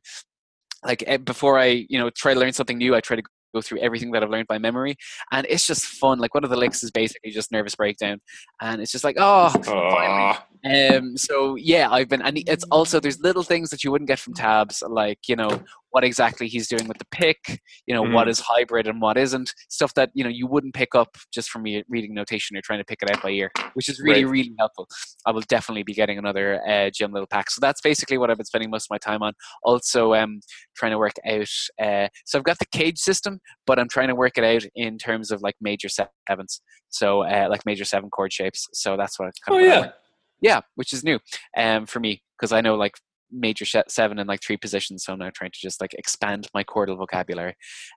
like 0.86 1.04
eh, 1.06 1.18
before 1.18 1.60
i 1.60 1.86
you 1.90 2.00
know 2.00 2.10
try 2.10 2.34
to 2.34 2.40
learn 2.40 2.54
something 2.54 2.78
new 2.78 2.96
i 2.96 3.02
try 3.02 3.18
to 3.18 3.22
go 3.54 3.62
through 3.62 3.80
everything 3.80 4.12
that 4.12 4.24
i've 4.24 4.30
learned 4.30 4.48
by 4.48 4.58
memory 4.58 4.96
and 5.32 5.46
it's 5.50 5.66
just 5.66 5.86
fun 5.86 6.20
like 6.20 6.34
one 6.34 6.44
of 6.44 6.50
the 6.50 6.58
licks 6.58 6.84
is 6.84 6.92
basically 6.92 7.32
just 7.32 7.52
nervous 7.52 7.76
breakdown 7.76 8.20
and 8.62 8.82
it's 8.82 8.92
just 8.92 9.04
like 9.04 9.16
oh 9.20 9.50
finally. 9.64 10.38
Um 10.66 11.16
so 11.18 11.56
yeah 11.56 11.90
i've 11.90 12.10
been 12.10 12.22
and 12.22 12.38
it's 12.48 12.66
also 12.66 13.00
there's 13.00 13.20
little 13.22 13.44
things 13.44 13.70
that 13.70 13.84
you 13.84 13.92
wouldn't 13.92 14.10
get 14.10 14.20
from 14.20 14.34
tabs 14.34 14.84
like 14.90 15.20
you 15.28 15.36
know 15.36 15.50
what 15.92 16.04
exactly 16.04 16.48
he's 16.48 16.68
doing 16.68 16.88
with 16.88 16.98
the 17.00 17.06
pick 17.12 17.62
you 17.88 17.96
know 17.96 18.04
what 18.04 18.28
is 18.28 18.40
hybrid 18.40 18.86
and 18.86 19.02
what 19.02 19.18
isn't 19.18 19.52
stuff 19.70 19.94
that 19.96 20.12
you 20.14 20.24
know 20.24 20.30
you 20.30 20.46
wouldn't 20.46 20.74
pick 20.74 20.94
up 20.94 21.16
just 21.34 21.50
from 21.50 21.64
reading 21.64 22.14
notation 22.14 22.56
or 22.58 22.62
trying 22.62 22.80
to 22.80 22.84
pick 22.86 23.00
it 23.02 23.10
out 23.10 23.22
by 23.24 23.30
ear 23.30 23.50
which 23.74 23.90
is 23.90 24.00
really 24.00 24.24
Right. 24.26 24.32
really 24.32 24.54
helpful. 24.60 24.88
I 25.26 25.32
will 25.32 25.42
definitely 25.48 25.84
be 25.84 25.94
getting 25.94 26.18
another 26.18 26.62
uh, 26.68 26.90
Jim 26.94 27.12
Little 27.12 27.28
pack. 27.28 27.50
So 27.50 27.60
that's 27.62 27.82
basically 27.82 28.18
what 28.18 28.30
i've 28.30 28.38
been 28.38 28.46
spending 28.46 28.70
most 28.70 28.86
of 28.86 28.92
my 28.92 28.98
time 28.98 29.24
on. 29.24 29.34
Also 29.64 30.14
um 30.14 30.42
trying 30.76 30.92
to 30.92 30.98
work 30.98 31.14
out 31.26 31.48
uh, 31.82 32.08
so 32.26 32.38
i've 32.38 32.44
got 32.44 32.60
the 32.60 32.66
CAGED 32.68 32.98
system 32.98 33.40
but 33.66 33.80
i'm 33.80 33.88
trying 33.90 34.10
to 34.10 34.16
work 34.16 34.38
it 34.38 34.44
out 34.44 34.64
in 34.76 34.98
terms 34.98 35.32
of 35.32 35.42
like 35.42 35.56
major 35.62 35.88
sevens. 35.90 36.62
So 36.90 37.22
uh, 37.24 37.48
like 37.50 37.66
major 37.66 37.86
seven 37.86 38.10
chord 38.10 38.34
shapes. 38.34 38.68
So 38.74 38.98
that's 38.98 39.18
what 39.20 39.32
kind 39.46 39.56
Oh 39.56 39.64
of 39.64 39.68
what 39.68 39.78
I'm 39.78 39.84
yeah. 39.86 39.92
Yeah, 40.42 40.62
which 40.76 40.94
is 40.94 41.04
new 41.04 41.20
um, 41.58 41.86
for 41.86 42.00
me 42.00 42.22
because 42.38 42.52
I 42.52 42.62
know 42.62 42.76
like 42.76 42.96
major 43.32 43.66
sh- 43.66 43.76
seven 43.88 44.20
in 44.20 44.28
like 44.28 44.42
three 44.42 44.58
positions. 44.58 45.04
So 45.04 45.14
I'm 45.14 45.20
now 45.20 45.30
trying 45.34 45.52
to 45.52 45.60
just 45.62 45.82
like 45.82 45.94
expand 45.94 46.48
my 46.54 46.64
chordal 46.64 46.98
vocabulary. 46.98 47.56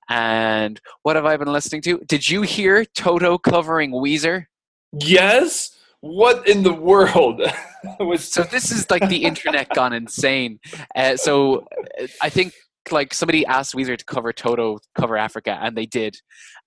And 0.08 0.80
what 1.02 1.16
have 1.16 1.26
I 1.26 1.36
been 1.36 1.52
listening 1.52 1.82
to? 1.82 1.98
Did 2.06 2.28
you 2.28 2.42
hear 2.42 2.84
Toto 2.84 3.38
covering 3.38 3.92
Weezer? 3.92 4.46
Yes. 4.92 5.76
What 6.00 6.48
in 6.48 6.62
the 6.64 6.72
world 6.72 7.40
was? 8.00 8.30
So 8.30 8.42
this 8.42 8.72
is 8.72 8.90
like 8.90 9.08
the 9.08 9.24
internet 9.24 9.68
gone 9.70 9.92
insane. 9.92 10.58
Uh, 10.94 11.16
so 11.16 11.66
uh, 12.00 12.06
I 12.20 12.28
think 12.28 12.52
like 12.90 13.14
somebody 13.14 13.46
asked 13.46 13.74
Weezer 13.74 13.96
to 13.96 14.04
cover 14.04 14.32
Toto, 14.32 14.78
cover 14.98 15.16
Africa, 15.16 15.58
and 15.62 15.76
they 15.76 15.86
did. 15.86 16.16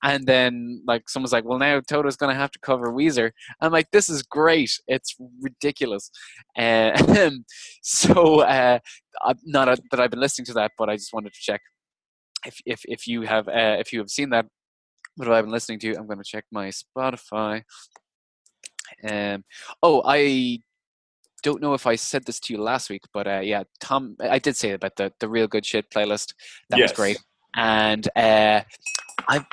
And 0.04 0.26
then 0.26 0.82
like 0.88 1.10
someone's 1.10 1.34
like, 1.34 1.46
well 1.46 1.60
now 1.60 1.82
Toto's 1.82 2.16
gonna 2.16 2.36
have 2.36 2.52
to 2.52 2.60
cover 2.60 2.92
Weezer. 2.92 3.32
I'm 3.60 3.72
like, 3.72 3.92
this 3.92 4.10
is 4.10 4.24
great. 4.24 4.80
It's 4.88 5.16
ridiculous. 5.42 6.10
Uh, 6.58 7.30
so 7.82 8.42
uh, 8.42 8.80
not 9.44 9.68
a, 9.68 9.78
that 9.92 10.00
I've 10.00 10.12
been 10.12 10.20
listening 10.20 10.46
to 10.46 10.54
that, 10.54 10.72
but 10.78 10.90
I 10.90 10.96
just 10.96 11.14
wanted 11.14 11.34
to 11.34 11.40
check 11.40 11.62
if 12.46 12.60
if 12.66 12.82
if 12.86 13.08
you 13.08 13.24
have 13.24 13.48
uh, 13.48 13.78
if 13.80 13.92
you 13.92 14.00
have 14.00 14.10
seen 14.10 14.30
that. 14.30 14.46
What 15.18 15.28
have 15.28 15.38
I 15.38 15.42
been 15.42 15.52
listening 15.52 15.80
to? 15.80 15.96
I'm 15.96 16.08
to 16.08 16.24
check 16.26 16.44
my 16.52 16.70
Spotify. 16.70 17.64
Um, 19.10 19.44
oh, 19.82 20.02
I 20.06 20.60
don't 21.48 21.62
know 21.62 21.74
if 21.76 21.86
I 21.94 21.96
said 21.96 22.24
this 22.26 22.40
to 22.42 22.54
you 22.54 22.60
last 22.72 22.90
week, 22.90 23.04
but 23.14 23.26
uh, 23.28 23.42
yeah, 23.52 23.64
Tom, 23.80 24.16
I 24.38 24.40
did 24.46 24.56
say 24.62 24.72
about 24.72 24.96
the 24.98 25.08
the 25.22 25.30
real 25.30 25.48
good 25.48 25.66
shit 25.66 25.86
playlist. 25.96 26.34
That 26.70 26.80
Yes. 26.80 26.90
was 26.90 26.96
great, 27.02 27.20
and 27.56 28.04
uh, 28.16 28.62
I've 29.32 29.46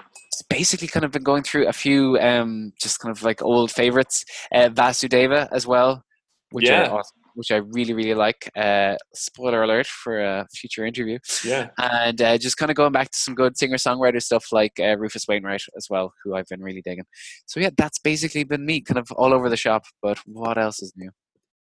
basically 0.49 0.89
kind 0.89 1.05
of 1.05 1.11
been 1.13 1.23
going 1.33 1.43
through 1.49 1.67
a 1.69 1.73
few 1.85 2.19
um, 2.29 2.73
just 2.85 2.99
kind 3.01 3.15
of 3.17 3.23
like 3.23 3.43
old 3.43 3.71
favorites. 3.71 4.25
Uh, 4.57 4.69
Vasudeva 4.79 5.49
as 5.53 5.67
well, 5.67 6.03
which 6.51 6.69
Yeah. 6.69 6.83
I 6.85 6.89
also, 6.89 7.13
which 7.35 7.51
I 7.51 7.59
really 7.79 7.95
really 8.01 8.15
like. 8.27 8.51
Uh, 8.57 8.95
spoiler 9.15 9.63
alert 9.63 9.87
for 9.87 10.15
a 10.21 10.47
future 10.61 10.85
interview, 10.87 11.19
Yeah. 11.45 11.69
and 11.79 12.19
uh, 12.21 12.37
just 12.39 12.57
kind 12.57 12.71
of 12.71 12.77
going 12.77 12.93
back 12.93 13.11
to 13.11 13.19
some 13.19 13.35
good 13.35 13.57
singer 13.59 13.77
songwriter 13.87 14.23
stuff 14.23 14.45
like 14.53 14.75
uh, 14.81 14.97
Rufus 15.03 15.27
Wainwright 15.29 15.65
as 15.77 15.87
well, 15.91 16.07
who 16.23 16.35
I've 16.37 16.49
been 16.53 16.63
really 16.63 16.83
digging. 16.83 17.07
So 17.47 17.61
yeah, 17.61 17.71
that's 17.77 17.99
basically 17.99 18.45
been 18.45 18.65
me, 18.67 18.81
kind 18.81 18.99
of 18.99 19.09
all 19.21 19.33
over 19.37 19.49
the 19.51 19.57
shop. 19.67 19.83
But 20.03 20.19
what 20.27 20.57
else 20.59 20.83
is 20.83 20.93
new? 20.97 21.11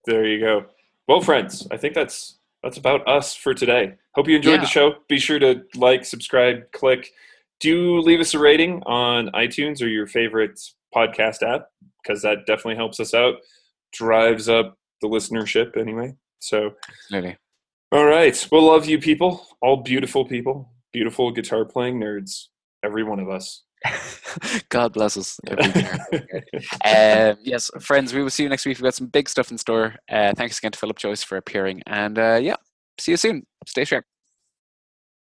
There 0.09 0.27
you 0.27 0.41
go. 0.41 0.65
Well, 1.07 1.21
friends, 1.21 1.69
I 1.71 1.77
think 1.77 1.93
that's 1.95 2.39
that's 2.63 2.79
about 2.79 3.07
us 3.07 3.35
for 3.35 3.53
today. 3.53 3.93
Hope 4.15 4.27
you 4.27 4.37
enjoyed 4.37 4.55
Yeah. 4.55 4.61
the 4.63 4.67
show. 4.67 4.95
Be 5.07 5.19
sure 5.19 5.39
to 5.39 5.63
like, 5.77 6.05
subscribe, 6.07 6.73
click. 6.73 7.11
Do 7.61 7.99
leave 8.01 8.19
us 8.19 8.33
a 8.33 8.39
rating 8.39 8.83
on 8.85 9.29
iTunes 9.35 9.83
or 9.83 9.87
your 9.87 10.07
favorite 10.07 10.59
podcast 10.97 11.43
app 11.43 11.69
because 12.03 12.23
that 12.23 12.47
definitely 12.47 12.77
helps 12.77 13.01
us 13.01 13.13
out. 13.13 13.35
Drives 13.93 14.49
up 14.49 14.79
the 15.03 15.09
listenership 15.09 15.77
anyway. 15.77 16.15
So, 16.39 16.75
Absolutely. 16.89 17.37
all 17.93 18.07
right. 18.07 18.49
We'll 18.51 18.65
love 18.67 18.87
you 18.87 18.99
people, 18.99 19.47
all 19.61 19.77
beautiful 19.77 20.25
people, 20.25 20.73
beautiful 20.93 21.31
guitar 21.33 21.67
playing 21.67 22.01
nerds, 22.01 22.47
every 22.83 23.05
one 23.05 23.21
of 23.21 23.29
us. 23.29 23.63
God 24.69 24.93
bless 24.93 25.17
us. 25.17 25.41
um, 25.51 27.37
yes, 27.43 27.71
friends, 27.81 28.13
we 28.13 28.23
will 28.23 28.31
see 28.31 28.43
you 28.43 28.49
next 28.49 28.67
week. 28.67 28.79
We've 28.79 28.85
got 28.85 28.95
some 28.95 29.07
big 29.07 29.29
stuff 29.29 29.51
in 29.51 29.59
store. 29.59 29.95
Uh, 30.11 30.33
thanks 30.37 30.59
again 30.59 30.73
to 30.73 30.79
Philip 30.79 30.99
Joyce 30.99 31.23
for 31.23 31.37
appearing. 31.37 31.83
And 31.87 32.19
uh, 32.19 32.39
yeah, 32.41 32.57
see 32.99 33.13
you 33.13 33.17
soon. 33.17 33.47
Stay 33.67 33.85
sharp. 33.85 34.05